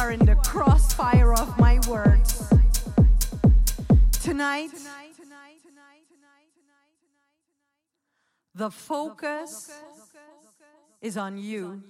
are 0.00 0.12
in 0.12 0.24
the 0.24 0.34
crossfire 0.36 1.34
of 1.34 1.58
my 1.58 1.78
words. 1.86 2.48
Tonight, 4.22 4.70
the 8.54 8.70
focus 8.70 9.70
is 11.02 11.16
on 11.16 11.36
you. 11.36 11.82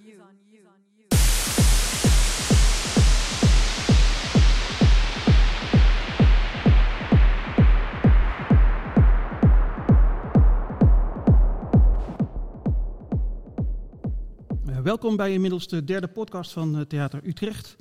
Uh, 14.65 14.79
welkom 14.79 15.15
bij 15.15 15.33
inmiddels 15.33 15.67
de 15.67 15.83
derde 15.83 16.07
podcast 16.07 16.51
van 16.51 16.75
uh, 16.75 16.81
Theater 16.81 17.19
Utrecht. 17.23 17.80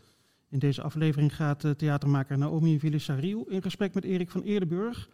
In 0.50 0.58
deze 0.58 0.82
aflevering 0.82 1.36
gaat 1.36 1.64
uh, 1.64 1.70
theatermaker 1.70 2.38
Naomi 2.38 2.78
Villisariu 2.78 3.44
in 3.48 3.62
gesprek 3.62 3.94
met 3.94 4.04
Erik 4.04 4.30
van 4.30 4.42
Eerdenburg, 4.42 5.08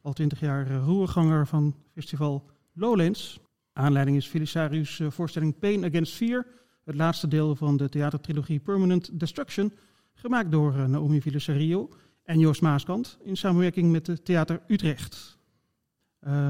al 0.00 0.12
twintig 0.12 0.40
jaar 0.40 0.76
roerganger 0.76 1.46
van 1.46 1.74
festival 1.94 2.50
Lowlands. 2.72 3.40
Aanleiding 3.72 4.16
is 4.16 4.28
Villisariu's 4.28 5.00
voorstelling 5.08 5.58
Pain 5.58 5.84
Against 5.84 6.14
Fear, 6.14 6.46
het 6.84 6.94
laatste 6.94 7.28
deel 7.28 7.56
van 7.56 7.76
de 7.76 7.88
theatertrilogie 7.88 8.60
Permanent 8.60 9.20
Destruction, 9.20 9.72
gemaakt 10.14 10.50
door 10.50 10.88
Naomi 10.88 11.20
Villisariu 11.20 11.88
en 12.22 12.38
Joost 12.38 12.60
Maaskant 12.62 13.18
in 13.22 13.36
samenwerking 13.36 13.92
met 13.92 14.06
de 14.06 14.22
Theater 14.22 14.62
Utrecht. 14.66 15.38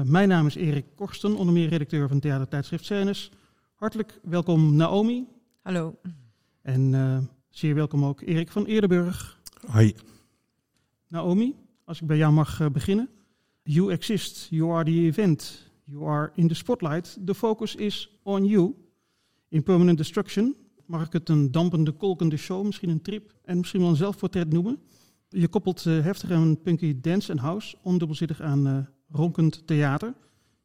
mijn 0.05 0.27
naam 0.27 0.45
is 0.45 0.55
Erik 0.55 0.85
Korsten, 0.95 1.35
onder 1.35 1.53
meer 1.53 1.69
redacteur 1.69 2.07
van 2.07 2.19
theatertijdschrift 2.19 2.85
Scènes. 2.85 3.31
Hartelijk 3.75 4.19
welkom 4.23 4.75
Naomi. 4.75 5.27
Hallo. 5.61 5.99
En 6.61 6.93
uh, 6.93 7.17
zeer 7.51 7.75
welkom 7.75 8.05
ook 8.05 8.21
Erik 8.21 8.51
van 8.51 8.65
Eerdenburg. 8.65 9.41
Hi. 9.73 9.93
Naomi, 11.07 11.55
als 11.83 12.01
ik 12.01 12.07
bij 12.07 12.17
jou 12.17 12.33
mag 12.33 12.59
uh, 12.59 12.69
beginnen. 12.69 13.09
You 13.63 13.91
exist, 13.91 14.47
you 14.49 14.71
are 14.71 14.83
the 14.83 14.91
event, 14.91 15.71
you 15.83 16.07
are 16.07 16.31
in 16.35 16.47
the 16.47 16.53
spotlight. 16.53 17.17
The 17.25 17.35
focus 17.35 17.75
is 17.75 18.19
on 18.23 18.45
you. 18.45 18.75
In 19.47 19.63
Permanent 19.63 19.97
Destruction 19.97 20.55
mag 20.85 21.05
ik 21.05 21.13
het 21.13 21.29
een 21.29 21.51
dampende, 21.51 21.91
kolkende 21.91 22.37
show, 22.37 22.65
misschien 22.65 22.89
een 22.89 23.01
trip 23.01 23.33
en 23.43 23.57
misschien 23.57 23.79
wel 23.79 23.89
een 23.89 23.95
zelfportret 23.95 24.53
noemen. 24.53 24.79
Je 25.29 25.47
koppelt 25.47 25.85
uh, 25.85 26.03
heftig 26.03 26.29
en 26.29 26.61
punky 26.61 26.99
dance 27.01 27.31
en 27.31 27.37
house, 27.37 27.77
ondubbelzittig 27.81 28.41
aan 28.41 28.89
ronkend 29.09 29.67
theater. 29.67 30.13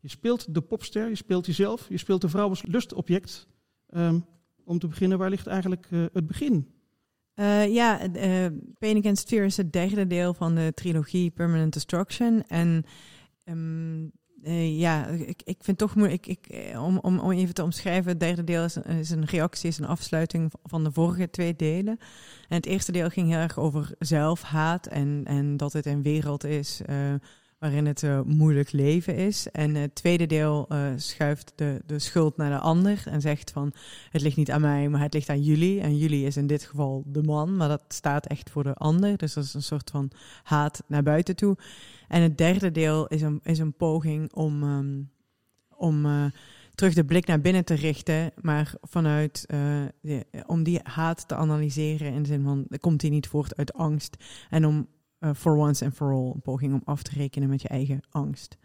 Je 0.01 0.09
speelt 0.09 0.55
de 0.55 0.61
popster, 0.61 1.09
je 1.09 1.15
speelt 1.15 1.47
jezelf, 1.47 1.89
je 1.89 1.99
speelt 1.99 2.21
de 2.21 2.29
vrouw 2.29 2.49
als 2.49 2.63
lustobject. 2.63 3.47
Um, 3.97 4.25
om 4.65 4.79
te 4.79 4.87
beginnen, 4.87 5.19
waar 5.19 5.31
ligt 5.31 5.47
eigenlijk 5.47 5.87
uh, 5.91 6.05
het 6.13 6.27
begin? 6.27 6.75
Uh, 7.37 7.75
ja, 7.75 8.07
uh, 8.07 8.47
Pain 8.79 8.97
Against 8.97 9.29
Fear 9.29 9.45
is 9.45 9.57
het 9.57 9.73
derde 9.73 10.07
deel 10.07 10.35
van 10.35 10.55
de 10.55 10.73
trilogie 10.75 11.31
Permanent 11.31 11.73
Destruction. 11.73 12.45
En 12.49 12.85
um, 13.45 14.13
ja, 14.79 15.07
ik, 15.07 15.43
ik 15.45 15.57
vind 15.61 15.79
toch 15.79 15.95
moeilijk, 15.95 16.27
ik, 16.27 16.73
om, 16.79 16.99
om, 16.99 17.19
om 17.19 17.31
even 17.31 17.55
te 17.55 17.63
omschrijven, 17.63 18.11
het 18.11 18.21
derde 18.21 18.45
deel 18.45 18.65
is, 18.65 18.77
is 18.77 19.11
een 19.11 19.25
reactie, 19.25 19.69
is 19.69 19.79
een 19.79 19.87
afsluiting 19.87 20.53
van 20.63 20.85
de 20.85 20.93
vorige 20.93 21.31
twee 21.31 21.57
delen. 21.57 21.99
En 22.49 22.57
het 22.57 22.67
eerste 22.67 22.93
deel 22.93 23.09
ging 23.09 23.29
heel 23.29 23.39
erg 23.39 23.59
over 23.59 23.95
zelfhaat 23.99 24.87
en, 24.87 25.23
en 25.25 25.57
dat 25.57 25.73
het 25.73 25.87
een 25.87 26.03
wereld 26.03 26.45
is 26.45 26.81
waarin 27.59 27.87
het 27.87 28.03
uh, 28.03 28.21
moeilijk 28.23 28.73
leven 28.73 29.17
is. 29.17 29.51
En 29.51 29.75
het 29.75 29.95
tweede 29.95 30.27
deel 30.27 30.67
uh, 30.69 30.89
schuift 30.97 31.53
de, 31.55 31.83
de 31.87 31.99
schuld 31.99 32.37
naar 32.37 32.51
de 32.51 32.59
ander 32.59 33.03
en 33.05 33.21
zegt 33.21 33.51
van 33.51 33.73
het 34.11 34.23
ligt 34.23 34.37
niet 34.37 34.51
aan 34.51 34.61
mij, 34.61 34.89
maar 34.89 35.01
het 35.01 35.15
ligt 35.15 35.29
aan 35.29 35.43
jullie. 35.43 35.81
En 35.81 35.97
jullie 35.97 36.27
is 36.27 36.37
in 36.37 36.47
dit 36.47 36.65
geval 36.65 37.03
de 37.07 37.23
man, 37.23 37.57
maar 37.57 37.69
dat 37.69 37.83
staat 37.89 38.27
echt 38.27 38.51
voor 38.51 38.63
de 38.63 38.75
ander. 38.75 39.17
Dus 39.17 39.35
dat 39.35 39.45
is 39.45 39.55
een 39.55 39.63
soort 39.63 39.91
van 39.91 40.11
haat 40.43 40.83
naar 40.87 41.03
buiten 41.03 41.37
toe. 41.37 41.57
En 42.09 42.23
het 42.23 42.39
derde 42.39 42.71
deel 42.71 43.07
is 43.07 43.23
een, 43.23 43.41
is 43.43 43.59
een 43.59 43.75
poging 43.75 44.33
om, 44.33 44.63
um, 44.63 45.11
om 45.69 46.07
uh, 46.07 46.25
terug 46.75 46.95
de 46.95 47.05
blik 47.05 47.27
naar 47.27 47.41
binnen 47.41 47.65
te 47.65 47.75
richten, 47.75 48.33
maar 48.41 48.75
vanuit 48.83 49.47
om 50.47 50.63
die 50.63 50.81
haat 50.83 51.29
te 51.29 51.35
analyseren 51.35 52.13
in 52.13 52.23
de 52.23 52.29
zin 52.29 52.43
van 52.43 52.67
komt 52.81 53.01
die 53.01 53.11
niet 53.11 53.29
voort 53.29 53.57
uit 53.57 53.73
angst 53.73 54.17
en 54.51 54.67
om 54.67 54.89
uh, 55.21 55.31
for 55.35 55.57
once 55.57 55.85
and 55.85 55.95
for 55.95 56.13
all. 56.13 56.31
Een 56.35 56.43
poging 56.43 56.73
om 56.73 56.83
af 56.85 57.03
te 57.03 57.11
rekenen 57.15 57.49
met 57.49 57.63
je 57.63 57.69
eigen 57.69 58.01
angst. 58.11 58.57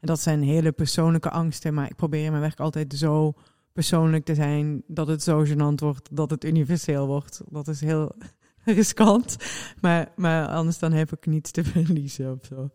En 0.00 0.06
dat 0.06 0.20
zijn 0.20 0.42
hele 0.42 0.72
persoonlijke 0.72 1.30
angsten, 1.30 1.74
maar 1.74 1.86
ik 1.90 1.96
probeer 1.96 2.24
in 2.24 2.30
mijn 2.30 2.42
werk 2.42 2.60
altijd 2.60 2.94
zo 2.94 3.32
persoonlijk 3.72 4.24
te 4.24 4.34
zijn 4.34 4.82
dat 4.86 5.06
het 5.06 5.22
zo 5.22 5.44
gênant 5.44 5.80
wordt 5.80 6.08
dat 6.12 6.30
het 6.30 6.44
universeel 6.44 7.06
wordt. 7.06 7.40
Dat 7.48 7.68
is 7.68 7.80
heel 7.80 8.12
riskant, 8.64 9.36
maar, 9.80 10.12
maar 10.16 10.48
anders 10.48 10.78
dan 10.78 10.92
heb 10.92 11.12
ik 11.12 11.26
niets 11.26 11.50
te 11.50 11.64
verliezen 11.74 12.32
of 12.32 12.44
zo. 12.46 12.70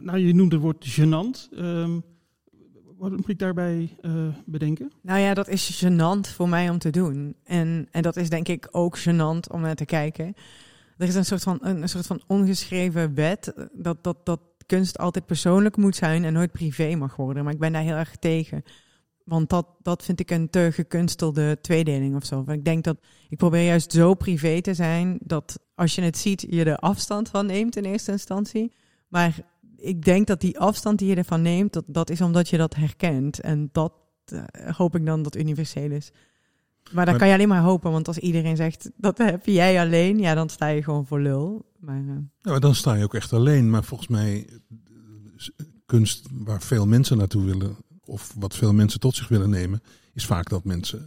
Nou, 0.00 0.18
je 0.18 0.34
noemt 0.34 0.52
het 0.52 0.60
woord 0.60 1.00
gênant. 1.00 1.58
Um, 1.58 2.02
wat 2.98 3.10
moet 3.10 3.28
ik 3.28 3.38
daarbij 3.38 3.96
uh, 4.02 4.12
bedenken? 4.46 4.92
Nou 5.02 5.20
ja, 5.20 5.34
dat 5.34 5.48
is 5.48 5.84
gênant 5.84 6.34
voor 6.34 6.48
mij 6.48 6.70
om 6.70 6.78
te 6.78 6.90
doen. 6.90 7.36
En, 7.44 7.88
en 7.90 8.02
dat 8.02 8.16
is 8.16 8.28
denk 8.28 8.48
ik 8.48 8.68
ook 8.70 8.98
gênant 8.98 9.50
om 9.50 9.60
naar 9.60 9.74
te 9.74 9.84
kijken 9.84 10.34
er 10.98 11.08
is 11.08 11.14
een 11.14 11.24
soort 11.24 11.42
van, 11.42 11.58
een, 11.60 11.88
soort 11.88 12.06
van 12.06 12.22
ongeschreven 12.26 13.14
wet 13.14 13.68
dat, 13.72 14.04
dat, 14.04 14.26
dat 14.26 14.40
kunst 14.66 14.98
altijd 14.98 15.26
persoonlijk 15.26 15.76
moet 15.76 15.96
zijn 15.96 16.24
en 16.24 16.32
nooit 16.32 16.52
privé 16.52 16.94
mag 16.94 17.16
worden. 17.16 17.44
Maar 17.44 17.52
ik 17.52 17.58
ben 17.58 17.72
daar 17.72 17.82
heel 17.82 17.94
erg 17.94 18.16
tegen. 18.16 18.62
Want 19.24 19.48
dat, 19.48 19.66
dat 19.82 20.04
vind 20.04 20.20
ik 20.20 20.30
een 20.30 20.50
te 20.50 20.68
gekunstelde 20.72 21.58
tweedeling 21.60 22.16
of 22.16 22.24
zo. 22.24 22.36
Want 22.36 22.58
ik 22.58 22.64
denk 22.64 22.84
dat 22.84 22.96
ik 23.28 23.38
probeer 23.38 23.64
juist 23.64 23.92
zo 23.92 24.14
privé 24.14 24.60
te 24.60 24.74
zijn 24.74 25.18
dat 25.22 25.58
als 25.74 25.94
je 25.94 26.02
het 26.02 26.18
ziet, 26.18 26.46
je 26.48 26.64
er 26.64 26.76
afstand 26.76 27.28
van 27.28 27.46
neemt 27.46 27.76
in 27.76 27.84
eerste 27.84 28.12
instantie. 28.12 28.72
Maar 29.08 29.38
ik 29.76 30.04
denk 30.04 30.26
dat 30.26 30.40
die 30.40 30.58
afstand 30.58 30.98
die 30.98 31.08
je 31.08 31.16
ervan 31.16 31.42
neemt, 31.42 31.72
dat, 31.72 31.84
dat 31.86 32.10
is 32.10 32.20
omdat 32.20 32.48
je 32.48 32.56
dat 32.56 32.74
herkent. 32.74 33.40
En 33.40 33.68
dat 33.72 33.92
uh, 34.32 34.42
hoop 34.76 34.96
ik 34.96 35.06
dan 35.06 35.22
dat 35.22 35.36
universeel 35.36 35.90
is. 35.90 36.10
Maar 36.92 37.06
dan 37.06 37.16
kan 37.16 37.28
je 37.28 37.34
alleen 37.34 37.48
maar 37.48 37.62
hopen, 37.62 37.90
want 37.90 38.08
als 38.08 38.18
iedereen 38.18 38.56
zegt 38.56 38.90
dat 38.96 39.18
heb 39.18 39.46
jij 39.46 39.80
alleen, 39.80 40.18
ja, 40.18 40.34
dan 40.34 40.48
sta 40.48 40.66
je 40.66 40.82
gewoon 40.82 41.06
voor 41.06 41.20
lul. 41.20 41.66
Maar, 41.78 42.02
uh... 42.02 42.14
ja, 42.38 42.50
maar 42.50 42.60
dan 42.60 42.74
sta 42.74 42.94
je 42.94 43.04
ook 43.04 43.14
echt 43.14 43.32
alleen. 43.32 43.70
Maar 43.70 43.84
volgens 43.84 44.08
mij, 44.08 44.48
kunst 45.86 46.28
waar 46.32 46.62
veel 46.62 46.86
mensen 46.86 47.16
naartoe 47.16 47.44
willen, 47.44 47.76
of 48.04 48.34
wat 48.38 48.54
veel 48.54 48.72
mensen 48.72 49.00
tot 49.00 49.14
zich 49.14 49.28
willen 49.28 49.50
nemen, 49.50 49.82
is 50.12 50.26
vaak 50.26 50.48
dat 50.48 50.64
mensen 50.64 51.04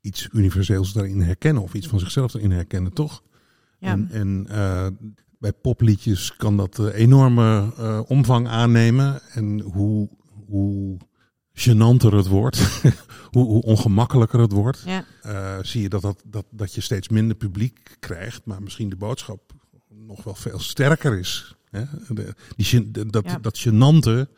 iets 0.00 0.28
universeels 0.32 0.92
daarin 0.92 1.20
herkennen 1.20 1.62
of 1.62 1.74
iets 1.74 1.86
van 1.86 1.98
zichzelf 1.98 2.34
erin 2.34 2.50
herkennen, 2.50 2.92
toch? 2.92 3.22
Ja. 3.78 3.90
En, 3.90 4.08
en 4.10 4.46
uh, 4.50 4.86
bij 5.38 5.52
popliedjes 5.52 6.36
kan 6.36 6.56
dat 6.56 6.78
uh, 6.78 6.94
enorme 6.94 7.72
uh, 7.78 8.00
omvang 8.06 8.48
aannemen. 8.48 9.20
En 9.32 9.60
hoe, 9.60 10.08
hoe 10.46 10.98
genanter 11.58 12.16
het 12.16 12.26
wordt, 12.26 12.58
hoe, 13.32 13.44
hoe, 13.44 13.62
ongemakkelijker 13.62 14.40
het 14.40 14.52
wordt, 14.52 14.82
ja. 14.86 15.04
uh, 15.26 15.58
zie 15.62 15.82
je 15.82 15.88
dat, 15.88 16.02
dat, 16.02 16.22
dat, 16.24 16.44
dat 16.50 16.74
je 16.74 16.80
steeds 16.80 17.08
minder 17.08 17.36
publiek 17.36 17.96
krijgt, 17.98 18.44
maar 18.44 18.62
misschien 18.62 18.88
de 18.88 18.96
boodschap 18.96 19.52
nog 19.88 20.24
wel 20.24 20.34
veel 20.34 20.58
sterker 20.58 21.18
is. 21.18 21.56
Hè? 21.70 21.84
De, 22.08 22.34
die, 22.56 22.90
dat, 23.10 23.24
ja. 23.24 23.38
dat 23.38 23.58
genante, 23.58 24.28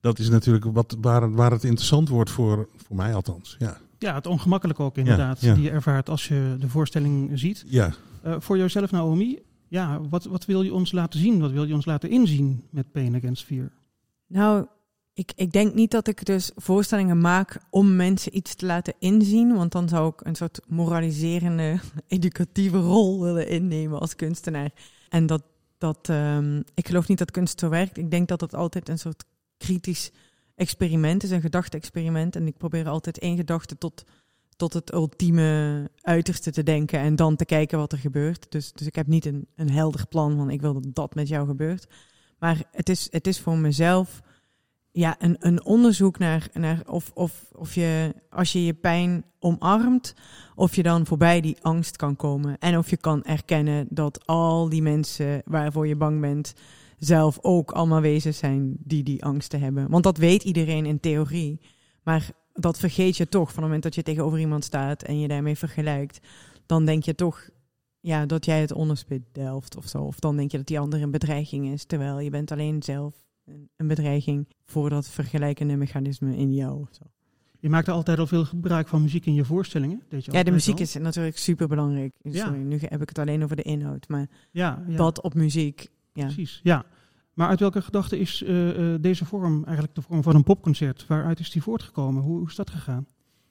dat 0.00 0.18
is 0.18 0.28
natuurlijk 0.28 0.64
wat, 0.64 0.96
waar, 1.00 1.32
waar 1.32 1.50
het 1.50 1.64
interessant 1.64 2.08
wordt 2.08 2.30
voor, 2.30 2.68
voor 2.76 2.96
mij 2.96 3.14
althans. 3.14 3.56
Ja. 3.58 3.78
ja, 3.98 4.14
het 4.14 4.26
ongemakkelijk 4.26 4.80
ook 4.80 4.96
inderdaad, 4.96 5.40
ja, 5.40 5.54
die 5.54 5.62
je 5.62 5.70
ervaart 5.70 6.08
als 6.08 6.28
je 6.28 6.56
de 6.58 6.68
voorstelling 6.68 7.30
ziet. 7.38 7.64
Ja. 7.66 7.94
Uh, 8.26 8.36
voor 8.38 8.58
jezelf 8.58 8.90
Naomi, 8.90 9.38
ja, 9.68 10.00
wat, 10.00 10.24
wat 10.24 10.44
wil 10.44 10.62
je 10.62 10.74
ons 10.74 10.92
laten 10.92 11.20
zien? 11.20 11.40
Wat 11.40 11.50
wil 11.50 11.64
je 11.64 11.74
ons 11.74 11.84
laten 11.84 12.10
inzien 12.10 12.62
met 12.70 12.92
Pain 12.92 13.16
Against 13.16 13.44
Fear? 13.44 13.70
Nou, 14.26 14.66
ik, 15.16 15.32
ik 15.36 15.52
denk 15.52 15.74
niet 15.74 15.90
dat 15.90 16.08
ik 16.08 16.24
dus 16.24 16.50
voorstellingen 16.54 17.20
maak 17.20 17.58
om 17.70 17.96
mensen 17.96 18.36
iets 18.36 18.54
te 18.54 18.66
laten 18.66 18.94
inzien. 18.98 19.54
Want 19.54 19.72
dan 19.72 19.88
zou 19.88 20.08
ik 20.08 20.26
een 20.26 20.34
soort 20.34 20.60
moraliserende, 20.68 21.80
educatieve 22.06 22.78
rol 22.78 23.22
willen 23.22 23.48
innemen 23.48 24.00
als 24.00 24.16
kunstenaar. 24.16 24.70
En 25.08 25.26
dat, 25.26 25.42
dat 25.78 26.08
um, 26.08 26.64
ik 26.74 26.86
geloof 26.86 27.08
niet 27.08 27.18
dat 27.18 27.30
kunst 27.30 27.60
zo 27.60 27.68
werkt. 27.68 27.96
Ik 27.96 28.10
denk 28.10 28.28
dat 28.28 28.40
het 28.40 28.54
altijd 28.54 28.88
een 28.88 28.98
soort 28.98 29.24
kritisch 29.56 30.10
experiment 30.54 31.22
is, 31.22 31.30
een 31.30 31.40
gedachte-experiment. 31.40 32.36
En 32.36 32.46
ik 32.46 32.56
probeer 32.56 32.88
altijd 32.88 33.18
één 33.18 33.36
gedachte 33.36 33.78
tot, 33.78 34.04
tot 34.56 34.72
het 34.72 34.92
ultieme 34.92 35.90
uiterste 36.00 36.50
te 36.50 36.62
denken 36.62 36.98
en 36.98 37.16
dan 37.16 37.36
te 37.36 37.44
kijken 37.44 37.78
wat 37.78 37.92
er 37.92 37.98
gebeurt. 37.98 38.46
Dus, 38.48 38.72
dus 38.72 38.86
ik 38.86 38.94
heb 38.94 39.06
niet 39.06 39.26
een, 39.26 39.46
een 39.54 39.70
helder 39.70 40.06
plan 40.06 40.36
van 40.36 40.50
ik 40.50 40.60
wil 40.60 40.72
dat 40.72 40.94
dat 40.94 41.14
met 41.14 41.28
jou 41.28 41.46
gebeurt. 41.46 41.86
Maar 42.38 42.62
het 42.70 42.88
is, 42.88 43.08
het 43.10 43.26
is 43.26 43.40
voor 43.40 43.58
mezelf 43.58 44.22
ja, 44.96 45.16
een, 45.18 45.36
een 45.38 45.64
onderzoek 45.64 46.18
naar, 46.18 46.48
naar 46.52 46.82
of, 46.86 47.10
of, 47.14 47.50
of 47.52 47.74
je, 47.74 48.14
als 48.30 48.52
je 48.52 48.64
je 48.64 48.74
pijn 48.74 49.24
omarmt, 49.38 50.14
of 50.54 50.76
je 50.76 50.82
dan 50.82 51.06
voorbij 51.06 51.40
die 51.40 51.56
angst 51.60 51.96
kan 51.96 52.16
komen. 52.16 52.58
En 52.58 52.78
of 52.78 52.90
je 52.90 52.96
kan 52.96 53.24
erkennen 53.24 53.86
dat 53.90 54.26
al 54.26 54.68
die 54.68 54.82
mensen 54.82 55.42
waarvoor 55.44 55.86
je 55.86 55.96
bang 55.96 56.20
bent, 56.20 56.54
zelf 56.98 57.38
ook 57.40 57.70
allemaal 57.70 58.00
wezens 58.00 58.38
zijn 58.38 58.76
die 58.78 59.02
die 59.02 59.24
angsten 59.24 59.60
hebben. 59.60 59.90
Want 59.90 60.04
dat 60.04 60.18
weet 60.18 60.42
iedereen 60.42 60.86
in 60.86 61.00
theorie. 61.00 61.60
Maar 62.02 62.30
dat 62.52 62.78
vergeet 62.78 63.16
je 63.16 63.28
toch 63.28 63.46
van 63.46 63.54
het 63.54 63.64
moment 63.64 63.82
dat 63.82 63.94
je 63.94 64.02
tegenover 64.02 64.38
iemand 64.38 64.64
staat 64.64 65.02
en 65.02 65.20
je 65.20 65.28
daarmee 65.28 65.56
vergelijkt. 65.56 66.20
Dan 66.66 66.84
denk 66.84 67.04
je 67.04 67.14
toch, 67.14 67.48
ja, 68.00 68.26
dat 68.26 68.44
jij 68.44 68.60
het 68.60 68.72
onderspit 68.72 69.22
delft 69.32 69.76
of 69.76 69.88
zo. 69.88 70.02
Of 70.02 70.18
dan 70.18 70.36
denk 70.36 70.50
je 70.50 70.56
dat 70.56 70.66
die 70.66 70.80
ander 70.80 71.02
een 71.02 71.10
bedreiging 71.10 71.72
is, 71.72 71.84
terwijl 71.84 72.20
je 72.20 72.30
bent 72.30 72.50
alleen 72.50 72.82
zelf 72.82 73.25
een, 73.76 73.86
bedreiging 73.86 74.48
voor 74.64 74.90
dat 74.90 75.08
vergelijkende 75.08 75.76
mechanisme 75.76 76.36
in 76.36 76.54
jou. 76.54 76.80
Of 76.80 76.88
zo. 76.90 77.04
Je 77.58 77.68
maakte 77.68 77.90
altijd 77.90 78.18
al 78.18 78.26
veel 78.26 78.44
gebruik 78.44 78.88
van 78.88 79.02
muziek 79.02 79.26
in 79.26 79.34
je 79.34 79.44
voorstellingen. 79.44 80.02
Deed 80.08 80.24
je 80.24 80.32
Ja, 80.32 80.42
de 80.42 80.50
muziek 80.50 80.74
al. 80.74 80.80
is 80.80 80.94
natuurlijk 80.94 81.38
super 81.38 81.68
belangrijk. 81.68 82.14
Ja. 82.22 82.50
Nu 82.50 82.78
heb 82.80 83.02
ik 83.02 83.08
het 83.08 83.18
alleen 83.18 83.42
over 83.42 83.56
de 83.56 83.62
inhoud, 83.62 84.08
maar 84.08 84.28
Ja, 84.50 84.84
ja 84.88 84.96
dat 84.96 85.20
op 85.20 85.34
muziek. 85.34 85.88
Ja. 86.12 86.24
precies. 86.24 86.60
Ja. 86.62 86.84
Maar 87.32 87.48
uit 87.48 87.60
welke 87.60 87.82
gedachte 87.82 88.18
is 88.18 88.42
eh, 88.42 88.94
eh, 88.94 89.00
deze 89.02 89.24
vorm 89.24 89.64
eigenlijk 89.64 89.94
de 89.94 90.02
vorm 90.02 90.22
van 90.22 90.34
een 90.34 90.42
popconcert? 90.42 91.06
Waaruit 91.06 91.38
is 91.38 91.50
die 91.50 91.62
voortgekomen? 91.62 92.22
Hoe, 92.22 92.38
hoe 92.38 92.48
is 92.48 92.54
dat 92.54 92.70
gegaan? 92.70 93.06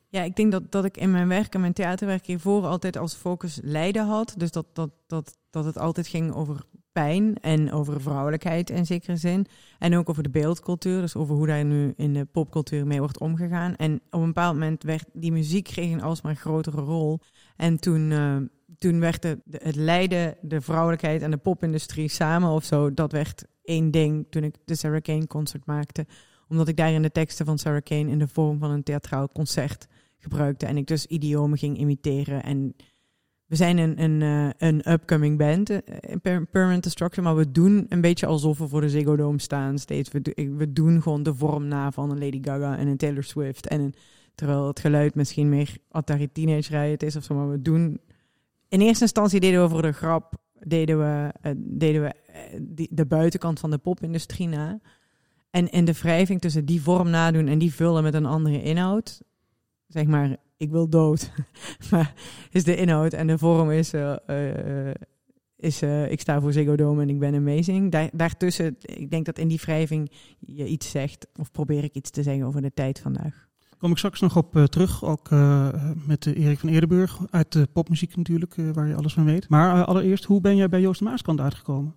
Ja, 0.10 0.22
ik 0.22 0.36
denk 0.36 0.52
dat, 0.52 0.72
dat 0.72 0.86
ik 0.86 0.98
in 0.98 1.12
mijn 1.12 1.28
werk 1.28 1.54
en 1.54 1.62
mijn 1.62 1.74
theaterwerk 1.74 2.26
hiervoor 2.26 2.66
altijd 2.66 2.98
als 2.98 3.14
focus 3.14 3.60
lijden 3.64 4.06
had. 4.06 4.34
Dus 4.38 4.52
dat, 4.52 4.66
dat, 4.74 4.92
dat, 5.08 5.38
dat 5.50 5.66
het 5.66 5.78
altijd 5.78 6.08
ging 6.08 6.34
over 6.34 6.66
pijn 6.96 7.36
en 7.42 7.72
over 7.72 8.02
vrouwelijkheid 8.02 8.70
in 8.70 8.86
zekere 8.86 9.18
zin. 9.18 9.46
En 9.80 9.96
ook 9.96 10.10
over 10.10 10.24
de 10.24 10.30
beeldcultuur, 10.30 11.02
dus 11.02 11.16
over 11.16 11.36
hoe 11.36 11.48
daar 11.48 11.66
nu 11.66 11.94
in 11.98 12.14
de 12.14 12.26
popcultuur 12.26 12.88
mee 12.88 13.00
wordt 13.00 13.20
omgegaan. 13.20 13.76
En 13.76 14.02
op 14.10 14.20
een 14.20 14.26
bepaald 14.26 14.54
moment 14.54 14.84
werd 14.84 15.06
die 15.14 15.32
muziek 15.32 15.64
kreeg 15.64 15.92
een 15.92 16.02
alsmaar 16.02 16.36
grotere 16.36 16.82
rol. 16.82 17.20
En 17.56 17.80
toen, 17.80 18.12
eh, 18.12 18.36
toen 18.78 19.00
werd 19.00 19.22
de, 19.22 19.40
het 19.52 19.76
lijden, 19.76 20.36
de 20.42 20.62
vrouwelijkheid 20.62 21.22
en 21.22 21.32
de 21.32 21.38
popindustrie 21.38 22.08
samen 22.08 22.50
of 22.50 22.64
zo, 22.64 22.94
dat 22.94 23.12
werd 23.12 23.46
één 23.64 23.92
ding 23.92 24.28
toen 24.30 24.44
ik 24.44 24.56
de 24.66 24.76
Sarah 24.76 25.02
Kane 25.02 25.28
concert 25.28 25.66
maakte. 25.66 26.06
Omdat 26.48 26.68
ik 26.68 26.78
daarin 26.78 27.02
de 27.02 27.12
teksten 27.12 27.46
van 27.46 27.58
Sarah 27.58 27.84
Kane 27.84 28.12
in 28.12 28.20
de 28.20 28.28
vorm 28.28 28.60
van 28.60 28.72
een 28.72 28.84
theatraal 28.84 29.30
concert 29.32 29.88
gebruikte. 30.20 30.66
En 30.66 30.78
ik 30.78 30.88
dus 30.88 31.06
idiomen 31.06 31.58
ging 31.58 31.78
imiteren. 31.78 32.44
En 32.44 32.76
we 33.46 33.56
zijn 33.56 33.78
een, 33.78 34.04
een, 34.04 34.22
eh, 34.22 34.70
een 34.70 34.92
upcoming 34.92 35.38
band, 35.38 35.70
eh, 35.70 35.80
in 36.00 36.22
Per- 36.22 36.46
Permanent 36.46 36.84
Destruction. 36.84 37.24
Maar 37.24 37.36
we 37.36 37.52
doen 37.52 37.86
een 37.90 38.02
beetje 38.02 38.26
alsof 38.26 38.58
we 38.58 38.68
voor 38.68 38.82
de 38.82 38.90
Ziggo 38.90 39.16
Dome 39.16 39.42
staan 39.42 39.78
steeds. 39.78 40.12
We, 40.12 40.52
we 40.58 40.74
doen 40.74 41.02
gewoon 41.02 41.24
de 41.24 41.34
vorm 41.34 41.68
na 41.68 41.92
van 41.92 42.12
een 42.12 42.20
Lady 42.20 42.40
Gaga 42.42 42.78
en 42.78 42.88
een 42.88 42.98
Taylor 42.98 43.24
Swift. 43.24 43.68
En 43.68 43.94
terwijl 44.36 44.68
het 44.68 44.80
geluid 44.80 45.16
misschien 45.16 45.50
meer 45.50 45.78
Atari 45.92 46.32
Teenage 46.32 46.78
Riot 46.78 47.04
is 47.04 47.16
of 47.16 47.24
zo. 47.24 47.36
Maar 47.36 47.50
we 47.50 47.62
doen... 47.62 48.00
In 48.68 48.82
eerste 48.82 49.04
instantie 49.04 49.40
deden 49.40 49.62
we 49.62 49.70
voor 49.70 49.82
de 49.82 49.92
grap... 49.92 50.34
deden 50.60 51.00
we, 51.00 51.34
eh, 51.42 51.52
deden 51.58 52.02
we 52.02 52.14
de 52.92 53.06
buitenkant 53.06 53.60
van 53.60 53.72
de 53.72 53.78
popindustrie 53.78 54.48
na. 54.48 54.80
En 55.50 55.70
in 55.70 55.86
de 55.86 55.94
wrijving 55.94 56.42
tussen 56.42 56.66
die 56.66 56.82
vorm 56.82 57.10
nadoen 57.10 57.48
en 57.48 57.58
die 57.58 57.74
vullen 57.74 58.04
met 58.04 58.14
een 58.14 58.26
andere 58.26 58.62
inhoud 58.62 59.22
zeg 59.88 60.06
maar, 60.06 60.38
ik 60.58 60.72
wil 60.72 60.90
dood. 60.90 61.32
maar 61.92 62.14
is 62.52 62.64
de 62.64 62.76
inhoud 62.76 63.14
en 63.14 63.28
de 63.28 63.38
vorm 63.38 63.72
is, 63.72 63.94
eh, 63.94 64.90
eh, 64.90 64.96
is 65.56 65.82
eh, 65.82 66.12
ik 66.12 66.22
sta 66.22 66.42
voor 66.42 66.54
Ziggo 66.54 66.76
Dome 66.76 67.02
en 67.02 67.10
ik 67.10 67.20
ben 67.20 67.36
amazing. 67.36 67.92
Daar, 67.92 68.10
daartussen, 68.14 68.76
ik 68.82 69.10
denk 69.10 69.26
dat 69.26 69.38
in 69.38 69.48
die 69.48 69.60
wrijving 69.62 70.12
je 70.40 70.66
iets 70.66 70.92
zegt, 70.92 71.28
of 71.36 71.52
probeer 71.52 71.84
ik 71.84 71.94
iets 71.94 72.10
te 72.10 72.24
zeggen 72.24 72.46
over 72.46 72.62
de 72.62 72.74
tijd 72.74 73.00
vandaag. 73.00 73.48
Kom 73.78 73.92
ik 73.92 73.98
straks 73.98 74.20
nog 74.20 74.38
op 74.38 74.66
terug, 74.70 75.04
ook 75.04 75.30
met 76.06 76.26
Erik 76.26 76.60
van 76.60 76.70
Eerdenburg 76.70 77.20
uit 77.30 77.52
de 77.52 77.68
popmuziek 77.74 78.16
natuurlijk, 78.16 78.56
waar 78.74 78.88
je 78.88 78.96
alles 78.96 79.14
van 79.14 79.26
weet. 79.26 79.50
Maar 79.50 79.86
allereerst, 79.86 80.24
hoe 80.24 80.42
ben 80.42 80.56
jij 80.56 80.70
bij 80.70 80.82
Joost 80.82 81.00
de 81.00 81.06
Maaskant 81.06 81.40
uitgekomen? 81.40 81.96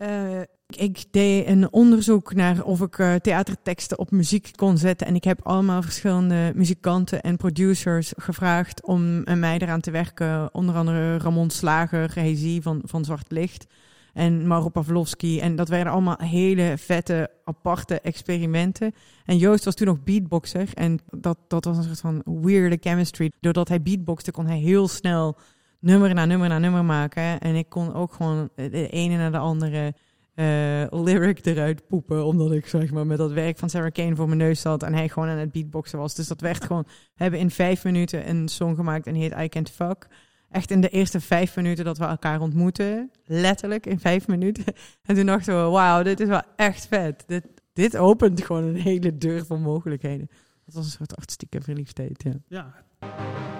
Eh, 0.00 0.40
ik 0.66 1.04
deed 1.10 1.46
een 1.46 1.72
onderzoek 1.72 2.34
naar 2.34 2.64
of 2.64 2.80
ik 2.80 2.98
eh, 2.98 3.14
theaterteksten 3.14 3.98
op 3.98 4.10
muziek 4.10 4.50
kon 4.56 4.78
zetten. 4.78 5.06
En 5.06 5.14
ik 5.14 5.24
heb 5.24 5.40
allemaal 5.42 5.82
verschillende 5.82 6.52
muzikanten 6.54 7.20
en 7.20 7.36
producers 7.36 8.12
gevraagd 8.16 8.84
om 8.84 9.22
mij 9.38 9.58
eraan 9.58 9.80
te 9.80 9.90
werken. 9.90 10.54
Onder 10.54 10.74
andere 10.74 11.18
Ramon 11.18 11.50
Slager, 11.50 12.14
Hezi 12.14 12.62
van, 12.62 12.80
van 12.84 13.04
Zwart 13.04 13.30
Licht. 13.30 13.66
En 14.12 14.46
Mauro 14.46 14.68
Pavlovski. 14.68 15.40
En 15.40 15.56
dat 15.56 15.68
werden 15.68 15.92
allemaal 15.92 16.18
hele 16.18 16.74
vette, 16.78 17.30
aparte 17.44 18.00
experimenten. 18.00 18.94
En 19.24 19.36
Joost 19.36 19.64
was 19.64 19.74
toen 19.74 19.86
nog 19.86 20.04
beatboxer. 20.04 20.68
En 20.74 20.98
dat, 21.10 21.38
dat 21.48 21.64
was 21.64 21.76
een 21.76 21.84
soort 21.84 22.00
van 22.00 22.22
weirde 22.24 22.78
chemistry. 22.80 23.30
Doordat 23.40 23.68
hij 23.68 23.82
beatboxte, 23.82 24.32
kon 24.32 24.46
hij 24.46 24.58
heel 24.58 24.88
snel 24.88 25.36
nummer 25.80 26.14
na 26.14 26.24
nummer 26.24 26.48
na 26.48 26.58
nummer 26.58 26.84
maken. 26.84 27.40
En 27.40 27.54
ik 27.54 27.68
kon 27.68 27.94
ook 27.94 28.12
gewoon 28.12 28.50
de 28.54 28.88
ene 28.88 29.16
na 29.16 29.30
de 29.30 29.38
andere 29.38 29.94
eh, 30.34 30.86
lyric 30.90 31.46
eruit 31.46 31.86
poepen. 31.86 32.24
Omdat 32.24 32.52
ik 32.52 32.66
zeg 32.66 32.90
maar 32.90 33.06
met 33.06 33.18
dat 33.18 33.32
werk 33.32 33.58
van 33.58 33.70
Sarah 33.70 33.92
Kane 33.92 34.16
voor 34.16 34.26
mijn 34.26 34.38
neus 34.38 34.60
zat. 34.60 34.82
En 34.82 34.94
hij 34.94 35.08
gewoon 35.08 35.28
aan 35.28 35.36
het 35.36 35.52
beatboxen 35.52 35.98
was. 35.98 36.14
Dus 36.14 36.28
dat 36.28 36.40
werd 36.40 36.64
gewoon... 36.64 36.84
We 36.86 37.22
hebben 37.22 37.40
in 37.40 37.50
vijf 37.50 37.84
minuten 37.84 38.28
een 38.28 38.48
song 38.48 38.74
gemaakt 38.74 39.06
en 39.06 39.12
die 39.12 39.22
heet 39.22 39.38
I 39.38 39.48
Can't 39.48 39.70
Fuck. 39.70 40.06
Echt 40.50 40.70
in 40.70 40.80
de 40.80 40.88
eerste 40.88 41.20
vijf 41.20 41.56
minuten 41.56 41.84
dat 41.84 41.98
we 41.98 42.04
elkaar 42.04 42.40
ontmoeten. 42.40 43.10
Letterlijk 43.24 43.86
in 43.86 44.00
vijf 44.00 44.26
minuten. 44.26 44.64
En 45.02 45.14
toen 45.14 45.26
dachten 45.26 45.64
we, 45.64 45.70
wauw, 45.70 46.02
dit 46.02 46.20
is 46.20 46.28
wel 46.28 46.42
echt 46.56 46.86
vet. 46.86 47.24
Dit, 47.26 47.46
dit 47.72 47.96
opent 47.96 48.44
gewoon 48.44 48.64
een 48.64 48.80
hele 48.80 49.18
deur 49.18 49.46
van 49.46 49.62
mogelijkheden. 49.62 50.28
Dat 50.64 50.74
was 50.74 50.84
een 50.84 50.90
soort 50.90 51.16
artistieke 51.16 51.60
verliefdheid, 51.60 52.22
ja. 52.22 52.32
Ja. 52.48 53.58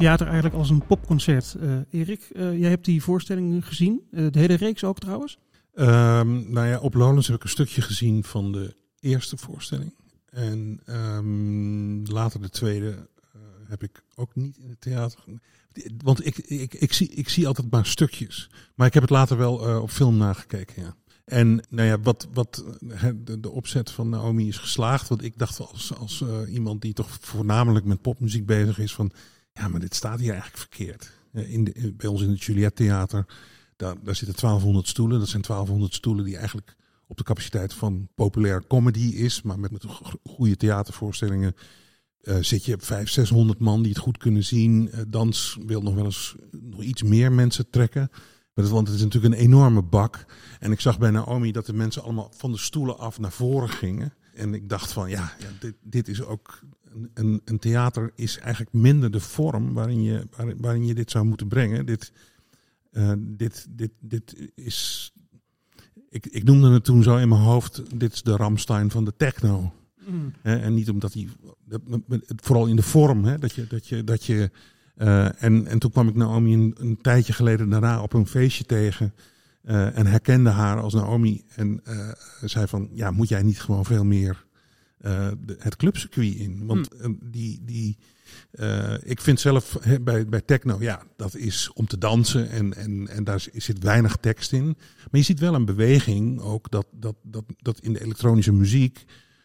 Theater 0.00 0.26
eigenlijk 0.26 0.56
als 0.56 0.70
een 0.70 0.86
popconcert. 0.86 1.56
Eh, 1.60 1.78
Erik, 1.90 2.30
eh, 2.32 2.58
jij 2.58 2.68
hebt 2.68 2.84
die 2.84 3.02
voorstelling 3.02 3.66
gezien. 3.66 4.00
Eh, 4.10 4.26
de 4.30 4.38
hele 4.38 4.54
reeks 4.54 4.84
ook 4.84 4.98
trouwens. 4.98 5.38
Ehm, 5.74 6.52
nou 6.52 6.66
ja, 6.66 6.78
op 6.78 6.94
Lowlands 6.94 7.26
heb 7.26 7.36
ik 7.36 7.42
een 7.42 7.48
stukje 7.48 7.82
gezien 7.82 8.24
van 8.24 8.52
de 8.52 8.74
eerste 9.00 9.36
voorstelling. 9.36 9.94
En 10.30 10.80
ehm, 10.84 12.12
later 12.12 12.40
de 12.40 12.50
tweede 12.50 13.08
heb 13.68 13.82
ik 13.82 14.02
ook 14.14 14.34
niet 14.34 14.56
in 14.56 14.68
het 14.68 14.80
theater. 14.80 15.24
Want 16.04 16.26
ik, 16.26 16.38
ik, 16.38 16.74
ik, 16.74 16.92
zie, 16.92 17.08
ik 17.08 17.28
zie 17.28 17.46
altijd 17.46 17.70
maar 17.70 17.86
stukjes. 17.86 18.50
Maar 18.74 18.86
ik 18.86 18.94
heb 18.94 19.02
het 19.02 19.10
later 19.10 19.36
wel 19.36 19.80
op 19.82 19.90
film 19.90 20.16
nagekeken, 20.16 20.82
ja. 20.82 20.94
En 21.24 21.62
nou 21.68 21.88
ja, 21.88 22.00
wat, 22.00 22.28
wat 22.32 22.64
de, 23.14 23.40
de 23.40 23.50
opzet 23.50 23.90
van 23.90 24.08
Naomi 24.08 24.48
is 24.48 24.58
geslaagd. 24.58 25.08
Want 25.08 25.24
ik 25.24 25.38
dacht 25.38 25.60
als, 25.60 25.94
als 25.98 26.24
iemand 26.48 26.82
die 26.82 26.92
toch 26.92 27.18
voornamelijk 27.20 27.84
met 27.84 28.02
popmuziek 28.02 28.46
bezig 28.46 28.78
is 28.78 28.94
van... 28.94 29.12
Ja, 29.60 29.68
maar 29.68 29.80
dit 29.80 29.94
staat 29.94 30.18
hier 30.20 30.32
eigenlijk 30.32 30.58
verkeerd. 30.60 31.10
Eh, 31.32 31.52
in 31.52 31.64
de, 31.64 31.72
in- 31.72 31.96
bij 31.96 32.08
ons 32.08 32.22
in 32.22 32.30
het 32.30 32.42
Juliet 32.42 32.76
Theater, 32.76 33.26
daar, 33.76 33.94
daar 34.02 34.14
zitten 34.16 34.36
1200 34.40 34.88
stoelen. 34.88 35.18
Dat 35.18 35.28
zijn 35.28 35.42
1200 35.42 35.94
stoelen 35.94 36.24
die 36.24 36.36
eigenlijk 36.36 36.76
op 37.06 37.16
de 37.16 37.22
capaciteit 37.24 37.74
van 37.74 38.08
populair 38.14 38.66
comedy 38.66 39.00
is. 39.14 39.42
Maar 39.42 39.58
met, 39.58 39.70
met 39.70 39.84
go- 39.84 40.18
goede 40.24 40.56
theatervoorstellingen 40.56 41.54
eh, 42.20 42.36
zit 42.40 42.64
je 42.64 42.74
op 42.74 42.84
500, 42.84 43.12
600 43.14 43.58
man 43.58 43.82
die 43.82 43.92
het 43.92 44.00
goed 44.00 44.18
kunnen 44.18 44.44
zien. 44.44 44.90
Eh, 44.90 45.00
dans 45.08 45.58
wil 45.66 45.82
nog 45.82 45.94
wel 45.94 46.04
eens 46.04 46.34
nog 46.50 46.82
iets 46.82 47.02
meer 47.02 47.32
mensen 47.32 47.70
trekken. 47.70 48.10
Want 48.54 48.86
het 48.88 48.96
is 48.96 49.02
natuurlijk 49.02 49.34
een 49.34 49.40
enorme 49.40 49.82
bak. 49.82 50.24
En 50.58 50.72
ik 50.72 50.80
zag 50.80 50.98
bij 50.98 51.10
Naomi 51.10 51.52
dat 51.52 51.66
de 51.66 51.72
mensen 51.72 52.02
allemaal 52.02 52.32
van 52.36 52.52
de 52.52 52.58
stoelen 52.58 52.98
af 52.98 53.18
naar 53.18 53.32
voren 53.32 53.68
gingen. 53.68 54.14
En 54.34 54.54
ik 54.54 54.68
dacht 54.68 54.92
van 54.92 55.10
ja, 55.10 55.32
ja 55.38 55.46
dit, 55.60 55.74
dit 55.82 56.08
is 56.08 56.22
ook. 56.22 56.60
Een, 57.14 57.58
theater 57.58 58.12
is 58.14 58.38
eigenlijk 58.38 58.72
minder 58.72 59.10
de 59.10 59.20
vorm 59.20 59.72
waarin 59.72 60.02
je, 60.02 60.26
waarin, 60.36 60.56
waarin 60.60 60.86
je 60.86 60.94
dit 60.94 61.10
zou 61.10 61.24
moeten 61.24 61.48
brengen. 61.48 61.86
Dit, 61.86 62.12
eh, 62.90 63.12
dit, 63.18 63.66
dit, 63.70 63.90
dit 64.00 64.50
is. 64.54 65.12
Ik, 66.08 66.26
ik 66.26 66.44
noemde 66.44 66.70
het 66.70 66.84
toen 66.84 67.02
zo 67.02 67.16
in 67.16 67.28
mijn 67.28 67.40
hoofd. 67.40 67.82
Dit 67.98 68.12
is 68.12 68.22
de 68.22 68.36
Ramstein 68.36 68.90
van 68.90 69.04
de 69.04 69.12
techno. 69.16 69.72
Hè, 70.42 70.56
en 70.56 70.74
niet 70.74 70.90
omdat 70.90 71.12
hij, 71.12 71.28
vooral 72.36 72.66
in 72.66 72.76
de 72.76 72.82
vorm, 72.82 73.24
hè, 73.24 73.38
dat 73.38 73.52
je, 73.52 73.66
dat 73.66 73.86
je, 73.86 74.04
dat 74.04 74.24
je 74.24 74.50
eh, 74.94 75.42
en, 75.42 75.66
en 75.66 75.78
toen 75.78 75.90
kwam 75.90 76.08
ik 76.08 76.14
Naomi 76.14 76.54
een, 76.54 76.74
een 76.78 77.00
tijdje 77.00 77.32
geleden 77.32 77.68
daarna 77.68 78.02
op 78.02 78.12
een 78.12 78.26
feestje 78.26 78.64
tegen 78.64 79.14
eh, 79.62 79.98
en 79.98 80.06
herkende 80.06 80.50
haar 80.50 80.80
als 80.80 80.94
Naomi 80.94 81.44
en 81.54 81.82
zei 82.44 82.66
van, 82.66 82.88
ja, 82.92 83.10
moet 83.10 83.28
jij 83.28 83.42
niet 83.42 83.60
gewoon 83.60 83.84
veel 83.84 84.04
meer 84.04 84.44
de- 85.00 85.56
het 85.58 85.76
clubcircuit 85.76 86.34
in? 86.34 86.66
Want 86.66 86.94
eh, 86.94 87.10
die, 87.22 87.60
die, 87.64 87.96
eh, 88.50 88.94
ik 89.02 89.20
vind 89.20 89.40
zelf 89.40 89.78
bij, 90.00 90.26
bij 90.26 90.40
techno, 90.40 90.76
ja, 90.80 91.02
dat 91.16 91.34
is 91.34 91.70
om 91.74 91.86
te 91.86 91.98
dansen 91.98 92.50
en, 92.50 92.76
en, 92.76 93.08
en 93.08 93.24
daar 93.24 93.46
zit 93.54 93.82
weinig 93.82 94.16
tekst 94.16 94.52
in. 94.52 94.64
Maar 94.64 95.20
je 95.20 95.22
ziet 95.22 95.40
wel 95.40 95.54
een 95.54 95.64
beweging 95.64 96.40
ook 96.40 96.70
dat, 96.70 96.86
dat, 96.92 97.14
dat, 97.22 97.44
dat 97.58 97.80
in 97.80 97.92
de 97.92 98.02
elektronische 98.02 98.52
muziek 98.52 99.04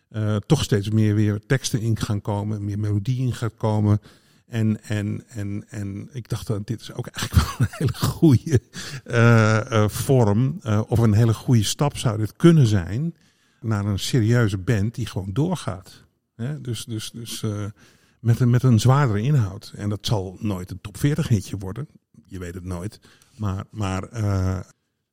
eh, 0.09 0.35
toch 0.35 0.63
steeds 0.63 0.89
meer 0.89 1.15
weer 1.15 1.39
teksten 1.45 1.81
in 1.81 1.99
gaan 1.99 2.21
komen, 2.21 2.65
meer 2.65 2.79
melodie 2.79 3.21
in 3.21 3.33
gaat 3.33 3.55
komen. 3.57 3.99
En, 4.47 4.83
en, 4.83 5.23
en, 5.27 5.63
en 5.69 6.09
ik 6.13 6.29
dacht 6.29 6.47
dat 6.47 6.67
dit 6.67 6.81
is 6.81 6.93
ook 6.93 7.07
eigenlijk 7.07 7.47
wel 7.47 7.67
een 7.67 7.73
hele 7.77 7.93
goede 7.93 8.61
vorm. 9.89 10.59
of 10.87 10.99
een 10.99 11.13
hele 11.13 11.33
goede 11.33 11.63
stap 11.63 11.97
zou 11.97 12.17
dit 12.17 12.35
kunnen 12.35 12.67
zijn 12.67 13.13
naar 13.65 13.85
een 13.85 13.99
serieuze 13.99 14.57
band 14.57 14.95
die 14.95 15.05
gewoon 15.05 15.33
doorgaat. 15.33 16.05
Hè? 16.35 16.61
Dus, 16.61 16.85
dus, 16.85 17.11
dus, 17.11 17.43
eh, 17.43 17.65
met 18.19 18.39
een, 18.39 18.49
met 18.49 18.63
een 18.63 18.79
zwaardere 18.79 19.21
inhoud. 19.21 19.73
En 19.75 19.89
dat 19.89 20.05
zal 20.05 20.37
nooit 20.39 20.71
een 20.71 20.81
top 20.81 20.97
40 20.97 21.27
hitje 21.27 21.57
worden. 21.57 21.87
Je 22.25 22.39
weet 22.39 22.53
het 22.53 22.63
nooit. 22.63 22.99
Maar, 23.37 23.65
maar 23.71 24.03
eh, 24.03 24.59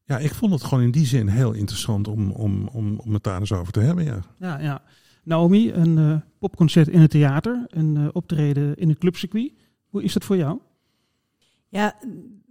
ja, 0.05 0.19
ik 0.19 0.35
vond 0.35 0.53
het 0.53 0.65
gewoon 0.65 0.85
in 0.85 0.91
die 0.91 1.07
zin 1.07 1.29
heel 1.29 1.53
interessant 1.53 2.09
om, 2.09 2.31
om, 2.31 2.69
om, 2.69 2.99
om 2.99 3.15
het 3.15 3.23
daar 3.23 3.41
eens 3.41 3.53
over 3.53 3.73
te 3.73 3.81
hebben. 3.81 4.05
Ja. 4.05 4.21
Ja, 4.39 4.59
ja. 4.59 4.83
Naomi, 5.25 5.73
een 5.73 5.99
eh, 5.99 6.17
popconcert 6.39 6.89
in 6.89 7.01
het 7.01 7.11
theater, 7.11 7.65
een 7.69 7.97
eh, 7.97 8.09
optreden 8.13 8.77
in 8.77 8.89
een 8.89 8.99
clubcircuit. 8.99 9.53
Hoe 9.89 10.03
is 10.03 10.13
dat 10.13 10.25
voor 10.25 10.37
jou? 10.37 10.59
Ja, 11.69 11.99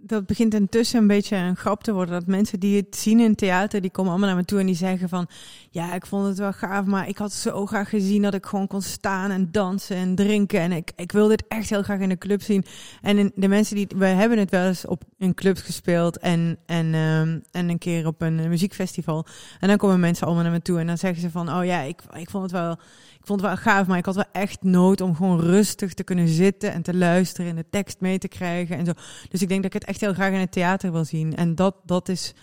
dat 0.04 0.26
begint 0.26 0.54
intussen 0.54 1.00
een 1.00 1.06
beetje 1.06 1.36
een 1.36 1.56
grap 1.56 1.82
te 1.82 1.92
worden. 1.92 2.14
Dat 2.14 2.26
mensen 2.26 2.60
die 2.60 2.76
het 2.76 2.96
zien 2.96 3.20
in 3.20 3.34
theater, 3.34 3.80
die 3.80 3.90
komen 3.90 4.10
allemaal 4.10 4.28
naar 4.28 4.38
me 4.38 4.44
toe 4.44 4.60
en 4.60 4.66
die 4.66 4.74
zeggen 4.74 5.08
van... 5.08 5.28
Ja, 5.70 5.94
ik 5.94 6.06
vond 6.06 6.26
het 6.26 6.38
wel 6.38 6.52
gaaf, 6.52 6.84
maar 6.84 7.08
ik 7.08 7.18
had 7.18 7.32
zo 7.32 7.66
graag 7.66 7.88
gezien 7.88 8.22
dat 8.22 8.34
ik 8.34 8.46
gewoon 8.46 8.66
kon 8.66 8.82
staan 8.82 9.30
en 9.30 9.48
dansen 9.50 9.96
en 9.96 10.14
drinken. 10.14 10.60
En 10.60 10.72
ik, 10.72 10.92
ik 10.96 11.12
wil 11.12 11.28
dit 11.28 11.44
echt 11.48 11.70
heel 11.70 11.82
graag 11.82 12.00
in 12.00 12.08
de 12.08 12.18
club 12.18 12.42
zien. 12.42 12.64
En 13.00 13.18
in, 13.18 13.32
de 13.34 13.48
mensen 13.48 13.76
die... 13.76 13.86
We 13.96 14.06
hebben 14.06 14.38
het 14.38 14.50
wel 14.50 14.66
eens 14.66 14.86
op 14.86 15.02
een 15.18 15.34
club 15.34 15.56
gespeeld 15.58 16.18
en, 16.18 16.58
en, 16.66 16.94
ehm, 16.94 17.38
en 17.50 17.68
een 17.68 17.78
keer 17.78 18.06
op 18.06 18.20
een 18.20 18.48
muziekfestival. 18.48 19.26
En 19.60 19.68
dan 19.68 19.76
komen 19.76 20.00
mensen 20.00 20.26
allemaal 20.26 20.44
naar 20.44 20.52
me 20.52 20.62
toe 20.62 20.78
en 20.78 20.86
dan 20.86 20.98
zeggen 20.98 21.20
ze 21.20 21.30
van... 21.30 21.54
Oh 21.54 21.64
ja, 21.64 21.80
ik, 21.80 22.02
ik 22.12 22.30
vond 22.30 22.42
het 22.42 22.52
wel 22.52 22.78
ik 23.22 23.28
vond 23.28 23.40
het 23.40 23.50
wel 23.50 23.58
gaaf, 23.58 23.86
maar 23.86 23.98
ik 23.98 24.04
had 24.04 24.14
wel 24.14 24.24
echt 24.32 24.62
nood 24.62 25.00
om 25.00 25.14
gewoon 25.14 25.40
rustig 25.40 25.94
te 25.94 26.04
kunnen 26.04 26.28
zitten 26.28 26.72
en 26.72 26.82
te 26.82 26.94
luisteren 26.94 27.50
en 27.50 27.56
de 27.56 27.64
tekst 27.70 28.00
mee 28.00 28.18
te 28.18 28.28
krijgen 28.28 28.76
en 28.76 28.84
zo. 28.84 28.92
Dus 29.28 29.42
ik 29.42 29.48
denk 29.48 29.62
dat 29.62 29.74
ik 29.74 29.80
het 29.80 29.90
echt 29.92 30.00
heel 30.00 30.14
graag 30.14 30.32
in 30.32 30.40
het 30.40 30.52
theater 30.52 30.92
wil 30.92 31.04
zien. 31.04 31.36
En 31.36 31.54
dat, 31.54 31.76
dat 31.84 32.08
is, 32.08 32.34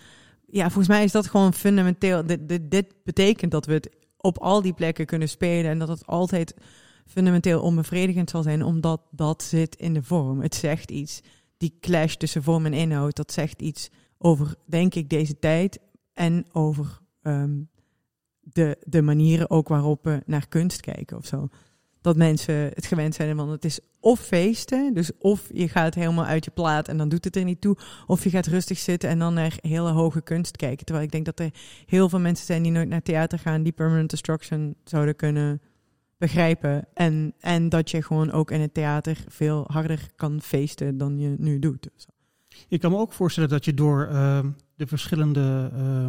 ja, 0.46 0.64
volgens 0.64 0.88
mij 0.88 1.04
is 1.04 1.12
dat 1.12 1.28
gewoon 1.28 1.54
fundamenteel. 1.54 2.26
Dit, 2.26 2.50
dit, 2.50 2.72
dit 2.72 2.94
betekent 3.04 3.52
dat 3.52 3.66
we 3.66 3.74
het 3.74 3.90
op 4.18 4.38
al 4.38 4.62
die 4.62 4.74
plekken 4.74 5.06
kunnen 5.06 5.30
spelen 5.30 5.72
en 5.72 5.80
dat 5.80 5.88
het 5.88 6.06
altijd 6.06 6.54
fundamenteel 7.06 7.62
onbevredigend 7.62 8.30
zal 8.30 8.44
zijn, 8.44 8.64
omdat 8.64 9.02
dat 9.12 9.44
zit 9.44 9.76
in 9.76 9.94
de 9.94 10.04
vorm. 10.04 10.42
Het 10.42 10.56
zegt 10.56 10.92
iets. 10.92 11.22
Die 11.58 11.78
clash 11.80 12.16
tussen 12.16 12.44
vorm 12.44 12.66
en 12.66 12.74
inhoud, 12.74 13.16
dat 13.16 13.32
zegt 13.32 13.62
iets 13.62 13.90
over, 14.18 14.56
denk 14.66 14.96
ik, 14.96 15.10
deze 15.10 15.40
tijd 15.40 15.80
en 16.14 16.46
over 16.52 17.00
ehm, 17.22 17.62
de, 18.40 18.78
de 18.86 19.02
manieren 19.02 19.50
ook 19.50 19.68
waarop 19.68 20.04
we 20.04 20.22
naar 20.26 20.48
kunst 20.48 20.82
kijken 20.82 21.18
of 21.18 21.26
zo. 21.26 21.48
Dat 22.02 22.16
mensen 22.16 22.56
het 22.56 22.86
gewend 22.86 23.16
zijn, 23.16 23.36
want 23.36 23.52
het 23.52 23.66
is 23.66 23.80
of 24.00 24.20
feesten, 24.20 24.94
dus 24.94 25.12
of 25.18 25.50
je 25.54 25.70
gaat 25.70 25.96
helemaal 25.96 26.26
uit 26.26 26.46
je 26.46 26.52
plaat 26.52 26.88
en 26.88 26.98
dan 26.98 27.10
doet 27.10 27.24
het 27.24 27.36
er 27.36 27.44
niet 27.44 27.62
toe, 27.62 27.78
of 28.08 28.24
je 28.24 28.30
gaat 28.30 28.48
rustig 28.48 28.78
zitten 28.78 29.10
en 29.10 29.20
dan 29.20 29.34
naar 29.34 29.58
hele 29.62 29.90
hoge 29.90 30.22
kunst 30.22 30.56
kijken. 30.56 30.86
Terwijl 30.86 31.06
ik 31.06 31.12
denk 31.12 31.26
dat 31.26 31.40
er 31.40 31.54
heel 31.86 32.10
veel 32.10 32.20
mensen 32.20 32.46
zijn 32.46 32.64
die 32.64 32.72
nooit 32.72 32.90
naar 32.90 33.02
theater 33.02 33.40
gaan, 33.40 33.64
die 33.64 33.72
permanent 33.72 34.10
destruction 34.10 34.76
zouden 34.84 35.16
kunnen 35.16 35.62
begrijpen. 36.18 36.88
En, 36.94 37.34
en 37.40 37.70
dat 37.70 37.92
je 37.92 38.04
gewoon 38.04 38.32
ook 38.32 38.52
in 38.52 38.62
het 38.62 38.74
theater 38.74 39.24
veel 39.28 39.64
harder 39.68 40.10
kan 40.16 40.42
feesten 40.42 40.98
dan 40.98 41.20
je 41.20 41.36
nu 41.38 41.60
doet. 41.60 41.90
Ik 42.68 42.80
kan 42.80 42.92
me 42.92 42.98
ook 42.98 43.14
voorstellen 43.14 43.50
dat 43.50 43.66
je 43.66 43.74
door 43.74 44.10
uh, 44.12 44.40
de 44.76 44.88
verschillende 44.88 45.72
uh, 45.74 46.08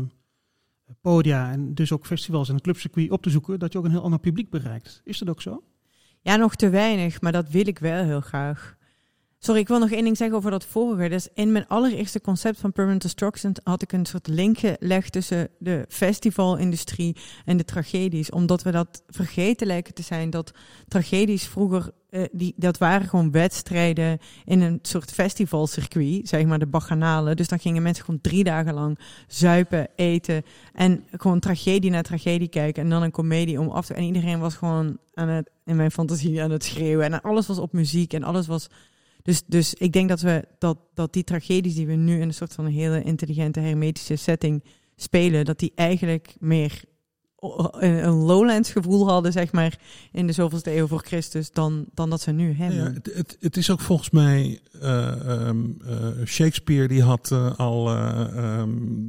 podia 1.01 1.51
en 1.51 1.75
dus 1.75 1.93
ook 1.93 2.07
festivals 2.07 2.49
en 2.49 2.61
clubcircuit 2.61 3.11
op 3.11 3.23
te 3.23 3.31
zoeken, 3.31 3.59
dat 3.59 3.73
je 3.73 3.79
ook 3.79 3.85
een 3.85 3.91
heel 3.91 4.03
ander 4.03 4.21
publiek 4.21 4.51
bereikt. 4.51 5.01
Is 5.05 5.19
dat 5.19 5.29
ook 5.29 5.43
zo? 5.43 5.63
Ja, 6.21 6.37
nog 6.37 6.55
te 6.55 6.69
weinig, 6.69 7.21
maar 7.21 7.33
dat 7.33 7.49
wil 7.49 7.67
ik 7.67 7.79
wel 7.79 8.05
heel 8.05 8.21
graag. 8.21 8.79
Sorry, 9.43 9.61
ik 9.61 9.69
wil 9.69 9.79
nog 9.79 9.91
één 9.91 10.05
ding 10.05 10.17
zeggen 10.17 10.37
over 10.37 10.51
dat 10.51 10.65
vorige. 10.65 11.09
Dus 11.09 11.29
in 11.35 11.53
mijn 11.53 11.69
allereerste 11.69 12.21
concept 12.21 12.59
van 12.59 12.73
Permanent 12.73 13.03
Destruction 13.03 13.57
had 13.63 13.83
ik 13.83 13.93
een 13.93 14.07
soort 14.07 14.27
link 14.27 14.59
gelegd 14.59 15.13
tussen 15.13 15.49
de 15.59 15.85
festivalindustrie 15.89 17.17
en 17.45 17.57
de 17.57 17.65
tragedies. 17.65 18.31
Omdat 18.31 18.63
we 18.63 18.71
dat 18.71 19.03
vergeten 19.07 19.67
lijken 19.67 19.95
te 19.95 20.03
zijn. 20.03 20.31
Dat 20.31 20.51
tragedies 20.89 21.47
vroeger, 21.47 21.91
uh, 22.11 22.25
die, 22.33 22.55
dat 22.57 22.79
waren 22.79 23.09
gewoon 23.09 23.31
wedstrijden 23.31 24.19
in 24.45 24.61
een 24.61 24.79
soort 24.83 25.13
festivalcircuit, 25.13 26.29
zeg 26.29 26.45
maar 26.45 26.59
de 26.59 26.67
bacchanalen. 26.67 27.37
Dus 27.37 27.49
dan 27.49 27.59
gingen 27.59 27.83
mensen 27.83 28.05
gewoon 28.05 28.21
drie 28.21 28.45
dagen 28.45 28.75
lang 28.75 28.99
zuipen, 29.27 29.89
eten 29.97 30.43
en 30.73 31.05
gewoon 31.11 31.41
tragedie 31.41 31.91
na 31.91 32.03
tragedie 32.03 32.49
kijken. 32.49 32.83
En 32.83 32.91
dan 32.91 33.03
een 33.03 33.11
komedie 33.11 33.61
om 33.61 33.69
af 33.69 33.87
te... 33.87 33.95
En 33.95 34.05
iedereen 34.05 34.41
was 34.41 34.55
gewoon 34.55 34.99
aan 35.15 35.29
het, 35.29 35.51
in 35.65 35.77
mijn 35.77 35.91
fantasie 35.91 36.43
aan 36.43 36.51
het 36.51 36.65
schreeuwen. 36.65 37.13
En 37.13 37.23
alles 37.23 37.47
was 37.47 37.59
op 37.59 37.73
muziek 37.73 38.13
en 38.13 38.23
alles 38.23 38.47
was 38.47 38.69
dus, 39.23 39.43
dus 39.47 39.75
ik 39.75 39.93
denk 39.93 40.09
dat, 40.09 40.21
we, 40.21 40.45
dat, 40.59 40.79
dat 40.95 41.13
die 41.13 41.25
tragedies 41.25 41.75
die 41.75 41.87
we 41.87 41.93
nu 41.93 42.15
in 42.15 42.29
een 42.29 42.35
soort 42.35 42.55
van 42.55 42.67
hele 42.67 43.03
intelligente 43.03 43.61
hermetische 43.61 44.17
setting 44.17 44.65
spelen, 44.97 45.45
dat 45.45 45.59
die 45.59 45.73
eigenlijk 45.75 46.35
meer 46.39 46.83
een 47.41 48.13
lowlands 48.13 48.71
gevoel 48.71 49.09
hadden, 49.09 49.33
zeg 49.33 49.53
maar, 49.53 49.79
in 50.13 50.27
de 50.27 50.33
zoveelste 50.33 50.77
eeuw 50.77 50.87
voor 50.87 51.03
Christus, 51.05 51.51
dan, 51.51 51.85
dan 51.95 52.11
dat 52.11 52.21
ze 52.21 52.31
nu 52.31 52.53
hebben. 52.53 52.79
Ja, 52.79 52.93
het, 52.93 53.11
het, 53.15 53.37
het, 53.41 53.57
is 53.57 53.71
ook 53.71 53.81
volgens 53.81 54.11
mij, 54.11 54.61
uh, 54.83 55.51
Shakespeare 56.25 56.89
die 56.89 57.03
had 57.03 57.33
al, 57.57 57.97
um, 57.97 59.09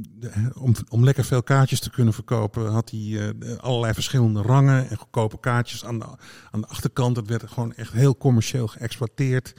om, 0.54 0.74
om 0.88 1.04
lekker 1.04 1.24
veel 1.24 1.42
kaartjes 1.42 1.80
te 1.80 1.90
kunnen 1.90 2.14
verkopen, 2.14 2.70
had 2.70 2.90
hij 2.90 3.34
allerlei 3.60 3.94
verschillende 3.94 4.42
rangen 4.42 4.88
en 4.88 4.96
goedkope 4.96 5.40
kaartjes 5.40 5.84
aan 5.84 5.98
de, 5.98 6.06
aan 6.50 6.60
de 6.60 6.66
achterkant. 6.66 7.16
Het 7.16 7.28
werd 7.28 7.50
gewoon 7.50 7.74
echt 7.74 7.92
heel 7.92 8.16
commercieel 8.16 8.66
geëxploiteerd. 8.66 9.52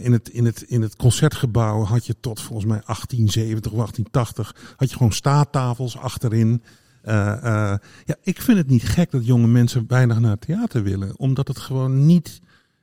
in, 0.00 0.12
het, 0.12 0.28
in, 0.28 0.44
het, 0.44 0.62
in 0.62 0.82
het 0.82 0.96
concertgebouw 0.96 1.82
had 1.84 2.06
je 2.06 2.14
tot 2.20 2.40
volgens 2.40 2.66
mij 2.68 2.80
1870 2.84 3.72
of 3.72 3.78
1880, 3.78 4.74
had 4.76 4.90
je 4.90 4.96
gewoon 4.96 5.12
staattafels 5.12 5.96
achterin. 5.96 6.62
Uh, 7.04 7.14
uh, 7.14 7.74
ja, 8.04 8.16
ik 8.22 8.40
vind 8.40 8.58
het 8.58 8.68
niet 8.68 8.82
gek 8.82 9.10
dat 9.10 9.26
jonge 9.26 9.46
mensen 9.46 9.84
weinig 9.88 10.18
naar 10.18 10.30
het 10.30 10.40
theater 10.40 10.82
willen. 10.82 11.18
Omdat 11.18 11.48
het 11.48 11.58
gewoon 11.58 12.06
niet 12.06 12.40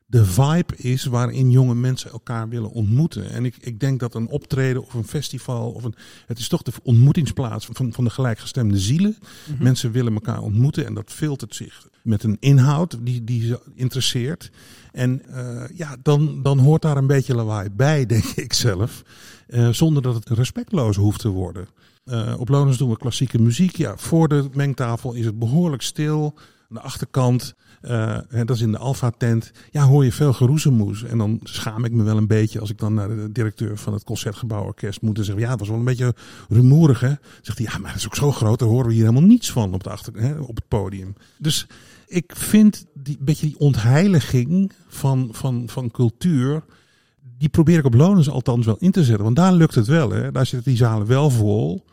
de 0.09 0.25
vibe 0.25 0.75
is 0.75 1.05
waarin 1.05 1.51
jonge 1.51 1.75
mensen 1.75 2.11
elkaar 2.11 2.49
willen 2.49 2.71
ontmoeten. 2.71 3.29
En 3.29 3.45
ik, 3.45 3.55
ik 3.59 3.79
denk 3.79 3.99
dat 3.99 4.15
een 4.15 4.27
optreden 4.27 4.81
of 4.81 4.93
een 4.93 5.07
festival, 5.07 5.71
of 5.71 5.83
een, 5.83 5.95
het 6.25 6.39
is 6.39 6.47
toch 6.47 6.61
de 6.61 6.71
ontmoetingsplaats 6.83 7.65
van, 7.71 7.93
van 7.93 8.03
de 8.03 8.09
gelijkgestemde 8.09 8.79
zielen. 8.79 9.17
Mm 9.19 9.55
-hmm. 9.55 9.63
Mensen 9.63 9.91
willen 9.91 10.13
elkaar 10.13 10.41
ontmoeten 10.41 10.85
en 10.85 10.93
dat 10.93 11.11
filtert 11.11 11.55
zich 11.55 11.87
met 12.01 12.23
een 12.23 12.37
inhoud 12.39 12.97
die, 13.01 13.23
die 13.23 13.45
ze 13.45 13.59
interesseert. 13.75 14.51
En 14.91 15.21
uh, 15.29 15.63
ja, 15.73 15.95
dan, 16.01 16.43
dan 16.43 16.59
hoort 16.59 16.81
daar 16.81 16.97
een 16.97 17.07
beetje 17.07 17.35
lawaai 17.35 17.69
bij, 17.69 18.05
denk 18.15 18.25
ik 18.25 18.53
zelf. 18.53 19.03
zonder 19.71 20.01
dat 20.01 20.15
het 20.15 20.29
respectloos 20.29 20.95
hoeft 20.95 21.19
te 21.19 21.29
worden. 21.29 21.67
Uh, 22.09 22.39
op 22.39 22.49
Lonens 22.49 22.77
doen 22.77 22.89
we 22.89 22.97
klassieke 22.97 23.41
muziek. 23.41 23.75
Ja, 23.75 23.97
voor 23.97 24.27
de 24.27 24.49
mengtafel 24.53 25.13
is 25.13 25.25
het 25.25 25.39
behoorlijk 25.39 25.81
stil. 25.81 26.33
Aan 26.69 26.75
de 26.75 26.81
achterkant, 26.81 27.55
uh, 27.81 28.17
dat 28.29 28.49
is 28.49 28.61
in 28.61 28.71
de 28.71 28.77
Alfa-tent, 28.77 29.51
ja, 29.71 29.83
hoor 29.83 30.03
je 30.03 30.11
veel 30.11 30.33
geroezemoes. 30.33 31.03
En 31.03 31.17
dan 31.17 31.39
schaam 31.43 31.85
ik 31.85 31.91
me 31.91 32.03
wel 32.03 32.17
een 32.17 32.27
beetje 32.27 32.59
als 32.59 32.69
ik 32.69 32.77
dan 32.77 32.93
naar 32.93 33.07
de 33.07 33.31
directeur 33.31 33.77
van 33.77 33.93
het 33.93 34.03
Concertgebouworkest 34.03 35.01
moet 35.01 35.17
en 35.17 35.23
zeg, 35.23 35.39
ja, 35.39 35.49
het 35.49 35.59
was 35.59 35.69
wel 35.69 35.77
een 35.77 35.83
beetje 35.83 36.15
rumoerig, 36.49 36.99
hè. 36.99 37.13
Zegt 37.41 37.57
hij, 37.57 37.67
ja, 37.71 37.77
maar 37.77 37.91
dat 37.91 37.99
is 37.99 38.05
ook 38.05 38.15
zo 38.15 38.31
groot, 38.31 38.59
daar 38.59 38.67
horen 38.67 38.87
we 38.87 38.93
hier 38.93 39.05
helemaal 39.05 39.27
niets 39.27 39.51
van 39.51 39.73
op, 39.73 39.83
de 39.83 39.89
achter, 39.89 40.13
hè, 40.15 40.39
op 40.39 40.55
het 40.55 40.67
podium. 40.67 41.15
Dus 41.37 41.67
ik 42.07 42.33
vind 42.35 42.85
die 42.93 43.17
beetje 43.19 43.47
die 43.47 43.59
ontheiliging 43.59 44.71
van, 44.87 45.29
van, 45.31 45.63
van 45.69 45.91
cultuur, 45.91 46.63
die 47.37 47.49
probeer 47.49 47.77
ik 47.77 47.85
op 47.85 47.93
Lonens 47.93 48.29
althans 48.29 48.65
wel 48.65 48.77
in 48.79 48.91
te 48.91 49.03
zetten. 49.03 49.23
Want 49.23 49.35
daar 49.35 49.53
lukt 49.53 49.75
het 49.75 49.87
wel, 49.87 50.09
hè. 50.09 50.31
Daar 50.31 50.45
zitten 50.45 50.71
die 50.71 50.79
zalen 50.79 51.07
wel 51.07 51.29
vol. 51.29 51.85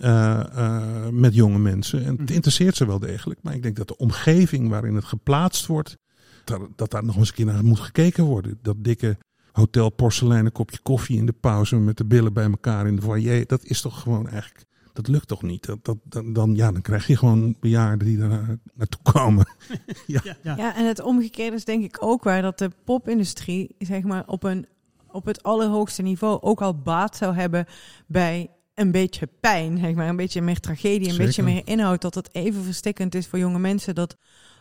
Uh, 0.00 0.42
uh, 0.56 1.08
met 1.08 1.34
jonge 1.34 1.58
mensen. 1.58 2.04
En 2.04 2.16
het 2.16 2.30
interesseert 2.30 2.76
ze 2.76 2.86
wel 2.86 2.98
degelijk. 2.98 3.40
Maar 3.42 3.54
ik 3.54 3.62
denk 3.62 3.76
dat 3.76 3.88
de 3.88 3.96
omgeving 3.96 4.68
waarin 4.68 4.94
het 4.94 5.04
geplaatst 5.04 5.66
wordt, 5.66 5.96
dat, 6.44 6.60
dat 6.76 6.90
daar 6.90 7.04
nog 7.04 7.16
eens 7.16 7.28
een 7.28 7.34
keer 7.34 7.44
naar 7.44 7.64
moet 7.64 7.80
gekeken 7.80 8.24
worden. 8.24 8.58
Dat 8.62 8.76
dikke 8.78 9.16
hotel 9.52 9.90
porseleinen 9.90 10.52
kopje 10.52 10.78
koffie 10.82 11.18
in 11.18 11.26
de 11.26 11.34
pauze 11.40 11.76
met 11.76 11.96
de 11.96 12.04
billen 12.04 12.32
bij 12.32 12.44
elkaar 12.44 12.86
in 12.86 12.96
de 12.96 13.02
foyer. 13.02 13.46
Dat 13.46 13.64
is 13.64 13.80
toch 13.80 14.00
gewoon 14.00 14.28
eigenlijk, 14.28 14.64
dat 14.92 15.08
lukt 15.08 15.28
toch 15.28 15.42
niet. 15.42 15.66
Dat, 15.66 15.78
dat, 15.82 15.98
dan, 16.24 16.54
ja, 16.54 16.72
dan 16.72 16.82
krijg 16.82 17.06
je 17.06 17.16
gewoon 17.16 17.56
bejaarden 17.60 18.06
die 18.06 18.18
daar 18.18 18.58
naartoe 18.74 19.02
komen. 19.12 19.48
ja. 20.06 20.20
Ja, 20.42 20.56
ja, 20.56 20.76
en 20.76 20.86
het 20.86 21.02
omgekeerde 21.02 21.56
is 21.56 21.64
denk 21.64 21.84
ik 21.84 21.96
ook 22.00 22.22
waar 22.22 22.42
dat 22.42 22.58
de 22.58 22.70
popindustrie, 22.84 23.74
zeg 23.78 24.02
maar, 24.02 24.22
op 24.26 24.42
een 24.42 24.66
op 25.10 25.24
het 25.24 25.42
allerhoogste 25.42 26.02
niveau 26.02 26.40
ook 26.40 26.60
al 26.62 26.78
baat 26.78 27.16
zou 27.16 27.34
hebben 27.34 27.66
bij 28.06 28.50
een 28.78 28.90
beetje 28.90 29.28
pijn, 29.40 29.78
zeg 29.78 29.94
maar, 29.94 30.08
een 30.08 30.16
beetje 30.16 30.42
meer 30.42 30.60
tragedie, 30.60 30.98
een 30.98 31.04
Zeker. 31.04 31.24
beetje 31.24 31.42
meer 31.42 31.62
inhoud, 31.64 32.00
dat 32.00 32.14
het 32.14 32.34
even 32.34 32.62
verstikkend 32.62 33.14
is 33.14 33.26
voor 33.26 33.38
jonge 33.38 33.58
mensen 33.58 33.94
dat 33.94 34.16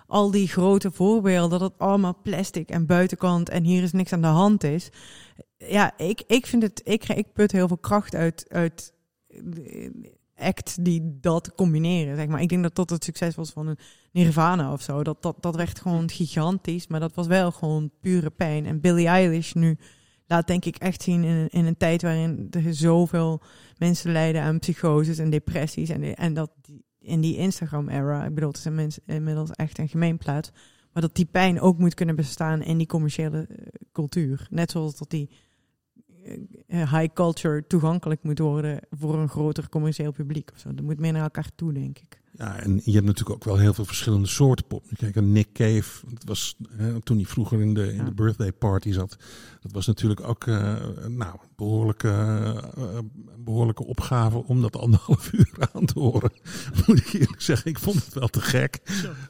al 0.08 0.32
die 0.32 0.48
grote 0.48 0.92
voorbeelden, 0.92 1.60
dat 1.60 1.72
het 1.72 1.80
allemaal 1.80 2.20
plastic 2.24 2.70
en 2.70 2.86
buitenkant 2.86 3.50
en 3.50 3.64
hier 3.64 3.84
is 3.84 3.92
niks 3.92 4.14
aan 4.14 4.22
de 4.22 4.28
hand 4.28 4.64
is. 4.64 4.90
Ja, 5.58 5.98
ik, 5.98 6.24
ik 6.28 6.46
vind 6.46 6.64
het, 6.64 6.82
ik, 6.84 7.08
ik 7.08 7.34
put 7.34 7.52
heel 7.52 7.68
veel 7.68 7.78
kracht 7.78 8.16
uit, 8.16 8.46
uit 8.50 8.94
act 10.36 10.84
die 10.84 11.18
dat 11.22 11.54
combineren, 11.56 12.16
zeg 12.16 12.28
maar. 12.28 12.42
Ik 12.42 12.50
denk 12.50 12.64
dat 12.64 12.76
dat 12.76 12.90
het 12.90 13.04
succes 13.04 13.36
was 13.36 13.50
van 13.50 13.68
een 13.68 13.78
Nirvana 14.12 14.72
of 14.72 14.82
zo. 14.82 15.04
Dat, 15.04 15.22
dat, 15.22 15.36
dat 15.40 15.56
werd 15.56 15.80
gewoon 15.80 16.10
gigantisch, 16.10 16.88
maar 16.88 17.00
dat 17.00 17.16
was 17.16 17.28
wel 17.28 17.52
gewoon 17.52 17.92
pure 18.02 18.30
pijn. 18.30 18.66
En 18.66 18.80
Billie 18.82 19.08
Eilish 19.08 19.54
nu 19.54 19.78
laat 20.28 20.48
denk 20.48 20.66
ik 20.66 20.76
echt 20.76 21.02
zien 21.02 21.24
in, 21.24 21.48
in 21.50 21.66
een 21.66 21.78
tijd 21.78 22.02
waarin 22.02 22.48
er 22.52 22.74
zoveel 22.74 23.42
mensen 23.78 24.12
lijden 24.12 24.42
aan 24.42 24.60
psychoses 24.60 25.18
en 25.18 25.30
depressies. 25.30 25.90
En, 25.90 26.16
en 26.16 26.34
dat 26.34 26.52
die, 26.62 26.86
in 27.00 27.22
die 27.22 27.38
Instagram-era, 27.38 28.26
ik 28.26 28.34
bedoel, 28.34 28.52
het 28.52 28.66
is 28.78 29.00
inmiddels 29.06 29.52
echt 29.52 29.78
een 29.78 29.90
gemeenplaats, 29.90 30.52
Maar 30.94 31.02
dat 31.02 31.16
die 31.16 31.26
pijn 31.26 31.62
ook 31.62 31.78
moet 31.78 31.94
kunnen 31.94 32.16
bestaan 32.16 32.62
in 32.62 32.78
die 32.78 32.88
commerciële 32.88 33.48
eh, 33.48 33.56
cultuur. 33.92 34.48
Net 34.50 34.72
zoals 34.72 34.98
dat 34.98 35.10
die 35.10 35.30
eh, 36.68 36.94
high 36.94 37.14
culture 37.14 37.68
toegankelijk 37.68 38.24
moet 38.24 38.40
worden 38.40 38.80
voor 38.90 39.16
een 39.16 39.30
groter 39.30 39.70
commercieel 39.70 40.12
publiek. 40.12 40.52
Of 40.54 40.60
zo. 40.60 40.74
Dat 40.74 40.86
moet 40.86 41.00
meer 41.00 41.12
naar 41.12 41.22
elkaar 41.22 41.50
toe, 41.56 41.74
denk 41.74 42.00
ik. 42.00 42.17
Ja, 42.38 42.60
en 42.60 42.82
je 42.84 42.92
hebt 42.92 43.06
natuurlijk 43.06 43.36
ook 43.36 43.44
wel 43.44 43.58
heel 43.58 43.74
veel 43.74 43.86
verschillende 43.86 44.28
soorten 44.28 44.66
pop. 44.66 44.84
Kijk, 44.98 45.16
een 45.16 45.32
Nick 45.32 45.54
Cave, 45.54 46.06
dat 46.08 46.24
was 46.26 46.56
hè, 46.70 47.02
toen 47.02 47.18
hij 47.18 47.26
vroeger 47.26 47.62
in 47.62 47.74
de, 47.74 47.94
in 47.94 48.06
de 48.06 48.14
birthday 48.14 48.52
party 48.52 48.92
zat. 48.92 49.18
Dat 49.62 49.72
was 49.72 49.88
natuurlijk 49.88 50.28
ook 50.28 50.48
eh, 50.48 50.76
nou, 51.08 51.36
behoorlijke, 51.56 52.10
eh, 52.78 53.00
behoorlijke 53.38 53.86
opgave 53.86 54.44
om 54.44 54.62
dat 54.62 54.76
anderhalf 54.76 55.34
uur 55.34 55.70
aan 55.74 55.86
te 55.86 56.00
horen. 56.00 56.32
Moet 56.86 56.98
ik 56.98 57.14
eerlijk 57.14 57.42
zeggen, 57.42 57.72
ik 57.72 57.80
vond 57.80 58.06
het 58.06 58.14
wel 58.14 58.28
te 58.28 58.42
gek. 58.42 58.80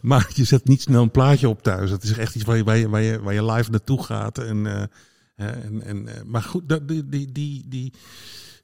Maar 0.01 0.31
je 0.33 0.43
zet 0.43 0.67
niet 0.67 0.81
snel 0.81 1.01
een 1.01 1.11
plaatje 1.11 1.49
op 1.49 1.63
thuis. 1.63 1.91
Het 1.91 2.03
is 2.03 2.17
echt 2.17 2.35
iets 2.35 2.45
waar 2.45 2.57
je, 2.57 2.63
waar 2.63 2.77
je, 2.77 2.89
waar 2.89 3.01
je, 3.01 3.21
waar 3.21 3.33
je 3.33 3.45
live 3.45 3.71
naartoe 3.71 4.03
gaat. 4.03 4.37
En, 4.37 4.65
eh, 4.65 5.47
en, 5.47 5.81
en, 5.83 6.07
maar 6.25 6.43
goed, 6.43 6.69
dat, 6.69 6.87
die, 6.87 7.09
die, 7.09 7.31
die, 7.31 7.65
die, 7.67 7.93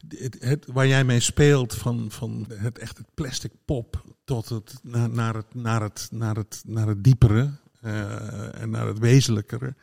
het, 0.08 0.38
het, 0.40 0.66
waar 0.74 0.88
jij 0.88 1.04
mee 1.04 1.20
speelt, 1.20 1.74
van, 1.74 2.12
van 2.12 2.46
het 2.50 2.78
echt 2.78 2.98
het 2.98 3.08
plastic 3.14 3.52
pop 3.66 4.16
tot 4.24 4.50
het 4.50 4.80
naar, 4.84 5.10
naar, 5.10 5.36
het, 5.36 5.56
naar, 5.56 5.82
het, 5.82 6.08
naar, 6.12 6.36
het, 6.36 6.64
naar 6.68 6.88
het 6.88 7.04
diepere 7.04 7.52
eh, 7.82 8.62
en 8.62 8.70
naar 8.70 8.88
het 8.88 9.00
wezenlijkere. 9.00 9.76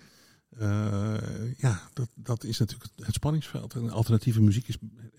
Eh, 0.58 1.14
ja, 1.56 1.80
dat, 1.92 2.08
dat 2.14 2.44
is 2.44 2.58
natuurlijk 2.58 2.90
het 2.96 3.14
spanningsveld. 3.14 3.74
En 3.74 3.90
alternatieve 3.90 4.40
muziek 4.42 4.68
is, 4.68 4.76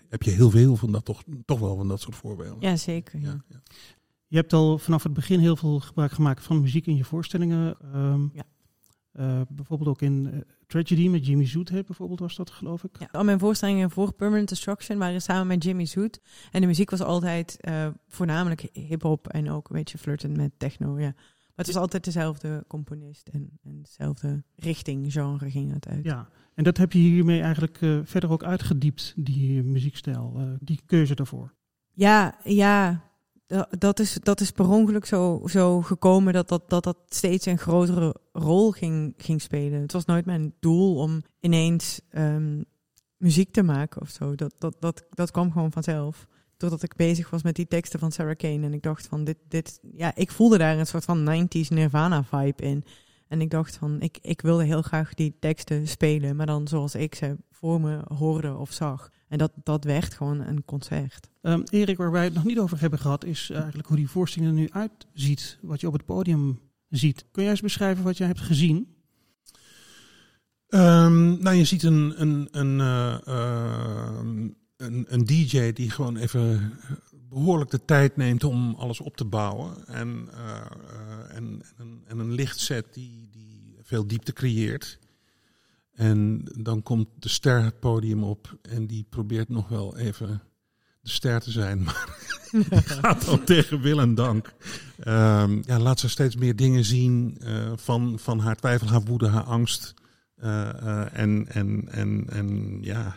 heb 0.10 0.24
je 0.24 0.32
heel 0.32 0.50
veel 0.50 0.76
van 0.76 0.92
dat, 0.92 1.06
toch, 1.06 1.24
toch 1.46 1.60
wel 1.60 1.76
van 1.76 1.88
dat 1.88 2.02
soort 2.02 2.16
voorbeelden. 2.16 2.70
Ja, 2.70 2.76
zeker. 2.76 3.20
Ja. 3.20 3.28
Ja, 3.28 3.44
ja. 3.48 3.62
Je 4.28 4.38
hebt 4.38 4.54
al 4.54 4.78
vanaf 4.78 5.04
het 5.04 5.14
begin 5.14 5.40
heel 5.40 5.56
veel 5.56 5.80
gebruik 5.80 6.12
gemaakt 6.12 6.44
van 6.44 6.62
muziek 6.62 6.86
in 6.86 6.96
je 6.96 7.04
voorstellingen. 7.04 7.78
Ehm, 7.94 8.28
Ja. 8.34 8.44
eh, 9.12 9.42
bijvoorbeeld 9.50 9.90
ook 9.90 10.02
in 10.02 10.44
Tragedy 10.72 11.08
met 11.08 11.26
Jimmy 11.26 11.46
Zoethead 11.46 11.86
bijvoorbeeld 11.86 12.20
was 12.20 12.36
dat 12.36 12.50
geloof 12.50 12.84
ik. 12.84 13.00
Ja, 13.00 13.08
al 13.12 13.24
mijn 13.24 13.40
voorstellingen 13.40 13.92
voor 13.92 14.14
Permanent 14.14 14.50
Destruction 14.50 14.98
waren 14.98 15.22
samen 15.22 15.48
met 15.48 15.64
Jimmy 15.64 15.86
Zoet. 15.86 16.20
En 16.52 16.62
de 16.62 16.68
muziek 16.68 16.90
was 16.90 17.02
altijd 17.02 17.58
eh, 17.60 17.88
voornamelijk 18.08 18.70
hip-hop 18.74 19.28
en 19.28 19.50
ook 19.50 19.70
een 19.70 19.76
beetje 19.76 19.98
flirten 19.98 20.36
met 20.36 20.52
techno. 20.58 21.00
Ja. 21.00 21.14
Maar 21.16 21.66
het 21.66 21.68
was 21.68 21.76
altijd 21.76 22.04
dezelfde 22.04 22.64
componist 22.68 23.28
en, 23.28 23.60
en 23.64 23.82
dezelfde 23.82 24.44
richting, 24.56 25.12
genre 25.12 25.50
ging 25.50 25.74
het 25.74 25.88
uit. 25.88 26.04
Ja, 26.04 26.30
en 26.54 26.64
dat 26.64 26.78
heb 26.78 26.92
je 26.92 27.00
hiermee 27.00 27.42
eigenlijk 27.42 27.82
eh, 27.82 28.00
verder 28.04 28.30
ook 28.30 28.44
uitgediept, 28.44 29.14
die 29.16 29.64
muziekstijl, 29.64 30.34
eh, 30.38 30.44
die 30.60 30.80
keuze 30.86 31.16
daarvoor. 31.16 31.54
Ja, 31.94 32.38
ja. 32.44 33.11
Da- 33.52 33.68
Dat 33.78 34.00
is, 34.00 34.14
dat 34.14 34.40
is 34.42 34.52
per 34.52 34.70
ongeluk 34.70 35.06
zo, 35.06 35.42
zo 35.46 35.82
gekomen 35.82 36.34
dat 36.34 36.48
dat, 36.50 36.70
dat 36.70 36.84
dat 36.84 36.98
steeds 37.10 37.46
een 37.46 37.58
grotere 37.58 38.16
rol 38.32 38.72
ging, 38.72 39.14
ging 39.18 39.42
spelen. 39.42 39.82
Het 39.82 39.92
was 39.92 40.06
nooit 40.06 40.26
mijn 40.26 40.54
doel 40.60 40.96
om 40.96 41.22
ineens 41.40 42.02
ehm, 42.10 42.62
muziek 43.18 43.52
te 43.52 43.64
maken 43.64 44.02
of 44.02 44.10
zo. 44.10 44.36
Dat, 44.36 44.54
dat, 44.58 44.76
dat, 44.80 45.06
dat 45.10 45.32
kwam 45.32 45.52
gewoon 45.52 45.72
vanzelf. 45.72 46.28
Doordat 46.58 46.84
ik 46.84 46.96
bezig 46.96 47.30
was 47.30 47.44
met 47.44 47.56
die 47.56 47.68
teksten 47.68 48.00
van 48.00 48.12
Sarah 48.12 48.36
Kane. 48.36 48.66
En 48.66 48.74
ik 48.74 48.82
dacht 48.82 49.08
van, 49.08 49.24
dit, 49.24 49.38
dit, 49.48 49.80
ja, 49.96 50.16
ik 50.16 50.32
voelde 50.32 50.58
daar 50.58 50.78
een 50.78 50.88
soort 50.88 51.06
van 51.06 51.48
90s 51.48 51.68
Nirvana 51.68 52.24
vibe 52.24 52.64
in. 52.64 52.84
En 53.28 53.42
ik 53.42 53.50
dacht 53.50 53.76
van, 53.76 54.02
ik, 54.02 54.18
ik 54.22 54.42
wilde 54.42 54.64
heel 54.64 54.82
graag 54.82 55.14
die 55.14 55.36
teksten 55.40 55.88
spelen. 55.88 56.36
Maar 56.36 56.46
dan 56.46 56.68
zoals 56.68 56.96
ik 56.96 57.16
ze 57.16 57.38
voor 57.62 57.82
me 57.82 58.02
hoorde 58.08 58.56
of 58.56 58.72
zag. 58.72 59.12
En 59.28 59.38
dat, 59.38 59.52
dat 59.64 59.84
werd 59.84 60.14
gewoon 60.14 60.40
een 60.40 60.66
concert. 60.66 61.30
Ehm, 61.42 61.62
Erik, 61.70 61.98
waar 61.98 62.12
wij 62.12 62.24
het 62.24 62.34
nog 62.34 62.44
niet 62.44 62.60
over 62.60 62.80
hebben 62.80 63.00
gehad, 63.00 63.26
is 63.26 63.50
eigenlijk 63.50 63.88
hoe 63.88 63.98
die 63.98 64.10
voorstelling 64.10 64.52
er 64.52 64.58
nu 64.60 64.70
uitziet. 64.72 65.58
Wat 65.62 65.82
je 65.82 65.88
op 65.88 65.94
het 65.94 66.06
podium 66.06 66.60
ziet. 66.90 67.26
Kun 67.32 67.42
jij 67.42 67.52
eens 67.52 67.62
beschrijven 67.62 68.04
wat 68.04 68.18
jij 68.18 68.28
hebt 68.28 68.40
gezien? 68.40 68.96
Ehm, 70.68 71.42
nou, 71.42 71.56
je 71.56 71.66
ziet 71.66 71.84
een, 71.84 72.22
een, 72.22 72.48
een, 72.52 72.80
eh, 72.80 73.28
ehm, 73.28 74.50
een, 74.78 75.06
een 75.08 75.26
DJ 75.26 75.72
die 75.72 75.90
gewoon 75.90 76.18
even 76.18 76.74
behoorlijk 77.30 77.72
de 77.72 77.86
tijd 77.86 78.18
neemt 78.18 78.44
om 78.44 78.76
alles 78.76 79.00
op 79.00 79.18
te 79.18 79.26
bouwen. 79.26 79.88
En, 79.88 80.28
eh, 80.32 80.56
eh, 80.56 81.36
en, 81.36 81.36
en, 81.36 81.64
een, 81.78 82.02
en 82.06 82.20
een 82.20 82.32
lichtset 82.32 82.94
die, 82.94 83.30
die 83.32 83.76
veel 83.84 84.08
diepte 84.08 84.34
creëert. 84.34 85.00
En 85.92 86.42
dan 86.58 86.84
komt 86.84 87.08
de 87.20 87.30
ster 87.30 87.64
het 87.64 87.80
podium 87.80 88.24
op 88.24 88.58
en 88.62 88.88
die 88.88 89.06
probeert 89.10 89.50
nog 89.50 89.68
wel 89.68 89.98
even 89.98 90.42
de 91.02 91.10
ster 91.10 91.42
te 91.42 91.52
zijn. 91.52 91.84
Maar 92.52 92.70
die 92.70 92.82
gaat 92.82 93.28
al 93.28 93.44
tegen 93.44 93.82
wil 93.82 94.00
en 94.00 94.16
dank. 94.16 94.54
Ehm, 95.00 95.62
ja, 95.66 95.80
laat 95.80 96.00
ze 96.00 96.10
steeds 96.10 96.36
meer 96.36 96.56
dingen 96.56 96.86
zien 96.86 97.38
eh, 97.40 97.72
van, 97.76 98.20
van 98.20 98.40
haar 98.40 98.56
twijfel, 98.56 98.88
haar 98.88 99.02
woede, 99.02 99.28
haar 99.28 99.44
angst. 99.44 99.94
Eh, 100.36 100.70
eh, 100.70 101.20
en, 101.20 101.48
en, 101.48 101.88
en, 101.92 102.26
en 102.30 102.78
ja, 102.82 103.16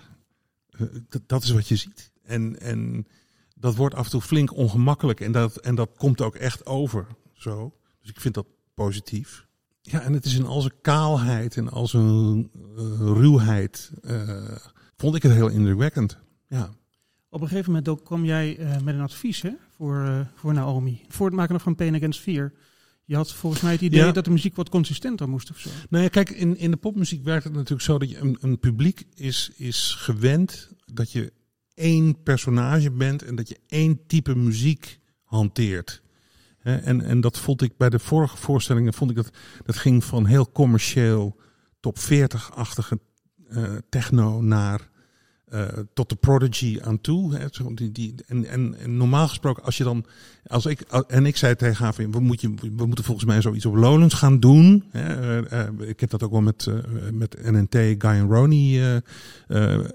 dat 1.27 1.43
is 1.43 1.51
wat 1.51 1.69
je 1.69 1.77
ziet. 1.77 2.13
En, 2.23 2.61
en 2.61 3.07
dat 3.55 3.75
wordt 3.75 3.95
af 3.95 4.05
en 4.05 4.11
toe 4.11 4.21
flink 4.21 4.57
ongemakkelijk. 4.57 5.21
En 5.21 5.33
dat, 5.33 5.57
en 5.57 5.75
dat 5.75 5.91
komt 5.97 6.21
ook 6.21 6.35
echt 6.35 6.67
over. 6.67 7.07
Zo. 7.33 7.75
Dus 8.01 8.11
ik 8.11 8.21
vind 8.21 8.35
dat 8.35 8.47
positief. 8.75 9.47
Ja, 9.87 10.01
en 10.01 10.13
het 10.13 10.25
is 10.25 10.35
in 10.35 10.47
al 10.47 10.61
zijn 10.61 10.73
kaalheid 10.83 11.57
en 11.57 11.69
al 11.71 11.87
zijn 11.89 12.51
eh, 12.77 12.85
ruwheid. 12.99 13.91
eh, 14.03 14.57
vond 14.97 15.15
ik 15.17 15.23
het 15.23 15.33
heel 15.33 15.49
indrukwekkend. 15.49 16.19
Ja. 16.49 16.71
Op 17.29 17.41
een 17.41 17.49
gegeven 17.49 17.71
moment 17.71 17.89
ook 17.89 18.05
kwam 18.05 18.25
jij 18.25 18.57
eh, 18.59 18.81
met 18.81 18.95
een 18.95 19.01
advies 19.01 19.43
hè, 19.43 19.51
voor, 19.77 20.27
voor 20.35 20.53
Naomi. 20.55 21.05
Voor 21.09 21.27
het 21.27 21.35
maken 21.35 21.61
van 21.61 21.75
Pain 21.75 21.95
Against 21.95 22.21
Fear. 22.21 22.53
Je 23.05 23.17
had 23.17 23.33
volgens 23.33 23.63
mij 23.63 23.73
het 23.73 23.81
idee 23.81 24.01
Ja. 24.05 24.13
dat 24.13 24.25
de 24.25 24.31
muziek 24.31 24.57
wat 24.57 24.69
consistenter 24.69 25.29
moest 25.29 25.51
of 25.51 25.59
zo. 25.59 25.71
Nou 25.89 26.03
ja, 26.03 26.09
kijk, 26.09 26.31
in, 26.31 26.57
in 26.59 26.71
de 26.71 26.77
popmuziek 26.77 27.25
werkt 27.25 27.45
het 27.45 27.53
natuurlijk 27.53 27.83
zo 27.83 27.99
dat 27.99 28.11
je 28.11 28.19
een, 28.19 28.37
een 28.41 28.59
publiek 28.59 29.07
is, 29.15 29.51
is 29.57 29.95
gewend 29.99 30.71
dat 30.93 31.13
je 31.13 31.33
één 31.75 32.23
personage 32.23 32.91
bent 32.91 33.23
en 33.23 33.35
dat 33.35 33.49
je 33.49 33.59
één 33.67 34.07
type 34.07 34.35
muziek 34.35 35.01
hanteert. 35.25 36.03
En, 36.65 37.03
en 37.03 37.21
dat 37.21 37.39
vond 37.39 37.63
ik 37.63 37.77
bij 37.77 37.91
de 37.91 37.99
vorige 37.99 38.37
voorstellingen, 38.37 38.95
vond 38.95 39.11
ik 39.11 39.17
dat, 39.17 39.31
dat 39.65 39.77
ging 39.77 40.05
van 40.05 40.27
heel 40.27 40.53
commercieel 40.53 41.37
top 41.81 41.99
40-achtige 41.99 42.99
eh, 43.49 43.63
techno 43.89 44.41
naar 44.41 44.89
eh, 45.45 45.63
tot 45.95 46.09
de 46.09 46.15
Prodigy 46.15 46.79
aan 46.83 47.01
toe. 47.01 47.35
Hè, 47.35 47.47
die, 47.75 47.93
die, 47.93 48.15
en, 48.27 48.47
en, 48.47 48.97
normaal 48.97 49.29
gesproken, 49.29 49.65
als 49.65 49.77
je 49.77 49.85
dan, 49.85 50.05
als 50.47 50.67
ik, 50.67 50.81
en 51.07 51.27
ik 51.27 51.37
zei 51.37 51.57
tegen 51.57 51.85
haar, 51.85 51.95
we, 52.11 52.21
moet 52.21 52.41
we 52.41 52.87
moeten 52.87 53.05
volgens 53.05 53.27
mij 53.27 53.41
zoiets 53.41 53.67
op 53.67 53.75
Lowlands 53.75 54.15
gaan 54.15 54.41
doen. 54.41 54.85
Hè, 54.91 55.47
eh, 55.47 55.89
ik 55.89 56.01
heb 56.01 56.11
dat 56.11 56.23
ook 56.23 56.31
wel 56.31 56.41
met, 56.41 56.69
met 57.13 57.51
NNT, 57.51 57.75
Guy 57.75 58.11
en 58.11 58.29
Ronnie, 58.29 58.83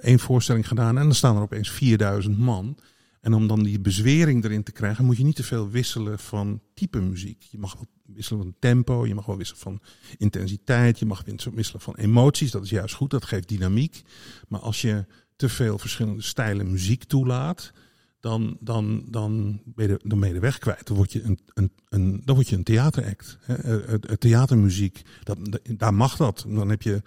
één 0.02 0.20
voorstelling 0.20 0.68
gedaan. 0.68 0.98
En 0.98 1.04
dan 1.04 1.16
staan 1.16 1.36
er 1.36 1.42
opeens 1.42 1.72
4000 1.72 2.40
man. 2.40 2.78
En 3.22 3.34
om 3.34 3.48
dan 3.48 3.64
die 3.64 3.80
bezwering 3.80 4.44
erin 4.44 4.64
te 4.64 4.72
krijgen, 4.72 5.06
moet 5.06 5.18
je 5.18 5.24
niet 5.24 5.36
te 5.36 5.44
veel 5.44 5.70
wisselen 5.70 6.20
van 6.20 6.62
type 6.74 7.02
muziek. 7.02 7.42
Je 7.42 7.58
mag 7.58 7.74
wel 7.74 7.88
wisselen 8.06 8.42
van 8.42 8.56
tempo, 8.60 9.06
je 9.06 9.16
mag 9.16 9.26
wel 9.26 9.38
wisselen 9.38 9.62
van 9.62 9.82
intensiteit, 10.18 11.00
je 11.00 11.06
mag 11.06 11.24
wisselen 11.54 11.82
van 11.82 11.96
emoties. 11.96 12.52
Dat 12.52 12.64
is 12.64 12.70
juist 12.70 12.96
goed, 12.96 13.10
dat 13.10 13.26
geeft 13.26 13.48
dynamiek. 13.48 14.02
Maar 14.48 14.60
als 14.60 14.82
je 14.82 15.06
te 15.36 15.50
veel 15.50 15.78
verschillende 15.78 16.22
stijlen 16.22 16.72
muziek 16.72 17.04
toelaat, 17.04 17.72
dan, 18.20 18.58
dan, 18.60 19.04
dan, 19.10 19.62
ben, 19.66 19.88
je 19.88 20.00
dan 20.04 20.20
ben 20.20 20.28
je 20.28 20.34
de 20.34 20.40
weg 20.40 20.58
kwijt. 20.58 20.88
Dan 20.88 20.96
word 20.96 21.12
je 21.12 21.24
een, 21.24 21.40
een, 21.54 21.72
een, 21.90 22.22
dan 22.26 22.36
word 22.36 22.50
je 22.50 22.56
een 22.56 22.64
theateract. 22.64 23.38
Hè. 23.42 23.56
Het, 23.56 24.10
het 24.10 24.20
theatermuziek, 24.20 25.02
dat, 25.24 25.38
daar 25.78 25.94
mag 25.94 26.18
dat. 26.18 26.46
Dan 26.48 26.70
heb 26.70 26.82
je 26.82 27.02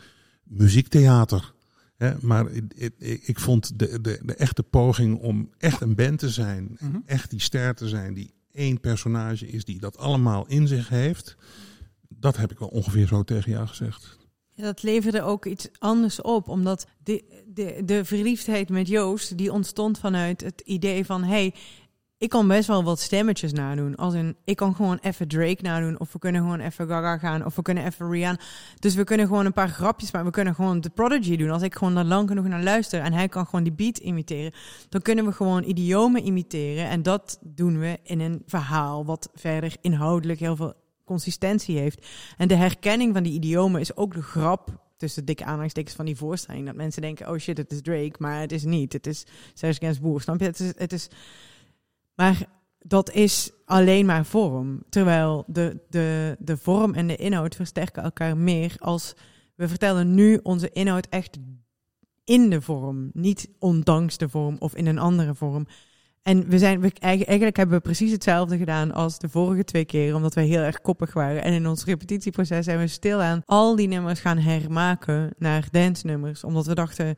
muziektheater. 0.45 1.53
Hè. 2.03 2.13
Maar 2.21 2.51
ik, 2.51 2.65
ik, 2.99 3.23
ik 3.23 3.41
vond 3.41 3.79
de, 3.79 4.01
de, 4.01 4.21
de 4.23 4.35
echte 4.35 4.63
poging 4.63 5.19
om 5.19 5.51
echt 5.59 5.81
een 5.81 5.95
band 5.95 6.19
te 6.19 6.29
zijn, 6.31 6.77
Mhm. 6.81 6.97
echt 7.07 7.31
die 7.31 7.41
ster 7.41 7.75
te 7.75 7.89
zijn, 7.89 8.15
die 8.15 8.35
één 8.53 8.81
personage 8.81 9.49
is, 9.49 9.65
die 9.65 9.81
dat 9.81 9.99
allemaal 9.99 10.47
in 10.49 10.69
zich 10.69 10.89
heeft. 10.89 11.37
Dat 12.09 12.37
heb 12.37 12.51
ik 12.53 12.59
wel 12.59 12.69
ongeveer 12.69 13.07
zo 13.07 13.23
tegen 13.23 13.51
jou 13.51 13.67
gezegd. 13.67 14.19
Ja, 14.55 14.63
dat 14.65 14.83
leverde 14.83 15.23
ook 15.23 15.47
iets 15.47 15.69
anders 15.79 16.21
op, 16.21 16.49
omdat 16.49 16.87
de, 17.05 17.43
de, 17.47 17.83
de 17.85 18.05
verliefdheid 18.05 18.69
met 18.69 18.89
Joost, 18.89 19.37
die 19.39 19.53
ontstond 19.53 19.99
vanuit 19.99 20.41
het 20.41 20.61
idee 20.65 21.05
van, 21.05 21.23
hey, 21.25 21.55
ik 22.23 22.29
kan 22.29 22.49
best 22.49 22.67
wel 22.67 22.85
wat 22.85 23.01
stemmetjes 23.01 23.53
nadoen. 23.53 23.97
Als 23.97 24.15
in, 24.15 24.37
ik 24.45 24.57
kan 24.57 24.75
gewoon 24.75 24.99
even 25.01 25.29
Drake 25.29 25.63
nadoen, 25.63 26.01
of 26.01 26.13
we 26.13 26.19
kunnen 26.19 26.41
gewoon 26.41 26.61
even 26.61 26.89
Gaga 26.89 27.19
gaan, 27.19 27.45
of 27.45 27.57
we 27.57 27.63
kunnen 27.63 27.87
even 27.87 28.11
Rihanna. 28.11 28.41
Dus 28.79 28.95
we 28.95 29.05
kunnen 29.05 29.27
gewoon 29.27 29.47
een 29.47 29.53
paar 29.53 29.69
grapjes 29.69 30.11
maken, 30.11 30.29
we 30.29 30.35
kunnen 30.35 30.55
gewoon 30.55 30.81
de 30.81 30.91
Prodigy 30.91 31.37
doen. 31.37 31.51
Als 31.51 31.63
ik 31.63 31.75
gewoon 31.75 31.95
daar 31.95 32.05
lang 32.05 32.29
genoeg 32.29 32.45
naar 32.45 32.63
luister 32.63 33.01
en 33.01 33.13
hij 33.13 33.29
kan 33.29 33.45
gewoon 33.45 33.63
die 33.63 33.73
beat 33.73 33.99
imiteren, 33.99 34.53
dan 34.89 35.03
kunnen 35.03 35.25
we 35.25 35.33
gewoon 35.33 35.65
idiomen 35.65 36.25
imiteren. 36.25 36.89
En 36.89 37.03
dat 37.03 37.39
doen 37.41 37.79
we 37.79 37.99
in 38.03 38.21
een 38.21 38.43
verhaal 38.47 39.05
wat 39.05 39.31
verder 39.35 39.77
inhoudelijk 39.81 40.39
heel 40.41 40.57
veel 40.57 40.75
consistentie 41.05 41.79
heeft. 41.79 42.07
En 42.37 42.49
de 42.49 42.57
herkenning 42.57 43.15
van 43.15 43.23
die 43.23 43.33
idiomen 43.33 43.81
is 43.81 43.97
ook 43.97 44.15
de 44.15 44.23
grap 44.23 44.81
tussen 44.97 45.25
dikke 45.25 45.45
aanhalingstekens 45.45 45.95
van 45.95 46.05
die 46.05 46.17
voorstelling. 46.17 46.67
Dat 46.67 46.75
mensen 46.75 47.03
denken, 47.03 47.31
oh 47.31 47.39
shit, 47.39 47.57
het 47.57 47.73
is 47.73 47.83
Drake, 47.83 48.15
maar 48.19 48.41
het 48.41 48.53
is 48.53 48.65
niet. 48.65 48.93
Het 48.93 49.07
is 49.07 49.27
Serge 49.55 49.79
Gainsbourg, 49.81 50.23
snap 50.23 50.41
je? 50.41 50.45
Het 50.45 50.61
is, 50.61 50.73
het 50.77 50.93
is... 50.93 51.09
Maar 52.15 52.47
dat 52.79 53.11
is 53.11 53.51
alleen 53.65 54.07
maar 54.07 54.25
vorm. 54.25 54.83
Terwijl 54.89 55.45
de, 55.47 55.81
de, 55.89 56.37
de 56.39 56.57
vorm 56.57 56.95
en 56.95 57.07
de 57.07 57.17
inhoud 57.17 57.55
versterken 57.55 58.03
elkaar 58.03 58.37
meer 58.37 58.75
als 58.79 59.15
we 59.55 59.69
vertellen 59.69 60.15
nu 60.15 60.41
onze 60.43 60.71
inhoud 60.71 61.07
echt 61.07 61.39
in 62.25 62.51
de 62.51 62.61
vorm, 62.61 63.11
niet 63.13 63.49
ondanks 63.59 64.17
de 64.17 64.29
vorm 64.29 64.57
of 64.59 64.75
in 64.75 64.87
een 64.87 64.99
andere 64.99 65.35
vorm. 65.35 65.67
En 66.23 66.49
we 66.49 66.59
zijn, 66.59 66.81
we, 66.81 66.93
eigenlijk 67.01 67.57
hebben 67.57 67.77
we 67.77 67.83
precies 67.83 68.13
hetzelfde 68.13 68.57
gedaan 68.57 68.93
als 68.93 69.19
de 69.19 69.29
vorige 69.29 69.65
twee 69.65 69.85
keer, 69.85 70.15
omdat 70.15 70.35
we 70.35 70.41
heel 70.41 70.61
erg 70.61 70.81
koppig 70.81 71.13
waren. 71.13 71.43
En 71.43 71.53
in 71.53 71.67
ons 71.67 71.85
repetitieproces 71.85 72.65
zijn 72.65 72.79
we 72.79 72.87
stilaan 72.87 73.43
al 73.45 73.77
die 73.77 73.89
nummers 73.89 74.21
gaan 74.21 74.39
hermaken 74.39 75.31
naar 75.39 75.69
dance-nummers, 75.71 76.45
omdat 76.45 76.67
we 76.67 76.75
dachten, 76.75 77.17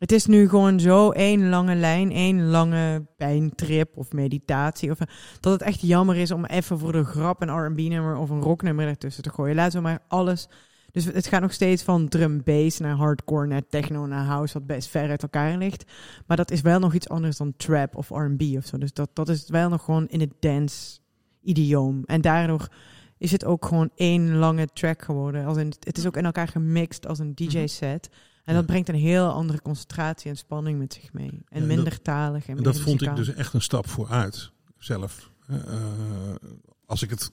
het 0.00 0.12
is 0.12 0.26
nu 0.26 0.48
gewoon 0.48 0.80
zo 0.80 1.10
één 1.10 1.48
lange 1.48 1.74
lijn, 1.74 2.12
één 2.12 2.46
lange 2.46 3.06
pijntrip 3.16 3.96
of 3.96 4.12
meditatie. 4.12 4.90
Of, 4.90 4.98
dat 5.40 5.52
het 5.52 5.62
echt 5.62 5.80
jammer 5.80 6.16
is 6.16 6.30
om 6.30 6.44
even 6.44 6.78
voor 6.78 6.92
de 6.92 7.04
grap 7.04 7.42
een 7.42 7.66
R&B-nummer 7.66 8.16
of 8.16 8.30
een 8.30 8.42
rocknummer 8.42 8.86
ertussen 8.86 9.22
te 9.22 9.30
gooien. 9.30 9.54
Laten 9.54 9.76
we 9.76 9.82
maar 9.82 10.02
alles 10.08 10.48
dus 10.92 11.04
het 11.04 11.26
gaat 11.26 11.40
nog 11.40 11.52
steeds 11.52 11.82
van 11.82 12.08
drum 12.08 12.42
bass 12.44 12.78
naar 12.78 12.96
hardcore, 12.96 13.46
naar 13.46 13.66
techno, 13.68 14.06
naar 14.06 14.24
house, 14.24 14.52
wat 14.52 14.66
best 14.66 14.88
ver 14.88 15.08
uit 15.08 15.22
elkaar 15.22 15.56
ligt. 15.56 15.84
Maar 16.26 16.36
dat 16.36 16.50
is 16.50 16.60
wel 16.60 16.78
nog 16.78 16.94
iets 16.94 17.08
anders 17.08 17.36
dan 17.36 17.56
trap 17.56 17.96
of 17.96 18.08
R&B 18.08 18.42
of 18.56 18.66
zo. 18.66 18.78
Dus 18.78 18.92
dat, 18.92 19.10
dat 19.12 19.28
is 19.28 19.48
wel 19.48 19.68
nog 19.68 19.84
gewoon 19.84 20.08
in 20.08 20.20
het 20.20 20.32
dance 20.40 20.98
idioom. 21.42 22.02
En 22.06 22.20
daardoor 22.20 22.68
is 23.18 23.32
het 23.32 23.44
ook 23.44 23.64
gewoon 23.64 23.90
één 23.94 24.36
lange 24.36 24.66
track 24.66 25.02
geworden. 25.02 25.44
Als 25.44 25.56
in, 25.56 25.72
het 25.80 25.98
is 25.98 26.06
ook 26.06 26.16
in 26.16 26.24
elkaar 26.24 26.48
gemixt 26.48 27.06
als 27.06 27.18
een 27.18 27.34
DJ-set. 27.34 28.08
Mhm. 28.10 28.29
En 28.50 28.56
dat 28.56 28.66
brengt 28.66 28.88
een 28.88 28.94
heel 28.94 29.28
andere 29.28 29.62
concentratie 29.62 30.30
en 30.30 30.36
spanning 30.36 30.78
met 30.78 30.92
zich 30.92 31.12
mee. 31.12 31.30
En 31.48 31.66
minder 31.66 32.02
talig. 32.02 32.46
En, 32.46 32.56
en 32.56 32.62
dat 32.62 32.80
vond 32.80 33.02
ik 33.02 33.16
dus 33.16 33.34
echt 33.34 33.54
een 33.54 33.62
stap 33.62 33.88
vooruit 33.88 34.50
zelf. 34.78 35.30
Uh, 35.50 35.56
als 36.86 37.02
ik 37.02 37.10
het 37.10 37.30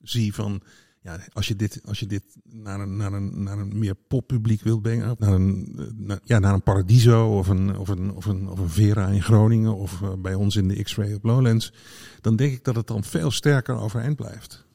zie 0.00 0.34
van 0.34 0.62
ja, 1.00 1.18
als 1.32 1.48
je 1.48 1.56
dit, 1.56 1.80
als 1.84 2.00
je 2.00 2.06
dit 2.06 2.22
naar, 2.42 2.80
een, 2.80 2.96
naar, 2.96 3.12
een, 3.12 3.42
naar 3.42 3.58
een 3.58 3.78
meer 3.78 3.94
poppubliek 3.94 4.62
wilt 4.62 4.82
brengen, 4.82 5.16
naar 5.18 5.32
een, 5.32 5.74
naar, 5.96 6.20
ja, 6.24 6.38
naar 6.38 6.54
een 6.54 6.62
Paradiso 6.62 7.38
of 7.38 7.48
een, 7.48 7.78
of, 7.78 7.88
een, 7.88 8.12
of, 8.12 8.26
een, 8.26 8.48
of 8.48 8.58
een 8.58 8.68
Vera 8.68 9.06
in 9.06 9.22
Groningen 9.22 9.76
of 9.76 10.00
uh, 10.00 10.12
bij 10.18 10.34
ons 10.34 10.56
in 10.56 10.68
de 10.68 10.82
X-Ray 10.82 11.14
op 11.14 11.24
Lowlands, 11.24 11.72
dan 12.20 12.36
denk 12.36 12.52
ik 12.52 12.64
dat 12.64 12.76
het 12.76 12.86
dan 12.86 13.04
veel 13.04 13.30
sterker 13.30 13.76
overeind 13.76 14.16
blijft. 14.16 14.66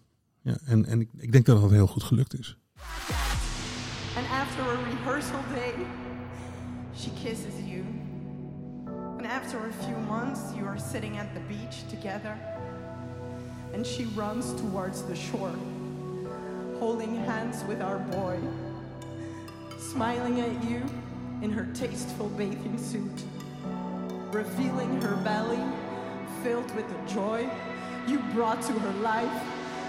Ja, 0.41 0.57
en 0.65 0.85
en 0.85 1.01
ik, 1.01 1.09
ik 1.17 1.31
denk 1.31 1.45
dat 1.45 1.61
het 1.61 1.71
heel 1.71 1.87
goed 1.87 2.03
gelukt 2.03 2.39
is. 2.39 2.57
After 9.43 9.67
a 9.67 9.73
few 9.85 9.95
months, 10.07 10.55
you 10.55 10.65
are 10.65 10.79
sitting 10.79 11.17
at 11.17 11.33
the 11.33 11.39
beach 11.41 11.85
together. 11.89 12.37
And 13.73 13.85
she 13.85 14.05
runs 14.15 14.53
towards 14.53 15.03
the 15.03 15.15
shore. 15.15 15.53
holding 16.79 17.15
hands 17.15 17.63
with 17.65 17.81
our 17.81 17.99
boy, 17.99 18.37
smiling 19.77 20.39
at 20.41 20.63
you 20.63 20.81
in 21.41 21.49
her 21.51 21.67
tasteful 21.73 22.29
bathing 22.29 22.77
suit, 22.77 23.23
revealing 24.31 25.01
her 25.01 25.15
belly 25.23 25.63
filled 26.41 26.73
with 26.75 26.87
the 26.89 27.13
joy 27.13 27.49
you 28.07 28.19
brought 28.33 28.61
to 28.61 28.73
her 28.73 28.93
life 29.01 29.43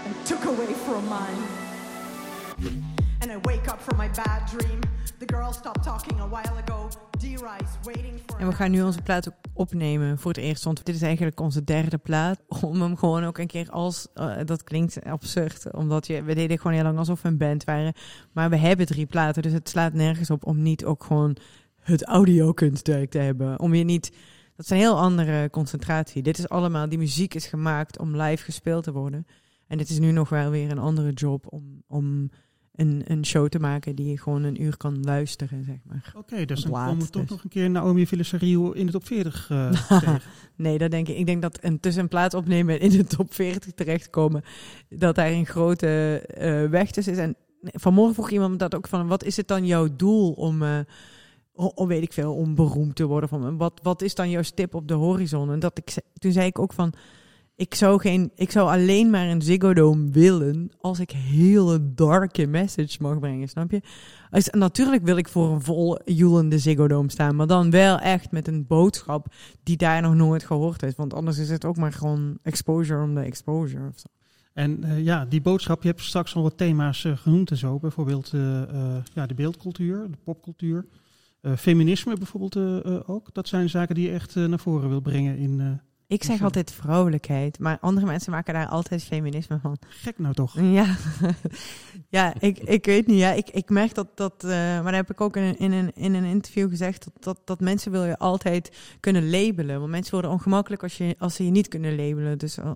and 0.05 0.25
took 0.25 0.43
away 0.45 0.73
from 0.73 1.07
mine. 1.07 2.94
And 3.29 3.33
I 3.33 3.49
wake 3.49 3.71
up 3.71 3.81
from 3.81 3.97
my 3.97 4.09
bad 4.09 4.47
dream. 4.57 4.79
The 5.17 5.25
girl 5.33 5.51
stopped 5.53 5.83
talking 5.83 6.19
a 6.19 6.27
while 6.29 6.63
ago. 6.65 6.89
En 8.37 8.47
we 8.47 8.53
gaan 8.53 8.71
nu 8.71 8.83
onze 8.83 9.01
plaat 9.01 9.27
ook 9.27 9.35
opnemen 9.53 10.19
voor 10.19 10.31
het 10.31 10.41
eerst. 10.41 10.63
Want 10.63 10.85
dit 10.85 10.95
is 10.95 11.01
eigenlijk 11.01 11.39
onze 11.39 11.63
derde 11.63 11.97
plaat. 11.97 12.41
Om 12.61 12.81
hem 12.81 12.97
gewoon 12.97 13.23
ook 13.23 13.37
een 13.37 13.47
keer 13.47 13.69
als. 13.69 14.07
Uh, 14.15 14.37
dat 14.45 14.63
klinkt 14.63 15.03
absurd. 15.03 15.73
Omdat 15.73 16.07
je, 16.07 16.23
we 16.23 16.35
deden 16.35 16.57
gewoon 16.57 16.73
heel 16.73 16.83
lang 16.83 16.97
alsof 16.97 17.21
we 17.21 17.27
een 17.27 17.37
band 17.37 17.63
waren. 17.63 17.93
Maar 18.31 18.49
we 18.49 18.57
hebben 18.57 18.85
drie 18.85 19.05
platen. 19.05 19.41
Dus 19.41 19.51
het 19.51 19.69
slaat 19.69 19.93
nergens 19.93 20.29
op 20.29 20.45
om 20.45 20.61
niet 20.61 20.85
ook 20.85 21.03
gewoon 21.03 21.37
het 21.79 22.05
audio-kunstwerk 22.05 23.09
te 23.09 23.17
hebben. 23.17 23.59
Om 23.59 23.73
je 23.73 23.83
niet. 23.83 24.11
Dat 24.55 24.65
is 24.65 24.71
een 24.71 24.77
heel 24.77 24.99
andere 24.99 25.49
concentratie. 25.49 26.23
Dit 26.23 26.37
is 26.37 26.49
allemaal. 26.49 26.89
Die 26.89 26.97
muziek 26.97 27.33
is 27.33 27.47
gemaakt 27.47 27.99
om 27.99 28.21
live 28.21 28.43
gespeeld 28.43 28.83
te 28.83 28.91
worden. 28.91 29.27
En 29.67 29.77
dit 29.77 29.89
is 29.89 29.99
nu 29.99 30.11
nog 30.11 30.29
wel 30.29 30.49
weer 30.49 30.71
een 30.71 30.79
andere 30.79 31.11
job 31.11 31.45
om. 31.49 31.83
om 31.87 32.29
een, 32.75 33.03
een 33.07 33.25
show 33.25 33.47
te 33.47 33.59
maken 33.59 33.95
die 33.95 34.09
je 34.09 34.19
gewoon 34.19 34.43
een 34.43 34.61
uur 34.61 34.77
kan 34.77 35.03
luisteren, 35.03 35.63
zeg 35.63 35.77
maar. 35.83 36.13
Oké, 36.15 36.45
dus 36.45 36.61
dan 36.61 36.71
komen 36.71 37.05
we 37.05 37.09
toch 37.09 37.21
dus. 37.21 37.31
nog 37.31 37.43
een 37.43 37.49
keer 37.49 37.69
Naomi 37.69 38.07
Villasariu 38.07 38.73
in 38.73 38.85
de 38.85 38.91
top 38.91 39.05
40 39.05 39.49
uh, 39.49 39.71
Nee, 40.55 40.77
dat 40.77 40.91
denk 40.91 41.07
ik. 41.07 41.17
Ik 41.17 41.25
denk 41.25 41.41
dat 41.41 41.57
een 41.61 41.79
tussenplaats 41.79 42.35
opnemen 42.35 42.79
in 42.79 42.89
de 42.89 43.03
top 43.03 43.33
40 43.33 43.71
terechtkomen, 43.71 44.43
dat 44.89 45.15
daar 45.15 45.31
een 45.31 45.45
grote 45.45 46.23
uh, 46.37 46.69
weg 46.69 46.91
tussen 46.91 47.13
is. 47.13 47.19
En 47.19 47.35
vanmorgen 47.61 48.13
vroeg 48.13 48.29
iemand 48.29 48.59
dat 48.59 48.75
ook 48.75 48.87
van, 48.87 49.07
wat 49.07 49.23
is 49.23 49.37
het 49.37 49.47
dan 49.47 49.65
jouw 49.65 49.95
doel 49.95 50.31
om... 50.31 50.61
Uh, 50.61 50.79
om 51.53 51.87
weet 51.87 52.03
ik 52.03 52.13
veel, 52.13 52.33
om 52.33 52.55
beroemd 52.55 52.95
te 52.95 53.05
worden 53.05 53.29
van 53.29 53.57
wat, 53.57 53.79
wat 53.83 54.01
is 54.01 54.15
dan 54.15 54.29
jouw 54.29 54.41
stip 54.41 54.75
op 54.75 54.87
de 54.87 54.93
horizon? 54.93 55.51
En 55.51 55.59
dat 55.59 55.77
ik, 55.77 55.93
toen 56.13 56.31
zei 56.31 56.45
ik 56.45 56.59
ook 56.59 56.73
van, 56.73 56.93
ik 57.55 57.75
zou, 57.75 57.99
geen, 57.99 58.31
ik 58.35 58.51
zou 58.51 58.69
alleen 58.69 59.09
maar 59.09 59.27
een 59.27 59.41
Ziggo 59.41 59.73
Dome 59.73 60.09
willen 60.11 60.71
als 60.81 60.99
ik 60.99 61.11
hele 61.11 61.93
darke 61.93 62.47
message 62.47 62.97
mag 62.99 63.19
brengen, 63.19 63.47
snap 63.47 63.71
je? 63.71 63.81
Als, 64.29 64.49
natuurlijk 64.49 65.03
wil 65.03 65.17
ik 65.17 65.27
voor 65.27 65.51
een 65.51 65.61
vol 65.61 65.99
joelende 66.05 66.59
Ziggo 66.59 66.87
Dome 66.87 67.11
staan, 67.11 67.35
maar 67.35 67.47
dan 67.47 67.69
wel 67.69 67.99
echt 67.99 68.31
met 68.31 68.47
een 68.47 68.67
boodschap 68.67 69.33
die 69.63 69.77
daar 69.77 70.01
nog 70.01 70.15
nooit 70.15 70.43
gehoord 70.43 70.83
is. 70.83 70.95
Want 70.95 71.13
anders 71.13 71.37
is 71.37 71.49
het 71.49 71.65
ook 71.65 71.77
maar 71.77 71.93
gewoon 71.93 72.37
exposure 72.41 73.03
om 73.03 73.15
de 73.15 73.21
exposure 73.21 73.87
of 73.87 73.99
zo. 73.99 74.07
En 74.53 74.85
uh, 74.85 75.03
ja, 75.03 75.25
die 75.25 75.41
boodschap, 75.41 75.81
je 75.81 75.87
hebt 75.87 76.01
straks 76.01 76.35
al 76.35 76.41
wat 76.41 76.57
thema's 76.57 77.03
uh, 77.03 77.17
genoemd 77.17 77.51
en 77.51 77.57
zo. 77.57 77.79
Bijvoorbeeld 77.79 78.31
uh, 78.33 78.41
ja, 79.13 79.25
de 79.25 79.33
beeldcultuur, 79.33 80.07
de 80.11 80.17
popcultuur. 80.23 80.85
feminisme 81.57 82.15
bijvoorbeeld 82.15 82.57
ook. 83.07 83.33
Dat 83.33 83.47
zijn 83.47 83.69
zaken 83.69 83.95
die 83.95 84.07
je 84.07 84.13
echt 84.13 84.35
naar 84.35 84.59
voren 84.59 84.89
wil 84.89 85.01
brengen 85.01 85.37
in 85.37 85.79
ik 86.07 86.23
zeg 86.23 86.41
altijd 86.41 86.71
vrouwelijkheid, 86.71 87.59
maar 87.59 87.77
andere 87.81 88.05
mensen 88.05 88.31
maken 88.31 88.53
daar 88.53 88.67
altijd 88.67 89.03
feminisme 89.03 89.59
van. 89.59 89.77
Gek 89.87 90.19
nou 90.19 90.33
toch? 90.33 90.59
Ja, 90.59 90.95
ja 92.09 92.33
ik, 92.39 92.57
ik 92.57 92.85
weet 92.85 93.07
niet. 93.07 93.17
Ja, 93.17 93.31
ik, 93.31 93.49
ik 93.49 93.69
merk 93.69 93.93
dat, 93.93 94.07
dat 94.15 94.43
uh, 94.43 94.51
maar 94.51 94.83
daar 94.83 94.93
heb 94.93 95.11
ik 95.11 95.21
ook 95.21 95.35
in, 95.35 95.57
in, 95.57 95.71
een, 95.71 95.91
in 95.95 96.13
een 96.13 96.23
interview 96.23 96.69
gezegd, 96.69 97.03
dat, 97.03 97.23
dat, 97.23 97.39
dat 97.45 97.59
mensen 97.59 97.91
wil 97.91 98.05
je 98.05 98.17
altijd 98.17 98.77
kunnen 98.99 99.29
labelen. 99.29 99.79
Want 99.79 99.91
mensen 99.91 100.13
worden 100.13 100.31
ongemakkelijk 100.31 100.83
als, 100.83 100.97
je, 100.97 101.15
als 101.19 101.35
ze 101.35 101.45
je 101.45 101.51
niet 101.51 101.67
kunnen 101.67 101.95
labelen. 101.95 102.37
Dus 102.37 102.57
uh, 102.57 102.71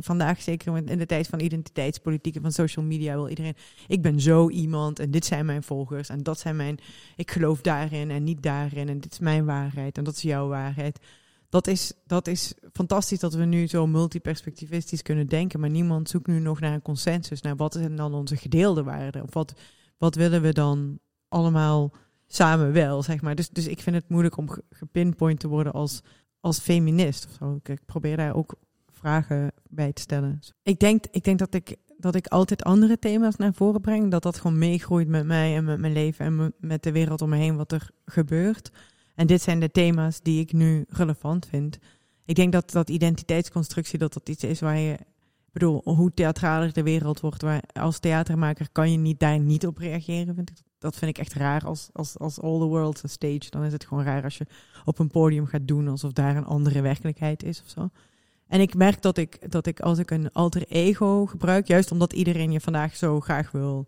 vandaag, 0.00 0.42
zeker 0.42 0.76
in 0.76 0.98
de 0.98 1.06
tijd 1.06 1.26
van 1.26 1.40
identiteitspolitiek 1.40 2.36
en 2.36 2.42
van 2.42 2.52
social 2.52 2.84
media, 2.84 3.14
wil 3.14 3.28
iedereen, 3.28 3.56
ik 3.86 4.02
ben 4.02 4.20
zo 4.20 4.50
iemand 4.50 4.98
en 4.98 5.10
dit 5.10 5.24
zijn 5.24 5.46
mijn 5.46 5.62
volgers 5.62 6.08
en 6.08 6.22
dat 6.22 6.38
zijn 6.38 6.56
mijn, 6.56 6.78
ik 7.16 7.30
geloof 7.30 7.60
daarin 7.60 8.10
en 8.10 8.24
niet 8.24 8.42
daarin 8.42 8.88
en 8.88 9.00
dit 9.00 9.12
is 9.12 9.18
mijn 9.18 9.44
waarheid 9.44 9.98
en 9.98 10.04
dat 10.04 10.16
is 10.16 10.22
jouw 10.22 10.48
waarheid 10.48 10.98
dat 11.52 11.66
is, 11.66 11.92
dat 12.06 12.26
is 12.26 12.54
fantastisch 12.72 13.18
dat 13.18 13.34
we 13.34 13.44
nu 13.44 13.66
zo 13.66 13.86
multiperspectivistisch 13.86 15.02
kunnen 15.02 15.26
denken. 15.26 15.60
Maar 15.60 15.70
niemand 15.70 16.08
zoekt 16.08 16.26
nu 16.26 16.38
nog 16.38 16.60
naar 16.60 16.72
een 16.72 16.82
consensus. 16.82 17.40
Naar 17.40 17.56
wat 17.56 17.74
is 17.74 17.86
dan 17.96 18.14
onze 18.14 18.36
gedeelde 18.36 18.82
waarde? 18.82 19.22
Of 19.22 19.34
wat, 19.34 19.52
wat 19.98 20.14
willen 20.14 20.42
we 20.42 20.52
dan 20.52 20.98
allemaal 21.28 21.92
samen 22.26 22.72
wel, 22.72 23.02
zeg 23.02 23.20
maar. 23.20 23.34
Dus, 23.34 23.48
dus 23.48 23.66
ik 23.66 23.80
vind 23.80 23.96
het 23.96 24.08
moeilijk 24.08 24.36
om 24.36 24.48
gepinpoint 24.70 25.40
te 25.40 25.48
worden 25.48 25.72
als, 25.72 26.00
als 26.40 26.58
feminist 26.58 27.26
of 27.26 27.32
zo. 27.38 27.60
Ik, 27.62 27.84
probeer 27.86 28.16
daar 28.16 28.34
ook 28.34 28.54
vragen 28.90 29.52
bij 29.68 29.92
te 29.92 30.02
stellen. 30.02 30.40
Ik 30.62 30.78
denk, 30.78 31.04
ik 31.10 31.24
denk 31.24 31.38
dat 31.38 31.54
ik 31.54 31.76
dat 31.96 32.14
ik 32.14 32.26
altijd 32.26 32.64
andere 32.64 32.98
thema's 32.98 33.36
naar 33.36 33.54
voren 33.54 33.80
breng. 33.80 34.10
Dat 34.10 34.22
dat 34.22 34.36
gewoon 34.36 34.58
meegroeit 34.58 35.08
met 35.08 35.26
mij 35.26 35.56
en 35.56 35.64
met 35.64 35.78
mijn 35.78 35.92
leven 35.92 36.24
en 36.24 36.54
met 36.58 36.82
de 36.82 36.92
wereld 36.92 37.22
om 37.22 37.28
me 37.28 37.36
heen, 37.36 37.56
wat 37.56 37.72
er 37.72 37.90
gebeurt. 38.04 38.70
En 39.14 39.26
dit 39.26 39.42
zijn 39.42 39.60
de 39.60 39.70
thema's 39.70 40.20
die 40.20 40.40
ik 40.40 40.52
nu 40.52 40.84
relevant 40.88 41.46
vind. 41.46 41.78
Ik 42.24 42.34
denk 42.34 42.52
dat 42.52 42.70
dat 42.70 42.90
identiteitsconstructie 42.90 43.98
dat 43.98 44.12
dat 44.12 44.28
iets 44.28 44.44
is 44.44 44.60
waar 44.60 44.78
je, 44.78 44.92
ik 44.92 45.52
bedoel, 45.52 45.80
hoe 45.84 46.14
theatraler 46.14 46.72
de 46.72 46.82
wereld 46.82 47.20
wordt, 47.20 47.42
waar 47.42 47.62
als 47.72 47.98
theatermaker 47.98 48.68
kan 48.72 48.90
je 48.90 48.98
niet 48.98 49.20
daar 49.20 49.38
niet 49.38 49.66
op 49.66 49.78
reageren. 49.78 50.34
Vind 50.34 50.50
ik. 50.50 50.56
Dat 50.78 50.96
vind 50.96 51.10
ik 51.10 51.18
echt 51.18 51.34
raar 51.34 51.64
als, 51.64 51.88
als, 51.92 52.18
als 52.18 52.40
all 52.40 52.58
the 52.58 52.64
world's 52.64 53.04
a 53.04 53.08
stage. 53.08 53.50
Dan 53.50 53.64
is 53.64 53.72
het 53.72 53.86
gewoon 53.86 54.04
raar 54.04 54.22
als 54.22 54.38
je 54.38 54.46
op 54.84 54.98
een 54.98 55.10
podium 55.10 55.46
gaat 55.46 55.68
doen 55.68 55.88
alsof 55.88 56.12
daar 56.12 56.36
een 56.36 56.44
andere 56.44 56.80
werkelijkheid 56.80 57.42
is 57.42 57.62
of 57.62 57.68
zo. 57.70 57.90
En 58.46 58.60
ik 58.60 58.74
merk 58.74 59.02
dat 59.02 59.16
ik, 59.18 59.50
dat 59.50 59.66
ik 59.66 59.80
als 59.80 59.98
ik 59.98 60.10
een 60.10 60.32
alter 60.32 60.66
ego 60.68 61.26
gebruik, 61.26 61.66
juist 61.66 61.90
omdat 61.90 62.12
iedereen 62.12 62.52
je 62.52 62.60
vandaag 62.60 62.96
zo 62.96 63.20
graag 63.20 63.50
wil 63.50 63.86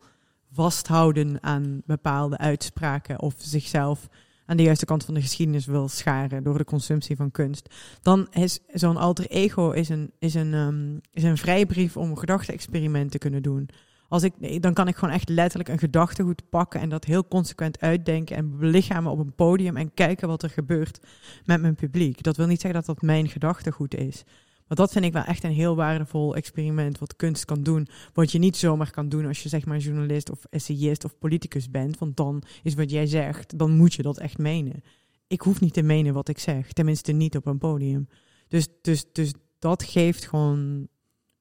vasthouden 0.52 1.42
aan 1.42 1.82
bepaalde 1.86 2.38
uitspraken 2.38 3.20
of 3.20 3.34
zichzelf 3.38 4.08
aan 4.46 4.56
de 4.56 4.62
juiste 4.62 4.84
kant 4.84 5.04
van 5.04 5.14
de 5.14 5.20
geschiedenis 5.20 5.66
wil 5.66 5.88
scharen 5.88 6.42
door 6.42 6.58
de 6.58 6.64
consumptie 6.64 7.16
van 7.16 7.30
kunst, 7.30 7.74
dan 8.02 8.26
is 8.30 8.60
zo'n 8.72 8.96
alter 8.96 9.26
ego 9.26 9.70
is 9.70 9.88
een, 9.88 10.12
is 10.18 10.34
een, 10.34 10.52
um, 10.52 11.00
is 11.10 11.22
een 11.22 11.36
vrijbrief 11.38 11.96
om 11.96 12.16
gedachte-experiment 12.16 13.10
te 13.10 13.18
kunnen 13.18 13.42
doen. 13.42 13.68
Als 14.08 14.22
ik, 14.22 14.62
dan 14.62 14.74
kan 14.74 14.88
ik 14.88 14.96
gewoon 14.96 15.14
echt 15.14 15.28
letterlijk 15.28 15.68
een 15.68 15.78
gedachtegoed 15.78 16.48
pakken 16.48 16.80
en 16.80 16.88
dat 16.88 17.04
heel 17.04 17.28
consequent 17.28 17.80
uitdenken 17.80 18.36
en 18.36 18.58
belichamen 18.58 19.12
op 19.12 19.18
een 19.18 19.34
podium 19.34 19.76
en 19.76 19.94
kijken 19.94 20.28
wat 20.28 20.42
er 20.42 20.50
gebeurt 20.50 21.00
met 21.44 21.60
mijn 21.60 21.74
publiek. 21.74 22.22
Dat 22.22 22.36
wil 22.36 22.46
niet 22.46 22.60
zeggen 22.60 22.84
dat 22.84 22.96
dat 22.96 23.02
mijn 23.02 23.28
gedachtegoed 23.28 23.94
is. 23.94 24.24
Maar 24.68 24.76
dat 24.76 24.92
vind 24.92 25.04
ik 25.04 25.12
wel 25.12 25.22
echt 25.22 25.44
een 25.44 25.52
heel 25.52 25.76
waardevol 25.76 26.34
experiment 26.36 26.98
wat 26.98 27.16
kunst 27.16 27.44
kan 27.44 27.62
doen. 27.62 27.88
Wat 28.12 28.32
je 28.32 28.38
niet 28.38 28.56
zomaar 28.56 28.90
kan 28.90 29.08
doen 29.08 29.26
als 29.26 29.42
je 29.42 29.48
zeg 29.48 29.66
maar 29.66 29.78
journalist 29.78 30.30
of 30.30 30.44
essayist 30.50 31.04
of 31.04 31.18
politicus 31.18 31.70
bent. 31.70 31.98
Want 31.98 32.16
dan 32.16 32.42
is 32.62 32.74
wat 32.74 32.90
jij 32.90 33.06
zegt, 33.06 33.58
dan 33.58 33.76
moet 33.76 33.94
je 33.94 34.02
dat 34.02 34.18
echt 34.18 34.38
menen. 34.38 34.82
Ik 35.26 35.40
hoef 35.40 35.60
niet 35.60 35.72
te 35.72 35.82
menen 35.82 36.14
wat 36.14 36.28
ik 36.28 36.38
zeg, 36.38 36.72
tenminste 36.72 37.12
niet 37.12 37.36
op 37.36 37.46
een 37.46 37.58
podium. 37.58 38.08
Dus, 38.48 38.68
dus, 38.82 39.04
dus 39.12 39.32
dat 39.58 39.82
geeft 39.82 40.26
gewoon 40.26 40.88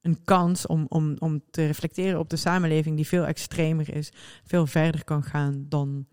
een 0.02 0.24
kans 0.24 0.68
om, 0.68 0.86
om, 0.90 1.16
om 1.20 1.42
te 1.52 1.66
reflecteren 1.66 2.20
op 2.20 2.30
de 2.30 2.36
samenleving 2.36 2.96
die 2.96 3.08
veel 3.08 3.26
extremer 3.26 3.96
is, 3.96 4.12
veel 4.44 4.68
verder 4.68 5.04
kan 5.04 5.24
gaan 5.24 5.66
dan 5.70 6.08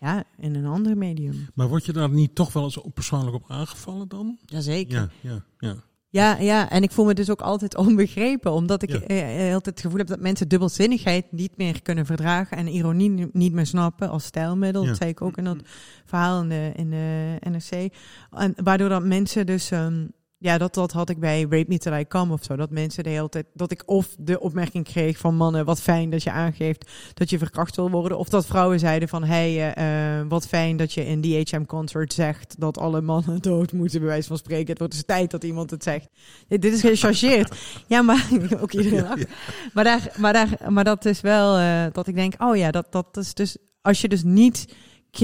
ja, 0.00 0.24
in 0.38 0.54
een 0.54 0.66
ander 0.66 0.96
medium. 0.96 1.48
Maar 1.54 1.68
word 1.68 1.84
je 1.84 1.92
daar 1.92 2.10
niet 2.10 2.34
toch 2.34 2.52
wel 2.52 2.64
eens 2.64 2.76
op 2.76 2.94
persoonlijk 2.94 3.36
op 3.36 3.44
aangevallen 3.48 4.08
dan? 4.08 4.38
Jazeker. 4.44 4.94
Ja, 4.94 5.10
ja, 5.30 5.44
ja. 5.58 5.84
Ja, 6.10 6.36
ja, 6.38 6.70
en 6.70 6.82
ik 6.82 6.90
voel 6.90 7.04
me 7.04 7.14
dus 7.14 7.30
ook 7.30 7.40
altijd 7.40 7.76
onbegrepen, 7.86 8.52
omdat 8.52 8.82
ik 8.82 8.90
Ja. 8.90 9.00
eh, 9.00 9.46
eh, 9.48 9.54
altijd 9.54 9.74
het 9.74 9.80
gevoel 9.84 9.98
heb 9.98 10.06
dat 10.06 10.20
mensen 10.20 10.48
dubbelzinnigheid 10.48 11.32
niet 11.32 11.56
meer 11.56 11.82
kunnen 11.82 12.06
verdragen 12.06 12.56
en 12.56 12.66
ironie 12.68 13.10
ni- 13.10 13.28
niet 13.32 13.52
meer 13.52 13.66
snappen 13.66 14.08
als 14.10 14.24
stijlmiddel. 14.24 14.82
Ja. 14.82 14.88
Dat 14.88 14.96
zei 14.96 15.10
ik 15.10 15.22
ook 15.22 15.36
in 15.36 15.44
dat 15.44 15.56
verhaal 16.04 16.42
in 16.42 16.48
de, 16.48 16.70
in 16.74 16.90
de 16.90 17.36
NRC. 17.50 17.92
En 18.30 18.54
waardoor 18.62 18.88
dat 18.88 19.04
mensen 19.04 19.46
dus, 19.46 19.70
ehm, 19.70 20.06
ja, 20.38 20.58
dat, 20.58 20.74
dat 20.74 20.92
had 20.92 21.10
ik 21.10 21.20
bij 21.20 21.40
Rape 21.40 21.64
Me 21.68 21.78
Till 21.78 21.92
I 21.92 22.06
Come 22.06 22.32
of 22.32 22.44
zo, 22.44 22.56
dat 22.56 22.70
mensen 22.70 23.04
de 23.04 23.10
hele 23.10 23.28
tijd, 23.28 23.46
dat 23.54 23.70
ik 23.70 23.82
of 23.86 24.08
de 24.18 24.40
opmerking 24.40 24.84
kreeg 24.84 25.18
van 25.18 25.36
mannen, 25.36 25.64
wat 25.64 25.80
fijn 25.80 26.10
dat 26.10 26.22
je 26.22 26.30
aangeeft 26.30 26.90
dat 27.14 27.30
je 27.30 27.38
verkracht 27.38 27.76
wil 27.76 27.90
worden, 27.90 28.18
of 28.18 28.28
dat 28.28 28.46
vrouwen 28.46 28.78
zeiden 28.78 29.08
van, 29.08 29.24
hey, 29.24 29.72
eh, 29.72 30.18
eh, 30.18 30.26
wat 30.28 30.46
fijn 30.46 30.76
dat 30.76 30.92
je 30.92 31.06
in 31.06 31.20
die 31.20 31.46
HM-concert 31.50 32.12
zegt 32.12 32.54
dat 32.58 32.78
alle 32.78 33.00
mannen 33.00 33.42
dood 33.50 33.72
moeten, 33.72 34.00
bij 34.00 34.08
wijze 34.08 34.28
van 34.28 34.38
spreken. 34.38 34.68
Het 34.68 34.78
wordt 34.78 34.92
dus 34.92 35.04
tijd 35.04 35.30
dat 35.30 35.44
iemand 35.44 35.70
het 35.70 35.82
zegt. 35.82 36.08
Dit, 36.48 36.62
dit 36.62 36.72
is 36.72 36.80
gechargeerd. 36.80 37.56
ja, 37.86 38.02
maar 38.02 38.28
ook 38.62 38.72
iedereen 38.72 39.02
lacht. 39.02 39.26
Maar, 39.72 39.84
daar, 39.84 40.12
maar, 40.16 40.32
daar, 40.32 40.58
maar 40.68 40.84
dat 40.84 41.04
is 41.04 41.20
wel 41.20 41.56
eh, 41.56 41.84
dat 41.92 42.06
ik 42.06 42.14
denk, 42.14 42.34
oh 42.38 42.56
ja, 42.56 42.70
dat, 42.70 42.92
dat 42.92 43.16
is 43.16 43.34
dus, 43.34 43.56
als 43.80 44.00
je 44.00 44.08
dus 44.08 44.22
niet 44.22 44.66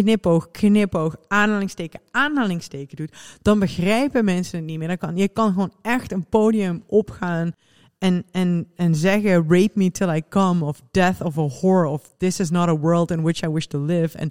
knipoog, 0.01 0.51
knipoog, 0.51 1.17
aanhalingsteken, 1.29 2.01
aanhalingsteken 2.11 2.97
doet, 2.97 3.17
dan 3.43 3.59
begrijpen 3.59 4.25
mensen 4.25 4.59
het 4.59 4.67
niet 4.67 4.79
meer. 4.79 4.89
Dan 4.89 4.99
kan, 4.99 5.17
je 5.17 5.29
kan 5.29 5.53
gewoon 5.53 5.73
echt 5.83 6.13
een 6.13 6.27
podium 6.27 6.83
opgaan 6.87 7.53
en, 7.99 8.25
en, 8.31 8.69
en 8.77 8.95
zeggen 8.95 9.33
rape 9.49 9.73
me 9.75 9.91
till 9.91 10.15
I 10.15 10.23
come 10.29 10.65
of 10.65 10.83
death 10.91 11.21
of 11.21 11.39
a 11.39 11.47
whore 11.47 11.89
of 11.89 12.15
this 12.17 12.41
is 12.41 12.51
not 12.51 12.69
a 12.69 12.79
world 12.79 13.11
in 13.11 13.23
which 13.23 13.43
I 13.43 13.49
wish 13.49 13.67
to 13.67 13.85
live. 13.85 14.19
En 14.19 14.31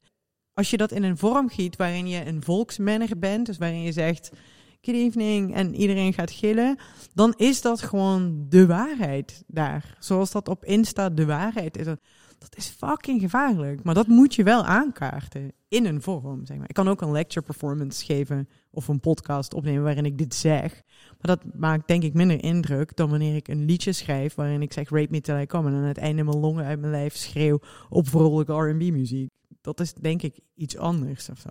als 0.53 0.69
je 0.69 0.77
dat 0.77 0.91
in 0.91 1.03
een 1.03 1.17
vorm 1.17 1.49
giet 1.49 1.75
waarin 1.75 2.07
je 2.07 2.25
een 2.25 2.43
volksmanner 2.43 3.19
bent, 3.19 3.45
dus 3.45 3.57
waarin 3.57 3.81
je 3.81 3.91
zegt 3.91 4.31
good 4.81 4.95
evening 4.95 5.53
en 5.53 5.75
iedereen 5.75 6.13
gaat 6.13 6.31
gillen, 6.31 6.77
dan 7.13 7.33
is 7.37 7.61
dat 7.61 7.81
gewoon 7.81 8.45
de 8.49 8.65
waarheid 8.65 9.43
daar. 9.47 9.95
Zoals 9.99 10.31
dat 10.31 10.47
op 10.47 10.65
Insta 10.65 11.09
de 11.09 11.25
waarheid 11.25 11.77
is. 11.77 11.87
Dat, 12.41 12.57
is 12.57 12.67
fucking 12.67 13.21
gevaarlijk. 13.21 13.83
Maar 13.83 13.93
dat 13.93 14.07
moet 14.07 14.35
je 14.35 14.43
wel 14.43 14.63
aankaarten 14.63 15.51
in 15.67 15.85
een 15.85 16.01
vorm. 16.01 16.45
Zeg 16.45 16.57
maar. 16.57 16.69
Ik 16.69 16.75
kan 16.75 16.87
ook 16.87 17.01
een 17.01 17.11
lecture 17.11 17.45
performance 17.45 18.05
geven 18.05 18.49
of 18.69 18.87
een 18.87 18.99
podcast 18.99 19.53
opnemen 19.53 19.83
waarin 19.83 20.05
ik 20.05 20.17
dit 20.17 20.35
zeg. 20.35 20.81
Maar 21.07 21.37
dat 21.37 21.53
maakt 21.53 21.87
denk 21.87 22.03
ik 22.03 22.13
minder 22.13 22.43
indruk 22.43 22.95
dan 22.95 23.09
wanneer 23.09 23.35
ik 23.35 23.47
een 23.47 23.65
liedje 23.65 23.91
schrijf 23.91 24.35
waarin 24.35 24.61
ik 24.61 24.73
zeg 24.73 24.89
rape 24.89 25.11
me 25.11 25.21
till 25.21 25.39
I 25.39 25.45
come 25.45 25.69
en 25.69 25.75
aan 25.75 25.83
het 25.83 25.97
einde 25.97 26.23
mijn 26.23 26.39
longen 26.39 26.65
uit 26.65 26.79
mijn 26.79 26.91
lijf 26.91 27.15
schreeuw 27.15 27.59
op 27.89 28.07
vrolijke 28.07 28.53
R&B 28.53 28.91
muziek. 28.91 29.29
Dat 29.61 29.79
is 29.79 29.93
denk 29.93 30.21
ik 30.21 30.39
iets 30.55 30.77
anders 30.77 31.29
of 31.29 31.39
zo. 31.39 31.49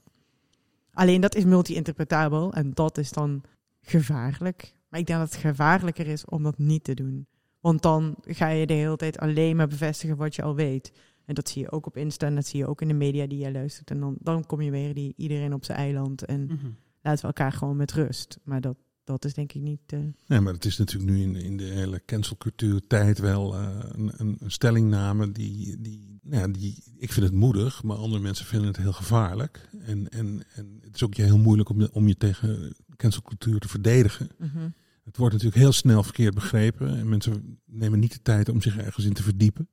Alleen 0.92 1.20
dat 1.20 1.34
is 1.34 1.44
multi-interpretabel 1.44 2.52
en 2.52 2.70
dat 2.74 2.98
is 2.98 3.12
dan 3.12 3.42
gevaarlijk. 3.80 4.74
Maar 4.88 5.00
ik 5.00 5.06
denk 5.06 5.18
dat 5.18 5.32
het 5.32 5.40
gevaarlijker 5.40 6.06
is 6.06 6.24
om 6.24 6.42
dat 6.42 6.58
niet 6.58 6.84
te 6.84 6.94
doen. 6.94 7.26
Want 7.60 7.82
dan 7.82 8.14
ga 8.22 8.48
je 8.48 8.66
de 8.66 8.72
hele 8.74 8.96
tijd 8.96 9.18
alleen 9.18 9.56
maar 9.56 9.68
bevestigen 9.68 10.16
wat 10.16 10.34
je 10.34 10.42
al 10.42 10.54
weet. 10.54 10.92
En 11.24 11.34
dat 11.34 11.48
zie 11.48 11.62
je 11.62 11.70
ook 11.70 11.86
op 11.86 11.96
Insta 11.96 12.26
en 12.26 12.34
dat 12.34 12.46
zie 12.46 12.58
je 12.58 12.66
ook 12.66 12.80
in 12.82 12.88
de 12.88 12.94
media 12.94 13.26
die 13.26 13.38
je 13.38 13.52
luistert. 13.52 13.90
En 13.90 14.00
dan, 14.00 14.16
dan 14.20 14.46
kom 14.46 14.60
je 14.60 14.70
weer 14.70 14.94
die 14.94 15.12
iedereen 15.16 15.54
op 15.54 15.64
zijn 15.64 15.78
eiland 15.78 16.24
en 16.24 16.40
Mhm. 16.44 16.66
laten 17.02 17.20
we 17.20 17.26
elkaar 17.26 17.52
gewoon 17.52 17.76
met 17.76 17.92
rust. 17.92 18.38
Maar 18.44 18.60
dat, 18.60 18.76
dat 19.04 19.24
is 19.24 19.34
denk 19.34 19.52
ik 19.52 19.62
niet... 19.62 19.80
eh, 19.86 19.98
Nee, 20.26 20.40
maar 20.40 20.52
het 20.52 20.64
is 20.64 20.78
natuurlijk 20.78 21.10
nu 21.10 21.22
in, 21.22 21.36
in 21.36 21.56
de 21.56 21.64
hele 21.64 22.02
cancelcultuur 22.06 22.86
tijd 22.86 23.18
wel 23.18 23.54
eh, 23.56 23.78
een, 23.80 24.12
een, 24.16 24.36
een 24.40 24.50
stellingname 24.50 25.32
die, 25.32 25.80
die, 25.80 26.18
nou 26.22 26.40
ja, 26.42 26.48
die, 26.58 26.82
ik 26.98 27.12
vind 27.12 27.26
het 27.26 27.34
moedig, 27.34 27.82
maar 27.82 27.96
andere 27.96 28.22
mensen 28.22 28.46
vinden 28.46 28.68
het 28.68 28.76
heel 28.76 28.92
gevaarlijk. 28.92 29.68
En, 29.80 30.08
en, 30.08 30.42
en 30.54 30.78
het 30.80 30.94
is 30.94 31.02
ook 31.02 31.14
heel 31.14 31.38
moeilijk 31.38 31.68
om 31.68 31.80
je, 31.80 31.92
om 31.92 32.08
je 32.08 32.16
tegen 32.16 32.74
cancelcultuur 32.96 33.58
te 33.60 33.68
verdedigen. 33.68 34.28
mhm. 34.38 34.68
Het 35.04 35.16
wordt 35.16 35.32
natuurlijk 35.32 35.62
heel 35.62 35.72
snel 35.72 36.02
verkeerd 36.02 36.34
begrepen 36.34 36.98
en 36.98 37.08
mensen 37.08 37.58
nemen 37.64 37.98
niet 37.98 38.12
de 38.12 38.22
tijd 38.22 38.48
om 38.48 38.62
zich 38.62 38.76
ergens 38.76 39.04
in 39.04 39.12
te 39.12 39.22
verdiepen. 39.22 39.68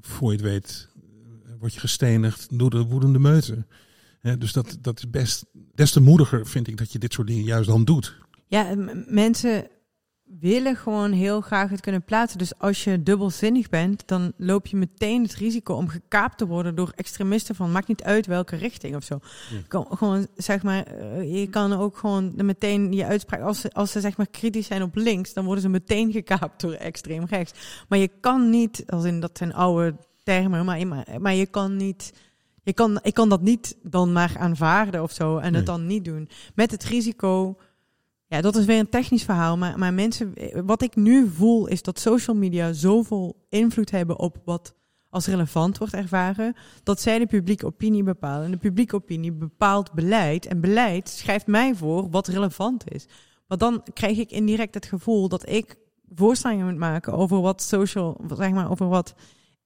Voor 0.00 0.30
je 0.32 0.36
het 0.36 0.46
weet, 0.46 0.88
eh, 1.44 1.52
word 1.58 1.74
je 1.74 1.80
gestenigd 1.80 2.58
door 2.58 2.70
de 2.70 2.82
woedende 2.82 3.18
meute. 3.18 3.66
Dus 4.38 4.52
dat, 4.52 4.78
dat 4.80 4.98
is 4.98 5.10
best, 5.10 5.44
des 5.74 5.92
te 5.92 6.00
moediger 6.00 6.46
vind 6.46 6.68
ik 6.68 6.76
dat 6.76 6.92
je 6.92 6.98
dit 6.98 7.12
soort 7.12 7.26
dingen 7.26 7.44
juist 7.44 7.68
dan 7.68 7.84
doet. 7.84 8.18
Ja, 8.46 8.74
mensen 9.06 9.66
willen 10.40 10.76
gewoon 10.76 11.12
heel 11.12 11.40
graag 11.40 11.70
het 11.70 11.80
kunnen 11.80 12.02
plaatsen. 12.02 12.38
Dus 12.38 12.58
als 12.58 12.84
je 12.84 13.02
dubbelzinnig 13.02 13.68
bent, 13.68 14.02
dan 14.06 14.32
loop 14.36 14.66
je 14.66 14.76
meteen 14.76 15.22
het 15.22 15.34
risico 15.34 15.74
om 15.74 15.88
gekaapt 15.88 16.38
te 16.38 16.46
worden 16.46 16.74
door 16.74 16.92
extremisten 16.96 17.54
van 17.54 17.72
maakt 17.72 17.88
niet 17.88 18.02
uit 18.02 18.26
welke 18.26 18.56
richting 18.56 18.96
of 18.96 19.04
zo. 19.04 19.18
Ja. 19.70 19.84
Gewoon 19.90 20.26
zeg 20.36 20.62
maar, 20.62 20.82
eh, 20.82 21.40
je 21.40 21.46
kan 21.48 21.72
ook 21.72 21.96
gewoon 21.96 22.32
meteen 22.36 22.92
je 22.92 23.04
uitspraak, 23.04 23.40
als 23.40 23.60
ze, 23.60 23.70
als 23.72 23.92
ze 23.92 24.00
zeg 24.00 24.16
maar 24.16 24.28
kritisch 24.30 24.66
zijn 24.66 24.82
op 24.82 24.94
links, 24.94 25.32
dan 25.32 25.44
worden 25.44 25.62
ze 25.62 25.68
meteen 25.68 26.12
gekaapt 26.12 26.60
door 26.60 26.72
extreem 26.72 27.24
rechts. 27.24 27.84
Maar 27.88 27.98
je 27.98 28.10
kan 28.20 28.50
niet, 28.50 28.84
als 28.86 29.04
in 29.04 29.20
dat 29.20 29.38
zijn 29.38 29.54
oude 29.54 29.96
termen, 30.22 30.64
maar, 30.64 30.86
maar, 30.86 31.06
maar 31.18 31.34
je 31.34 31.46
kan 31.46 31.76
niet. 31.76 32.12
Je 32.62 32.74
kan, 32.74 32.98
ik 33.02 33.14
kan 33.14 33.28
dat 33.28 33.40
niet 33.40 33.76
dan 33.82 34.12
maar 34.12 34.36
aanvaarden 34.38 35.02
of 35.02 35.12
zo 35.12 35.36
en 35.36 35.42
Nee. 35.50 35.56
het 35.56 35.66
dan 35.66 35.86
niet 35.86 36.04
doen. 36.04 36.28
Met 36.54 36.70
het 36.70 36.84
risico 36.84 37.56
ja, 38.28 38.40
dat 38.40 38.56
is 38.56 38.64
weer 38.64 38.78
een 38.78 38.88
technisch 38.88 39.24
verhaal. 39.24 39.56
Maar, 39.56 39.78
maar 39.78 39.94
mensen, 39.94 40.34
wat 40.66 40.82
ik 40.82 40.96
nu 40.96 41.28
voel, 41.28 41.66
is 41.66 41.82
dat 41.82 41.98
social 41.98 42.36
media 42.36 42.72
zoveel 42.72 43.46
invloed 43.48 43.90
hebben 43.90 44.18
op 44.18 44.36
wat 44.44 44.74
als 45.10 45.26
relevant 45.26 45.78
wordt 45.78 45.94
ervaren, 45.94 46.54
dat 46.82 47.00
zij 47.00 47.18
de 47.18 47.26
publieke 47.26 47.66
opinie 47.66 48.02
bepalen. 48.02 48.44
En 48.44 48.50
de 48.50 48.56
publieke 48.56 48.96
opinie 48.96 49.32
bepaalt 49.32 49.92
beleid. 49.92 50.46
En 50.46 50.60
beleid 50.60 51.08
schrijft 51.08 51.46
mij 51.46 51.74
voor 51.74 52.10
wat 52.10 52.26
relevant 52.26 52.92
is. 52.92 53.06
Maar 53.46 53.58
dan 53.58 53.82
krijg 53.92 54.18
ik 54.18 54.30
indirect 54.30 54.74
het 54.74 54.86
gevoel 54.86 55.28
dat 55.28 55.48
ik 55.48 55.76
voorstellingen 56.14 56.66
moet 56.66 56.78
maken 56.78 57.12
over 57.12 57.40
wat 57.40 57.62
social, 57.62 58.20
zeg 58.36 58.50
maar, 58.50 58.70
over 58.70 58.88
wat 58.88 59.14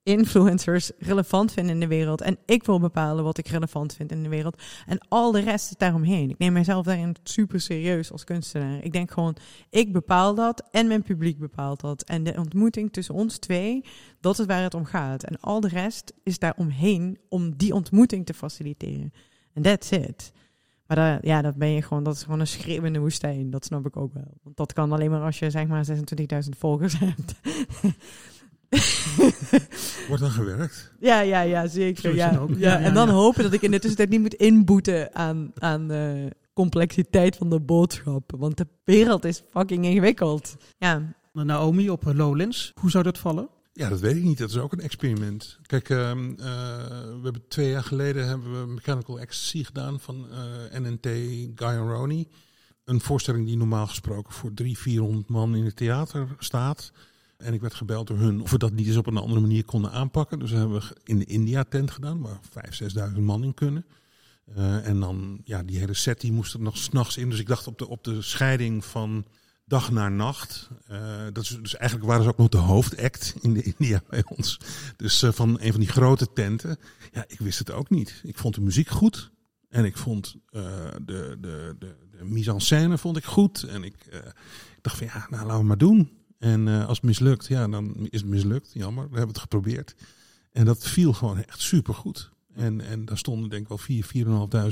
influencers 0.02 0.90
relevant 0.98 1.52
vinden 1.52 1.74
in 1.74 1.80
de 1.80 1.86
wereld. 1.86 2.20
En 2.20 2.38
ik 2.46 2.64
wil 2.64 2.80
bepalen 2.80 3.24
wat 3.24 3.38
ik 3.38 3.46
relevant 3.46 3.94
vind 3.94 4.12
in 4.12 4.22
de 4.22 4.28
wereld. 4.28 4.62
En 4.86 4.98
al 5.08 5.32
de 5.32 5.40
rest 5.40 5.70
is 5.70 5.76
daaromheen. 5.76 6.30
Ik 6.30 6.38
neem 6.38 6.52
mezelf 6.52 6.84
daarin 6.84 7.16
super 7.22 7.60
serieus 7.60 8.12
als 8.12 8.24
kunstenaar. 8.24 8.84
Ik 8.84 8.92
denk 8.92 9.10
gewoon, 9.10 9.36
ik 9.70 9.92
bepaal 9.92 10.34
dat 10.34 10.68
en 10.70 10.86
mijn 10.86 11.02
publiek 11.02 11.38
bepaalt 11.38 11.80
dat. 11.80 12.02
En 12.02 12.22
de 12.22 12.34
ontmoeting 12.38 12.92
tussen 12.92 13.14
ons 13.14 13.38
twee, 13.38 13.84
dat 14.20 14.38
is 14.38 14.46
waar 14.46 14.62
het 14.62 14.74
om 14.74 14.84
gaat. 14.84 15.24
En 15.24 15.40
al 15.40 15.60
de 15.60 15.68
rest 15.68 16.12
is 16.22 16.38
daar 16.38 16.54
omheen 16.56 17.18
om 17.28 17.56
die 17.56 17.74
ontmoeting 17.74 18.26
te 18.26 18.34
faciliteren. 18.34 19.12
En 19.52 19.62
that's 19.62 19.90
it. 19.90 20.32
Maar 20.86 21.26
ja, 21.26 21.42
dat 21.42 21.56
ben 21.56 21.68
je 21.68 21.82
gewoon, 21.82 22.02
dat 22.02 22.14
is 22.14 22.22
gewoon 22.22 22.40
een 22.40 22.46
schreeuwende 22.46 22.98
woestijn. 22.98 23.50
Dat 23.50 23.64
snap 23.64 23.86
ik 23.86 23.96
ook 23.96 24.12
wel. 24.12 24.38
Want 24.42 24.56
dat 24.56 24.72
kan 24.72 24.92
alleen 24.92 25.10
maar 25.10 25.22
als 25.22 25.38
je 25.38 25.50
zeg 25.50 25.66
maar 25.66 25.86
26.000 25.90 26.48
volgers 26.58 26.98
hebt. 27.04 27.34
Wordt 30.08 30.22
dan 30.22 30.30
gewerkt? 30.30 30.92
Ja, 31.00 31.20
ja, 31.20 31.40
ja, 31.40 31.66
zeker. 31.66 32.14
Ja. 32.14 32.30
Ja, 32.30 32.46
Ja, 32.48 32.56
ja, 32.56 32.80
en 32.80 32.94
dan 32.94 33.08
ja. 33.08 33.12
hopen 33.12 33.42
dat 33.42 33.52
ik 33.52 33.62
in 33.62 33.70
de 33.70 33.78
tussentijd 33.78 34.08
niet 34.08 34.20
moet 34.20 34.34
inboeten 34.34 35.14
aan, 35.14 35.52
aan 35.54 35.88
de 35.88 36.30
complexiteit 36.52 37.36
van 37.36 37.50
de 37.50 37.60
boodschap. 37.60 38.32
Want 38.38 38.56
de 38.56 38.66
wereld 38.84 39.24
is 39.24 39.42
fucking 39.50 39.84
ingewikkeld. 39.84 40.56
Ja, 40.78 41.14
Naomi 41.32 41.90
op 41.90 42.06
eh, 42.06 42.14
Lowlands. 42.14 42.72
Hoe 42.80 42.90
zou 42.90 43.04
dat 43.04 43.18
vallen? 43.18 43.48
Ja, 43.72 43.88
dat 43.88 44.00
weet 44.00 44.16
ik 44.16 44.22
niet. 44.22 44.38
Dat 44.38 44.50
is 44.50 44.58
ook 44.58 44.72
een 44.72 44.80
experiment. 44.80 45.58
Kijk, 45.62 45.88
ehm, 45.88 46.30
eh, 46.30 46.46
we 47.06 47.20
hebben 47.22 47.48
twee 47.48 47.70
jaar 47.70 47.84
geleden 47.84 48.28
hebben 48.28 48.60
we 48.60 48.72
Mechanical 48.72 49.20
Ecstasy 49.20 49.64
gedaan 49.64 50.00
van 50.00 50.26
eh, 50.30 50.80
NNT 50.80 51.06
Guy 51.54 51.76
Roney. 51.76 52.28
Een 52.84 53.00
voorstelling 53.00 53.46
die 53.46 53.56
normaal 53.56 53.86
gesproken 53.86 54.32
voor 54.32 54.54
300, 54.54 54.84
400 54.84 55.28
man 55.28 55.54
in 55.54 55.64
het 55.64 55.76
theater 55.76 56.28
staat. 56.38 56.92
En 57.42 57.54
ik 57.54 57.60
werd 57.60 57.74
gebeld 57.74 58.06
door 58.06 58.18
hun 58.18 58.40
of 58.40 58.50
we 58.50 58.58
dat 58.58 58.72
niet 58.72 58.86
eens 58.86 58.96
op 58.96 59.06
een 59.06 59.16
andere 59.16 59.40
manier 59.40 59.64
konden 59.64 59.90
aanpakken. 59.90 60.38
Dus 60.38 60.50
hebben 60.50 60.80
we 60.80 60.96
in 61.04 61.18
de 61.18 61.24
India-tent 61.24 61.90
gedaan, 61.90 62.20
waar 62.20 62.40
5.000, 62.82 63.12
6.000 63.14 63.20
man 63.20 63.44
in 63.44 63.54
kunnen. 63.54 63.84
Eh, 64.54 64.88
en 64.88 65.00
dan, 65.00 65.40
ja, 65.44 65.62
die 65.62 65.78
hele 65.78 65.94
set 65.94 66.20
die 66.20 66.32
moest 66.32 66.54
er 66.54 66.60
nog 66.60 66.76
s'nachts 66.76 67.16
in. 67.16 67.30
Dus 67.30 67.38
ik 67.38 67.46
dacht 67.46 67.66
op 67.66 67.78
de, 67.78 67.88
op 67.88 68.04
de 68.04 68.22
scheiding 68.22 68.84
van 68.84 69.26
dag 69.64 69.90
naar 69.90 70.12
nacht. 70.12 70.68
Eh, 70.86 71.26
dat 71.32 71.42
is, 71.42 71.58
dus 71.62 71.76
eigenlijk 71.76 72.10
waren 72.10 72.24
ze 72.24 72.30
ook 72.30 72.38
nog 72.38 72.48
de 72.48 72.58
hoofdact 72.58 73.34
in 73.40 73.54
de 73.54 73.62
India 73.78 74.02
bij 74.08 74.24
ons. 74.26 74.58
Dus 74.96 75.22
eh, 75.22 75.32
van 75.32 75.60
een 75.60 75.70
van 75.70 75.80
die 75.80 75.88
grote 75.88 76.32
tenten. 76.32 76.76
Ja, 77.12 77.24
ik 77.26 77.38
wist 77.38 77.58
het 77.58 77.70
ook 77.70 77.90
niet. 77.90 78.20
Ik 78.24 78.38
vond 78.38 78.54
de 78.54 78.60
muziek 78.60 78.88
goed. 78.88 79.30
En 79.68 79.84
ik 79.84 79.96
vond 79.96 80.36
de, 80.50 80.98
de, 81.04 81.36
de, 81.40 81.76
de 81.78 82.24
mise 82.24 82.50
en 82.50 82.60
scène 82.60 82.98
vond 82.98 83.16
ik 83.16 83.24
goed. 83.24 83.62
En 83.62 83.84
ik, 83.84 83.94
ik 84.76 84.78
dacht 84.82 84.96
van 84.96 85.06
ja, 85.06 85.26
nou 85.30 85.42
laten 85.42 85.60
we 85.60 85.66
maar 85.66 85.78
doen. 85.78 86.10
En 86.42 86.68
eh, 86.68 86.86
als 86.86 86.96
het 86.96 87.06
mislukt, 87.06 87.46
ja, 87.46 87.68
dan 87.68 87.94
is 88.10 88.20
het 88.20 88.30
mislukt. 88.30 88.70
Jammer, 88.72 89.04
we 89.04 89.16
hebben 89.16 89.28
het 89.28 89.38
geprobeerd. 89.38 89.94
En 90.52 90.64
dat 90.64 90.88
viel 90.88 91.12
gewoon 91.12 91.44
echt 91.44 91.60
super 91.60 91.94
goed. 91.94 92.30
En, 92.54 92.80
en 92.80 93.04
daar 93.04 93.18
stonden 93.18 93.50
denk 93.50 93.62
ik 93.62 93.68
wel 93.68 93.78
4, 93.78 94.10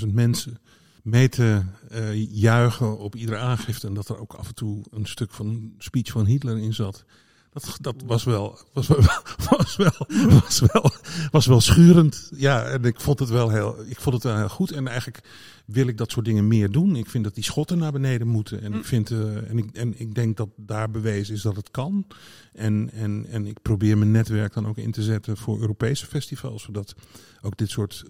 4.500 0.05 0.13
mensen 0.13 0.59
mee 1.03 1.29
te 1.29 1.63
eh, 1.89 2.31
juichen 2.31 2.99
op 2.99 3.17
iedere 3.17 3.39
aangifte. 3.39 3.87
En 3.87 3.95
dat 3.95 4.09
er 4.09 4.19
ook 4.19 4.33
af 4.33 4.49
en 4.49 4.55
toe 4.55 4.85
een 4.91 5.07
stuk 5.07 5.33
van 5.33 5.47
een 5.47 5.75
speech 5.79 6.11
van 6.11 6.27
Hitler 6.27 6.59
in 6.59 6.75
zat. 6.75 7.05
Dat, 7.53 7.77
dat 7.81 7.95
was, 8.07 8.25
wel, 8.25 8.59
was, 8.73 8.87
wel, 8.87 8.99
was, 9.51 9.77
wel, 9.77 10.07
was, 10.29 10.61
wel, 10.61 10.91
was 11.31 11.47
wel 11.47 11.61
schurend. 11.61 12.31
Ja, 12.35 12.65
en 12.65 12.85
ik 12.85 13.01
vond 13.01 13.19
het 13.19 13.29
wel 13.29 13.51
heel, 13.51 13.85
ik 13.87 14.01
vond 14.01 14.15
het 14.15 14.25
wel 14.25 14.37
heel 14.37 14.49
goed. 14.49 14.71
En 14.71 14.87
eigenlijk 14.89 15.29
wil 15.65 15.87
ik 15.87 15.99
dat 15.99 16.11
soort 16.11 16.25
dingen 16.25 16.49
meer 16.49 16.71
doen. 16.71 16.97
Ik 16.97 17.11
vind 17.11 17.25
dat 17.25 17.35
die 17.35 17.45
schotten 17.45 17.79
naar 17.79 17.93
beneden 17.93 18.27
moeten. 18.27 18.63
En, 18.63 18.75
ik, 18.75 18.85
vind, 18.85 19.11
uh, 19.11 19.51
en, 19.51 19.59
ik, 19.59 19.71
en 19.73 20.01
ik 20.01 20.15
denk 20.15 20.37
dat 20.37 20.49
daar 20.57 20.91
bewezen 20.91 21.35
is 21.35 21.43
dat 21.43 21.57
het 21.57 21.71
kan. 21.71 22.07
En, 22.53 22.91
en, 22.93 23.27
en 23.31 23.47
ik 23.47 23.63
probeer 23.63 23.99
mijn 23.99 24.11
netwerk 24.11 24.53
dan 24.53 24.67
ook 24.67 24.79
in 24.79 24.91
te 24.91 25.03
zetten 25.03 25.37
voor 25.37 25.61
Europese 25.61 26.07
festivals. 26.07 26.63
Zodat 26.63 26.95
ook 27.41 27.57
dit 27.57 27.71
soort, 27.71 28.05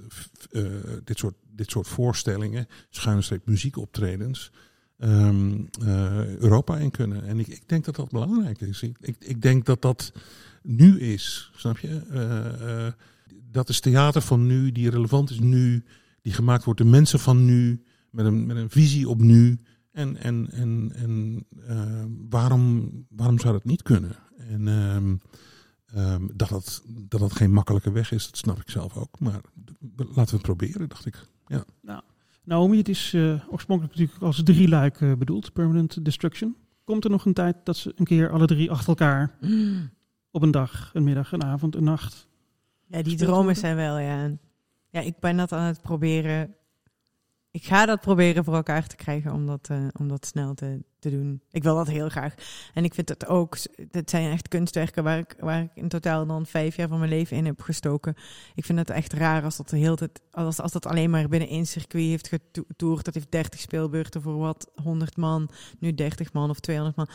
uh, 0.50 0.70
dit 1.05 1.18
soort, 1.18 1.35
dit 1.57 1.70
soort 1.70 1.88
voorstellingen, 1.88 2.66
schuine 2.90 3.22
streep 3.22 3.46
muziekoptredens 3.46 4.50
um, 5.03 5.69
uh, 5.83 6.37
Europa 6.37 6.79
in 6.79 6.91
kunnen. 6.91 7.25
En 7.25 7.39
ik, 7.39 7.47
ik, 7.47 7.69
denk 7.69 7.85
dat 7.85 7.97
dat 7.97 8.11
belangrijk 8.11 8.61
is. 8.61 8.83
Ik, 8.83 8.97
ik, 9.01 9.17
ik 9.19 9.43
denk 9.43 9.67
dat 9.67 9.83
dat 9.83 10.13
nu 10.63 11.01
is, 11.01 11.51
snap 11.57 11.79
je? 11.79 12.03
Uh, 12.11 12.69
uh, 12.69 12.93
dat 13.51 13.69
is 13.69 13.81
theater 13.81 14.23
van 14.23 14.47
nu, 14.47 14.73
die 14.73 14.91
relevant 14.91 15.31
is 15.31 15.41
nu, 15.41 15.85
die 16.23 16.33
gemaakt 16.33 16.65
wordt 16.65 16.81
door 16.81 16.89
mensen 16.89 17.19
van 17.19 17.45
nu, 17.45 17.83
met 18.11 18.27
een, 18.27 18.47
met 18.47 18.57
een 18.57 18.71
visie 18.71 19.09
op 19.09 19.21
nu. 19.21 19.59
En, 19.93 20.17
en, 20.17 20.51
en, 20.51 20.93
en 20.95 21.45
waarom, 22.29 22.91
waarom 23.09 23.39
zou 23.39 23.53
dat 23.53 23.65
niet 23.65 23.83
kunnen? 23.83 24.17
En 24.49 24.67
um, 24.67 25.21
dat, 26.35 26.49
dat, 26.49 26.83
dat 26.87 27.21
dat 27.21 27.33
geen 27.33 27.53
makkelijke 27.53 27.93
weg 27.93 28.13
is, 28.13 28.27
dat 28.27 28.37
snap 28.37 28.61
ik 28.61 28.71
zelf 28.71 28.97
ook. 28.97 29.21
Maar 29.21 29.41
laten 29.97 30.15
we 30.15 30.31
het 30.31 30.43
proberen, 30.43 30.89
dacht 30.89 31.07
ik. 31.07 31.27
Ja. 31.47 31.65
Nou. 31.81 32.03
Naomi, 32.44 32.79
het 32.79 32.88
is 32.88 33.12
uh, 33.12 33.53
oorspronkelijk 33.53 33.96
natuurlijk 33.96 34.22
als 34.22 34.42
drie 34.42 34.68
luik 34.68 35.00
uh, 35.00 35.12
bedoeld, 35.14 35.53
Permanent 35.53 36.05
Destruction. 36.05 36.57
Komt 36.85 37.05
er 37.05 37.11
nog 37.11 37.24
een 37.24 37.35
tijd 37.35 37.57
dat 37.64 37.76
ze 37.76 37.92
een 37.96 38.05
keer 38.05 38.31
alle 38.31 38.46
drie 38.46 38.70
achter 38.70 38.88
elkaar 38.88 39.37
mm. 39.40 39.90
op 40.31 40.42
een 40.42 40.50
dag, 40.50 40.90
een 40.92 41.05
middag, 41.05 41.33
een 41.33 41.44
avond, 41.44 41.74
een 41.74 41.85
nacht. 41.85 42.29
Ja, 42.87 43.03
die 43.03 43.16
dromen 43.16 43.57
zijn 43.57 43.76
wel, 43.76 43.98
ja. 43.98 44.31
Ja, 44.90 45.00
ik 45.00 45.18
ben 45.18 45.37
dat 45.37 45.53
aan 45.53 45.66
het 45.66 45.83
proberen 45.83 46.55
ik 47.50 47.64
ga 47.64 47.87
dat 47.87 48.00
proberen 48.00 48.44
voor 48.44 48.55
elkaar 48.55 48.87
te 48.87 48.96
krijgen 48.96 49.33
om 49.33 49.46
dat, 49.46 49.68
uh, 49.70 49.87
om 49.92 50.09
dat 50.09 50.26
snel 50.26 50.55
te, 50.55 50.83
te 51.01 51.11
doen. 51.11 51.41
Ik 51.51 51.63
wil 51.63 51.75
dat 51.75 51.89
heel 51.89 52.09
graag. 52.09 52.35
En 52.75 52.85
ik 52.85 52.95
vind 52.95 53.09
het 53.09 53.27
ook, 53.27 53.57
het 53.91 54.11
zijn 54.11 54.33
echt 54.33 54.49
kunstwerken 54.49 55.05
waar 55.05 55.19
ik, 55.19 55.37
waar 55.41 55.63
ik 55.63 55.71
in 55.75 55.89
totaal 55.89 56.27
dan 56.27 56.47
vijf 56.47 56.77
jaar 56.77 56.89
van 56.89 56.99
mijn 56.99 57.11
leven 57.11 57.37
in 57.37 57.45
heb 57.45 57.61
gestoken. 57.61 58.15
Ik 58.55 58.65
vind 58.65 58.79
het 58.79 58.91
echt 58.91 59.13
raar 59.13 59.45
als 59.45 59.57
dat 59.57 59.69
de 59.69 59.77
hele 59.77 59.97
tijd, 59.97 60.21
als, 60.31 60.61
als 60.61 60.73
dat 60.73 60.87
alleen 60.87 61.11
maar 61.11 61.29
binnen 61.29 61.49
één 61.49 61.67
circuit 61.67 62.05
heeft 62.05 62.29
getoerd. 62.29 63.05
Dat 63.05 63.15
heeft 63.15 63.31
30 63.31 63.61
speelbeurten 63.61 64.23
voor 64.23 64.37
wat 64.37 64.71
100 64.83 65.17
man, 65.17 65.51
nu 65.79 65.95
30 65.95 66.33
man 66.33 66.51
of 66.51 66.61
200 66.61 66.97
man. 66.97 67.09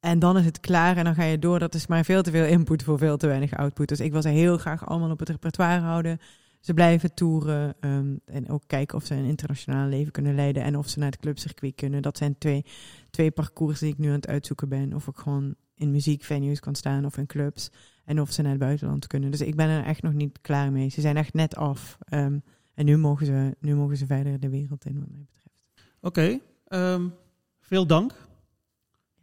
En 0.00 0.18
dan 0.18 0.38
is 0.38 0.44
het 0.44 0.60
klaar 0.60 0.96
en 0.96 1.04
dan 1.04 1.14
ga 1.14 1.24
je 1.24 1.38
door. 1.38 1.58
Dat 1.58 1.74
is 1.74 1.86
maar 1.86 2.04
veel 2.04 2.22
te 2.22 2.30
veel 2.30 2.44
input 2.44 2.82
voor 2.82 2.98
veel 2.98 3.16
te 3.16 3.26
weinig 3.26 3.56
output. 3.56 3.88
Dus 3.88 4.00
ik 4.00 4.12
wil 4.12 4.22
ze 4.22 4.28
heel 4.28 4.58
graag 4.58 4.86
allemaal 4.86 5.10
op 5.10 5.18
het 5.18 5.28
repertoire 5.28 5.80
houden. 5.80 6.18
Ze 6.60 6.74
blijven 6.74 7.14
toeren 7.14 7.74
um, 7.80 8.20
en 8.24 8.48
ook 8.48 8.62
kijken 8.66 8.96
of 8.96 9.04
ze 9.04 9.14
een 9.14 9.24
internationaal 9.24 9.88
leven 9.88 10.12
kunnen 10.12 10.34
leiden 10.34 10.62
en 10.62 10.76
of 10.76 10.88
ze 10.88 10.98
naar 10.98 11.10
het 11.10 11.20
clubcircuit 11.20 11.74
kunnen. 11.74 12.02
Dat 12.02 12.16
zijn 12.16 12.38
twee, 12.38 12.64
twee 13.10 13.30
parcours 13.30 13.78
die 13.78 13.92
ik 13.92 13.98
nu 13.98 14.06
aan 14.08 14.14
het 14.14 14.26
uitzoeken 14.26 14.68
ben. 14.68 14.92
Of 14.94 15.06
ik 15.06 15.16
gewoon 15.16 15.54
in 15.74 15.90
muziekvenues 15.90 16.60
kan 16.60 16.74
staan 16.74 17.04
of 17.04 17.16
in 17.16 17.26
clubs. 17.26 17.70
En 18.04 18.20
of 18.20 18.32
ze 18.32 18.42
naar 18.42 18.50
het 18.50 18.60
buitenland 18.60 19.06
kunnen. 19.06 19.30
Dus 19.30 19.40
ik 19.40 19.56
ben 19.56 19.68
er 19.68 19.84
echt 19.84 20.02
nog 20.02 20.12
niet 20.12 20.40
klaar 20.40 20.72
mee. 20.72 20.88
Ze 20.88 21.00
zijn 21.00 21.16
echt 21.16 21.34
net 21.34 21.56
af. 21.56 21.98
Um, 22.12 22.42
en 22.74 22.84
nu 22.84 22.96
mogen, 22.96 23.26
ze, 23.26 23.56
nu 23.60 23.74
mogen 23.74 23.96
ze 23.96 24.06
verder 24.06 24.40
de 24.40 24.48
wereld 24.48 24.84
in, 24.84 24.98
wat 24.98 25.08
mij 25.10 25.20
betreft. 25.20 25.56
Oké, 26.00 26.40
okay, 26.70 26.94
um, 26.94 27.14
veel 27.60 27.86
dank. 27.86 28.12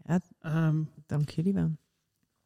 Ja, 0.04 0.21
dank 1.06 1.30
jullie 1.30 1.54
wel. 1.54 1.71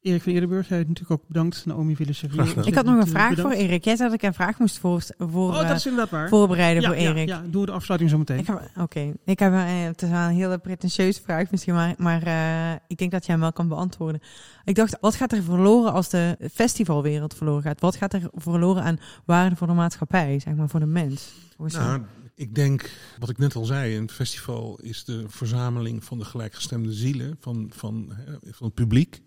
Erik 0.01 0.21
van 0.21 0.33
Eerdenburg, 0.33 0.67
jij 0.67 0.77
natuurlijk 0.77 1.11
ook 1.11 1.27
bedankt. 1.27 1.65
Naomi 1.65 1.95
Villisevier. 1.95 2.67
Ik 2.67 2.75
had 2.75 2.85
nog 2.85 2.99
een 2.99 3.07
vraag 3.07 3.39
voor 3.39 3.51
Erik. 3.51 3.83
Jij 3.83 3.95
zei 3.95 4.09
dat 4.09 4.17
ik 4.21 4.27
een 4.27 4.33
vraag 4.33 4.59
moest 4.59 4.77
voor, 4.77 5.03
voor, 5.17 5.49
oh, 5.49 5.67
dat 5.67 5.77
is 5.77 5.85
inderdaad 5.85 6.09
waar. 6.09 6.29
voorbereiden 6.29 6.81
ja, 6.81 6.87
voor 6.87 6.97
Erik. 6.97 7.27
Ja, 7.27 7.41
ja, 7.43 7.49
doe 7.49 7.65
de 7.65 7.71
afsluiting 7.71 8.11
zo 8.11 8.17
meteen. 8.17 8.39
Oké, 8.39 8.81
okay. 8.81 9.13
ik 9.25 9.39
heb 9.39 9.51
een, 9.51 9.59
het 9.59 10.01
is 10.01 10.09
wel 10.09 10.19
een 10.19 10.35
hele 10.35 10.57
pretentieuze 10.57 11.21
vraag 11.21 11.51
misschien, 11.51 11.73
maar, 11.73 11.93
maar 11.97 12.27
uh, 12.27 12.79
ik 12.87 12.97
denk 12.97 13.11
dat 13.11 13.25
jij 13.25 13.33
hem 13.33 13.43
wel 13.43 13.53
kan 13.53 13.67
beantwoorden. 13.67 14.21
Ik 14.63 14.75
dacht, 14.75 14.97
wat 15.01 15.15
gaat 15.15 15.31
er 15.31 15.43
verloren 15.43 15.93
als 15.93 16.09
de 16.09 16.37
festivalwereld 16.53 17.33
verloren 17.33 17.63
gaat? 17.63 17.81
Wat 17.81 17.95
gaat 17.95 18.13
er 18.13 18.29
verloren 18.33 18.83
aan 18.83 18.99
waarde 19.25 19.55
voor 19.55 19.67
de 19.67 19.73
maatschappij, 19.73 20.39
zeg 20.39 20.55
maar, 20.55 20.69
voor 20.69 20.79
de 20.79 20.85
mens? 20.85 21.33
Nou, 21.57 22.01
ik 22.35 22.55
denk, 22.55 22.89
wat 23.19 23.29
ik 23.29 23.37
net 23.37 23.55
al 23.55 23.65
zei, 23.65 23.97
een 23.97 24.09
festival 24.09 24.79
is 24.81 25.03
de 25.03 25.25
verzameling 25.27 26.03
van 26.03 26.19
de 26.19 26.25
gelijkgestemde 26.25 26.93
zielen, 26.93 27.37
van, 27.39 27.71
van, 27.73 28.13
van 28.51 28.65
het 28.65 28.73
publiek 28.73 29.21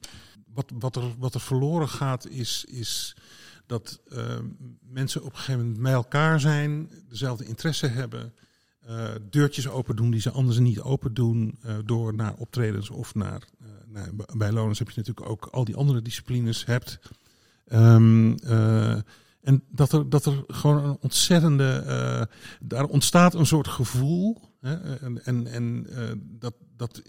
wat, 0.54 0.72
wat, 0.78 0.96
er, 0.96 1.14
wat 1.18 1.34
er 1.34 1.40
verloren 1.40 1.88
gaat, 1.88 2.28
is, 2.28 2.64
is 2.64 3.16
dat 3.66 4.00
uh, 4.12 4.38
mensen 4.80 5.22
op 5.22 5.30
een 5.32 5.36
gegeven 5.36 5.60
moment 5.60 5.82
bij 5.82 5.92
elkaar 5.92 6.40
zijn, 6.40 6.90
dezelfde 7.08 7.44
interesse 7.44 7.86
hebben, 7.86 8.32
uh, 8.88 9.08
deurtjes 9.30 9.68
open 9.68 9.96
doen 9.96 10.10
die 10.10 10.20
ze 10.20 10.30
anders 10.30 10.58
niet 10.58 10.80
open 10.80 11.14
doen, 11.14 11.58
uh, 11.66 11.74
door 11.84 12.14
naar 12.14 12.34
optredens 12.34 12.90
of 12.90 13.14
naar, 13.14 13.48
naar 13.86 14.10
bij 14.36 14.52
Lonens 14.52 14.78
heb 14.78 14.90
je 14.90 15.00
natuurlijk 15.00 15.28
ook 15.28 15.46
al 15.46 15.64
die 15.64 15.76
andere 15.76 16.02
disciplines 16.02 16.64
hebt. 16.64 16.98
Um, 17.72 18.38
en 19.40 19.62
dat 19.68 19.92
er, 19.92 20.08
dat 20.08 20.26
er 20.26 20.44
gewoon 20.46 20.84
een 20.84 20.96
ontzettende. 21.00 22.28
daar 22.60 22.84
ontstaat 22.84 23.34
een 23.34 23.46
soort 23.46 23.68
gevoel. 23.68 24.40
Hè, 24.60 24.96
en 24.96 25.24
en, 25.24 25.46
en 25.46 25.86
dat, 26.38 26.54
dat 26.76 27.02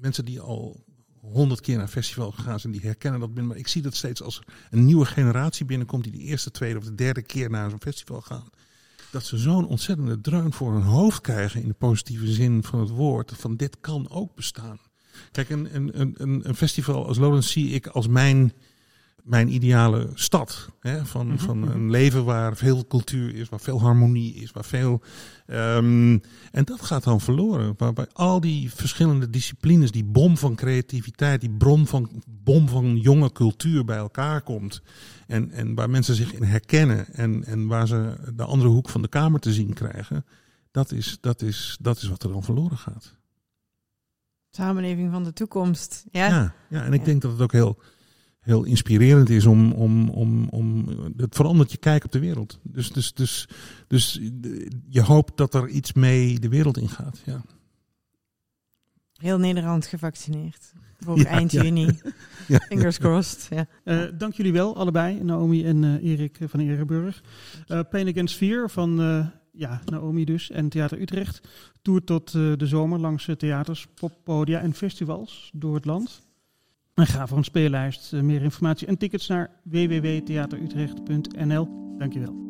mensen 0.00 0.24
die 0.24 0.40
al 0.40 0.84
honderd 1.32 1.60
keer 1.60 1.74
naar 1.74 1.84
een 1.84 1.90
festival 1.90 2.30
gegaan 2.30 2.60
zijn, 2.60 2.72
die 2.72 2.82
herkennen 2.82 3.20
dat 3.20 3.28
binnen. 3.28 3.46
Maar 3.46 3.56
ik 3.56 3.68
zie 3.68 3.82
dat 3.82 3.94
steeds 3.94 4.22
als 4.22 4.42
een 4.70 4.84
nieuwe 4.84 5.04
generatie 5.04 5.66
binnenkomt 5.66 6.04
die 6.04 6.12
de 6.12 6.18
eerste, 6.18 6.50
tweede 6.50 6.78
of 6.78 6.84
de 6.84 6.94
derde 6.94 7.22
keer 7.22 7.50
naar 7.50 7.70
zo'n 7.70 7.80
festival 7.80 8.20
gaan. 8.20 8.48
Dat 9.10 9.24
ze 9.24 9.38
zo'n 9.38 9.66
ontzettende 9.66 10.20
dreun 10.20 10.52
voor 10.52 10.72
hun 10.72 10.82
hoofd 10.82 11.20
krijgen 11.20 11.62
in 11.62 11.68
de 11.68 11.74
positieve 11.74 12.32
zin 12.32 12.62
van 12.64 12.80
het 12.80 12.88
woord. 12.88 13.32
Van 13.36 13.56
dit 13.56 13.76
kan 13.80 14.10
ook 14.10 14.34
bestaan. 14.34 14.78
Kijk, 15.32 15.50
een, 15.50 15.74
een, 15.74 16.14
een, 16.16 16.48
een 16.48 16.54
festival 16.54 17.06
als 17.06 17.18
Lowlands 17.18 17.52
zie 17.52 17.68
ik 17.68 17.86
als 17.86 18.08
mijn 18.08 18.52
mijn 19.24 19.54
ideale 19.54 20.10
stad. 20.14 20.68
Hè? 20.80 21.06
Van, 21.06 21.26
mm 21.26 21.30
-hmm. 21.30 21.38
van 21.38 21.70
een 21.70 21.90
leven 21.90 22.24
waar 22.24 22.56
veel 22.56 22.86
cultuur 22.86 23.34
is, 23.34 23.48
waar 23.48 23.60
veel 23.60 23.80
harmonie 23.80 24.34
is, 24.34 24.52
waar 24.52 24.64
veel. 24.64 25.02
Um, 25.46 26.20
en 26.52 26.64
dat 26.64 26.82
gaat 26.82 27.04
dan 27.04 27.20
verloren. 27.20 27.74
Waarbij 27.76 28.06
al 28.12 28.40
die 28.40 28.74
verschillende 28.74 29.30
disciplines, 29.30 29.90
die 29.90 30.04
bom 30.04 30.36
van 30.36 30.54
creativiteit, 30.54 31.40
die 31.40 31.50
bron 31.50 31.86
van, 31.86 32.22
bom 32.26 32.68
van 32.68 32.96
jonge 32.96 33.32
cultuur 33.32 33.84
bij 33.84 33.96
elkaar 33.96 34.42
komt. 34.42 34.82
En, 35.26 35.50
en 35.50 35.74
waar 35.74 35.90
mensen 35.90 36.14
zich 36.14 36.32
in 36.32 36.42
herkennen 36.42 37.06
en, 37.12 37.44
en 37.44 37.66
waar 37.66 37.86
ze 37.86 38.16
de 38.34 38.44
andere 38.44 38.70
hoek 38.70 38.88
van 38.88 39.02
de 39.02 39.08
kamer 39.08 39.40
te 39.40 39.52
zien 39.52 39.72
krijgen. 39.72 40.24
Dat 40.70 40.92
is, 40.92 41.18
dat 41.20 41.42
is, 41.42 41.76
dat 41.80 41.96
is 41.96 42.08
wat 42.08 42.22
er 42.22 42.32
dan 42.32 42.42
verloren 42.42 42.78
gaat. 42.78 43.18
Samenleving 44.50 45.10
van 45.10 45.24
de 45.24 45.32
toekomst. 45.32 46.04
Ja, 46.10 46.28
ja, 46.28 46.54
ja 46.68 46.84
en 46.84 46.92
ik 46.92 47.00
ja. 47.00 47.06
denk 47.06 47.22
dat 47.22 47.32
het 47.32 47.40
ook 47.40 47.52
heel 47.52 47.78
heel 48.50 48.64
inspirerend 48.64 49.30
is 49.30 49.46
om, 49.46 49.72
om, 49.72 50.08
om, 50.08 50.48
om 50.48 50.88
het 51.16 51.34
verandert 51.34 51.70
je 51.70 51.76
kijk 51.76 52.04
op 52.04 52.12
de 52.12 52.18
wereld. 52.18 52.58
Dus, 52.62 52.92
dus, 52.92 53.14
dus, 53.14 53.48
dus 53.86 54.20
je 54.88 55.02
hoopt 55.02 55.36
dat 55.36 55.54
er 55.54 55.68
iets 55.68 55.92
mee 55.92 56.38
de 56.38 56.48
wereld 56.48 56.78
ingaat. 56.78 57.22
Ja. 57.24 57.42
Heel 59.14 59.38
Nederland 59.38 59.86
gevaccineerd. 59.86 60.72
Voor 60.98 61.18
ja, 61.18 61.24
eind 61.24 61.52
ja. 61.52 61.62
juni. 61.62 61.86
ja. 62.48 62.58
Fingers 62.58 62.98
crossed. 62.98 63.48
Ja. 63.50 63.66
Uh, 63.84 64.18
dank 64.18 64.34
jullie 64.34 64.52
wel, 64.52 64.76
allebei, 64.76 65.22
Naomi 65.22 65.64
en 65.64 65.82
uh, 65.82 66.04
Erik 66.04 66.38
van 66.40 66.60
Erenburg. 66.60 67.22
Uh, 67.68 67.80
Pain 67.90 68.08
Against 68.08 68.36
Fear 68.36 68.70
van 68.70 68.90
ja, 69.52 69.80
Naomi 69.84 70.24
dus 70.24 70.50
en 70.50 70.68
Theater 70.68 71.00
Utrecht 71.00 71.40
toert 71.82 72.06
tot 72.06 72.32
de 72.32 72.66
zomer 72.66 72.98
langs 72.98 73.28
theaters, 73.36 73.86
poppodia 73.94 74.60
en 74.60 74.74
festivals 74.74 75.50
door 75.54 75.74
het 75.74 75.84
land. 75.84 76.29
En 77.00 77.06
ga 77.06 77.26
voor 77.26 77.38
een 77.38 77.44
speellijst. 77.44 78.12
Meer 78.12 78.42
informatie 78.42 78.86
en 78.86 78.98
tickets 78.98 79.26
naar 79.26 79.50
www.theaterutrecht.nl. 79.62 81.68
Dankjewel. 81.98 82.49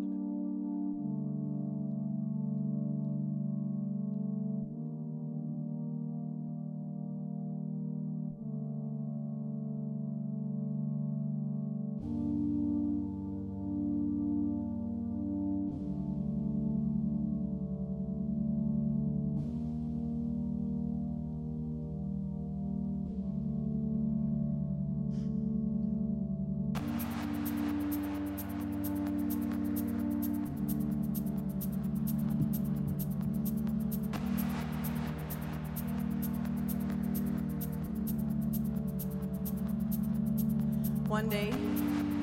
Day, 41.30 41.54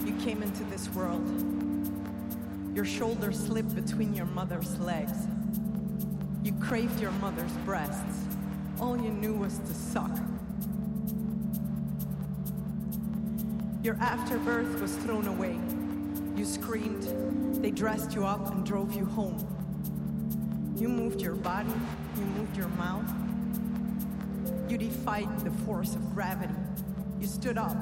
you 0.06 0.14
came 0.22 0.44
into 0.44 0.66
this 0.66 0.90
world. 0.90 1.24
Your 2.76 2.84
shoulder 2.84 3.32
slipped 3.32 3.74
between 3.74 4.14
your 4.14 4.26
mother's 4.26 4.78
legs. 4.80 5.28
You 6.44 6.52
craved 6.54 7.00
your 7.00 7.12
mother's 7.12 7.52
breasts. 7.64 8.26
All 8.82 8.98
you 8.98 9.10
knew 9.10 9.34
was 9.34 9.60
to 9.60 9.74
suck. 9.74 10.12
Your 13.82 13.96
afterbirth 13.96 14.82
was 14.82 14.94
thrown 14.98 15.28
away. 15.28 15.58
You 16.36 16.44
screamed. 16.44 17.64
They 17.64 17.72
dressed 17.72 18.14
you 18.14 18.26
up 18.26 18.52
and 18.52 18.66
drove 18.66 18.94
you 18.94 19.06
home. 19.06 19.38
You 20.76 20.90
moved 20.90 21.22
your 21.22 21.36
body. 21.36 21.74
You 22.18 22.24
moved 22.24 22.58
your 22.58 22.68
mouth. 22.70 23.10
You 24.70 24.78
defied 24.78 25.40
the 25.46 25.52
force 25.66 25.96
of 25.96 26.14
gravity. 26.14 26.54
You 27.22 27.28
stood 27.28 27.58
up. 27.58 27.78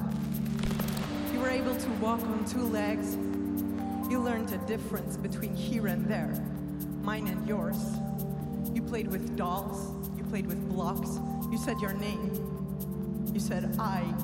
You 1.36 1.42
were 1.42 1.50
able 1.50 1.76
to 1.76 1.90
walk 2.00 2.22
on 2.22 2.46
two 2.46 2.62
legs. 2.62 3.14
You 4.10 4.20
learned 4.20 4.48
the 4.48 4.56
difference 4.56 5.18
between 5.18 5.54
here 5.54 5.86
and 5.86 6.06
there, 6.06 6.32
mine 7.02 7.28
and 7.28 7.46
yours. 7.46 7.76
You 8.72 8.80
played 8.80 9.08
with 9.08 9.36
dolls. 9.36 9.92
You 10.16 10.24
played 10.24 10.46
with 10.46 10.66
blocks. 10.66 11.18
You 11.52 11.58
said 11.58 11.78
your 11.78 11.92
name. 11.92 13.28
You 13.34 13.38
said 13.38 13.76
I. 13.78 14.14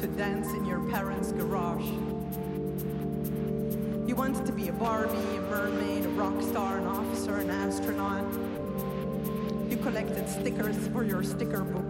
to 0.00 0.06
dance 0.06 0.52
in 0.52 0.64
your 0.64 0.78
parents' 0.90 1.32
garage. 1.32 1.84
You 4.06 4.14
wanted 4.14 4.46
to 4.46 4.52
be 4.52 4.68
a 4.68 4.72
Barbie, 4.72 5.16
a 5.16 5.40
mermaid, 5.40 6.04
a 6.04 6.08
rock 6.10 6.40
star, 6.40 6.78
an 6.78 6.86
officer, 6.86 7.38
an 7.38 7.50
astronaut. 7.50 8.24
You 9.68 9.76
collected 9.78 10.28
stickers 10.28 10.76
for 10.88 11.02
your 11.02 11.24
sticker 11.24 11.64
book. 11.64 11.84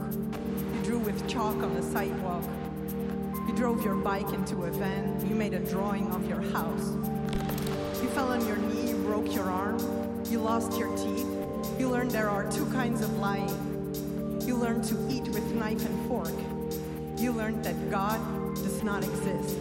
You 0.75 0.83
drew 0.85 0.99
with 0.99 1.29
chalk 1.29 1.57
on 1.57 1.75
the 1.75 1.83
sidewalk. 1.83 2.45
You 3.47 3.55
drove 3.55 3.85
your 3.85 3.97
bike 3.97 4.33
into 4.33 4.65
a 4.65 4.71
van. 4.71 5.29
You 5.29 5.35
made 5.35 5.53
a 5.53 5.61
drawing 5.61 6.11
of 6.13 6.27
your 6.27 6.41
house. 6.41 6.95
You 8.01 8.09
fell 8.15 8.29
on 8.29 8.47
your 8.47 8.57
knee, 8.57 8.89
you 8.89 8.97
broke 9.05 9.35
your 9.35 9.51
arm. 9.51 9.79
You 10.31 10.39
lost 10.39 10.79
your 10.79 10.97
teeth. 10.97 11.27
You 11.79 11.91
learned 11.91 12.13
there 12.13 12.31
are 12.31 12.51
two 12.51 12.65
kinds 12.73 13.03
of 13.03 13.19
lying. 13.19 14.41
You 14.47 14.57
learned 14.57 14.85
to 14.85 14.95
eat 15.11 15.25
with 15.25 15.45
knife 15.53 15.85
and 15.85 16.09
fork. 16.09 16.33
You 17.19 17.33
learned 17.33 17.65
that 17.65 17.91
God 17.91 18.21
does 18.55 18.85
not 18.85 19.03
exist. 19.03 19.59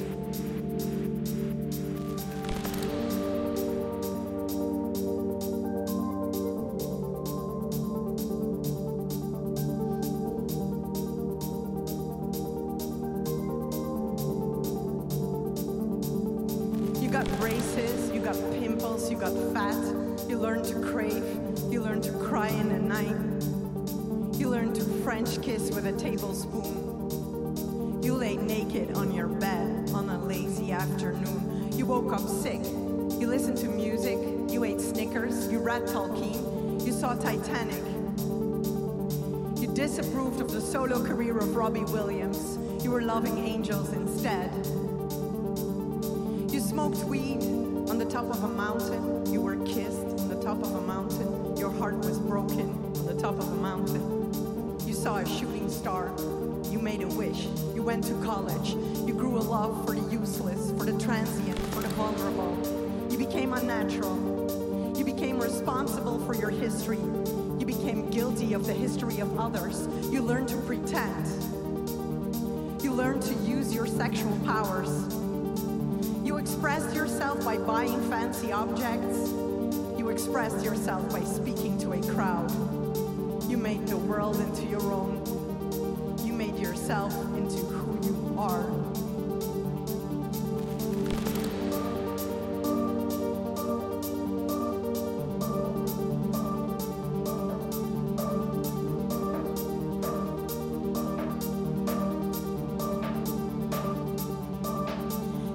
You 17.02 17.10
got 17.10 17.26
braces, 17.40 18.12
you 18.12 18.20
got 18.20 18.36
pimples, 18.54 19.10
you 19.10 19.18
got 19.18 19.34
fat. 19.54 19.74
You 20.30 20.38
learned 20.38 20.66
to 20.66 20.80
crave, 20.80 21.24
you 21.72 21.82
learned 21.82 22.04
to 22.04 22.12
cry 22.12 22.50
in 22.50 22.70
the 22.70 22.78
night. 22.78 24.38
You 24.40 24.50
learned 24.50 24.76
to 24.76 24.84
French 25.04 25.42
kiss 25.42 25.72
with 25.72 25.88
a 25.88 25.94
tablespoon. 25.94 27.07
Afternoon. 30.78 31.72
You 31.76 31.88
woke 31.88 32.14
up 32.14 32.22
sick. 32.22 32.64
You 33.20 33.26
listened 33.26 33.58
to 33.58 33.68
music, 33.68 34.20
you 34.52 34.64
ate 34.64 34.80
Snickers, 34.80 35.52
you 35.52 35.58
read 35.58 35.82
Tolkien, 35.88 36.86
you 36.86 36.92
saw 36.92 37.16
Titanic. 37.16 37.84
You 39.60 39.74
disapproved 39.74 40.40
of 40.40 40.52
the 40.52 40.62
solo 40.62 41.04
career 41.04 41.36
of 41.36 41.56
Robbie 41.56 41.86
Williams. 41.86 42.60
You 42.84 42.92
were 42.92 43.02
loving 43.02 43.40
angels 43.40 43.92
instead. 43.92 44.54
You 46.54 46.60
smoked 46.60 47.04
weed 47.06 47.42
on 47.90 47.98
the 47.98 48.06
top 48.06 48.26
of 48.26 48.44
a 48.44 48.48
mountain. 48.48 49.26
You 49.34 49.42
were 49.42 49.56
kissed 49.66 50.06
on 50.20 50.30
the 50.30 50.40
top 50.44 50.62
of 50.62 50.76
a 50.76 50.82
mountain. 50.82 51.58
Your 51.58 51.72
heart 51.72 51.98
was 52.06 52.20
broken 52.20 52.70
on 52.98 53.06
the 53.08 53.20
top 53.20 53.40
of 53.40 53.52
a 53.52 53.56
mountain. 53.56 54.30
You 54.86 54.94
saw 54.94 55.18
a 55.18 55.26
shooting 55.26 55.72
star. 55.72 56.12
Made 56.88 57.04
a 57.04 57.08
wish. 57.08 57.48
You 57.76 57.84
went 57.84 58.06
to 58.06 58.14
college. 58.24 58.70
You 59.06 59.14
grew 59.14 59.38
a 59.38 59.44
love 59.44 59.86
for 59.86 59.94
the 59.94 60.10
useless, 60.10 60.72
for 60.72 60.86
the 60.86 60.98
transient, 61.04 61.60
for 61.74 61.82
the 61.82 61.90
vulnerable. 61.90 62.58
You 63.12 63.18
became 63.18 63.52
unnatural. 63.52 64.94
You 64.96 65.04
became 65.04 65.38
responsible 65.38 66.18
for 66.26 66.34
your 66.34 66.50
history. 66.50 67.02
You 67.60 67.66
became 67.66 68.10
guilty 68.10 68.54
of 68.54 68.66
the 68.66 68.72
history 68.72 69.20
of 69.20 69.38
others. 69.38 69.86
You 70.10 70.22
learned 70.22 70.48
to 70.48 70.56
pretend. 70.62 71.28
You 72.82 72.94
learned 72.94 73.22
to 73.24 73.34
use 73.34 73.76
your 73.76 73.86
sexual 73.86 74.40
powers. 74.46 75.14
You 76.24 76.38
expressed 76.38 76.96
yourself 76.96 77.44
by 77.44 77.58
buying 77.58 78.00
fancy 78.10 78.54
objects. 78.54 79.28
You 80.00 80.08
expressed 80.08 80.64
yourself 80.64 81.12
by 81.12 81.26
speaking 81.26 81.78
to 81.80 81.92
a 81.92 82.14
crowd. 82.14 82.50
You 83.50 83.58
made 83.58 83.86
the 83.88 83.98
world 83.98 84.40
into 84.40 84.64
your 84.68 84.94
own. 84.94 85.17
You 86.88 86.94
yourself 86.94 87.36
into 87.36 87.58
who 87.58 88.08
you 88.08 88.40
are. 88.40 88.64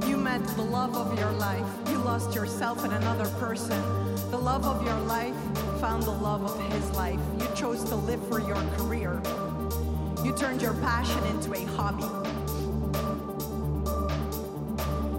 You 0.07 0.19
met 0.19 0.47
the 0.49 0.63
love 0.63 0.95
of 0.95 1.19
your 1.19 1.33
life. 1.33 1.65
You 1.89 1.97
lost 2.01 2.35
yourself 2.35 2.85
in 2.85 2.93
another 2.93 3.25
person. 3.39 3.81
The 4.31 4.37
love 4.37 4.67
of 4.67 4.85
your 4.85 5.01
life 5.01 5.35
found 5.81 6.03
the 6.03 6.11
love 6.11 6.45
of 6.45 6.73
his 6.75 6.91
life. 6.91 7.19
You 7.41 7.49
chose 7.55 7.83
to 7.85 7.95
live 7.95 8.21
for 8.29 8.41
your 8.41 8.63
career. 8.77 9.23
You 10.25 10.33
turned 10.33 10.63
your 10.63 10.75
passion 10.75 11.25
into 11.27 11.53
a 11.53 11.65
hobby. 11.77 12.05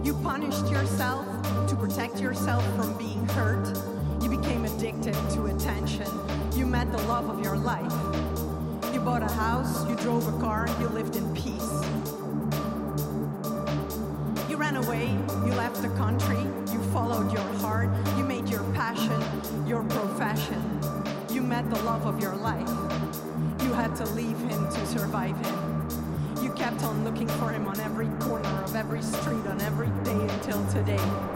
You 0.01 0.13
punished 0.23 0.69
yourself 0.69 1.25
to 1.67 1.75
protect 1.75 2.21
yourself 2.21 2.63
from 2.77 2.97
being 2.97 3.27
hurt. 3.29 3.77
You 4.21 4.29
became 4.29 4.63
addicted 4.63 5.15
to 5.31 5.47
attention. 5.47 6.07
You 6.55 6.65
met 6.65 6.89
the 6.91 7.01
love 7.03 7.29
of 7.29 7.43
your 7.43 7.57
life. 7.57 7.91
You 8.93 9.01
bought 9.01 9.23
a 9.23 9.33
house, 9.33 9.85
you 9.89 9.95
drove 9.97 10.25
a 10.33 10.39
car, 10.39 10.69
you 10.79 10.87
lived 10.87 11.17
in 11.17 11.33
peace. 11.35 11.71
You 14.49 14.55
ran 14.55 14.77
away, 14.77 15.07
you 15.45 15.53
left 15.53 15.81
the 15.81 15.89
country, 15.97 16.47
every 28.95 29.01
street 29.01 29.47
on 29.47 29.59
every 29.61 29.89
day 30.03 30.33
until 30.35 30.63
today. 30.67 31.32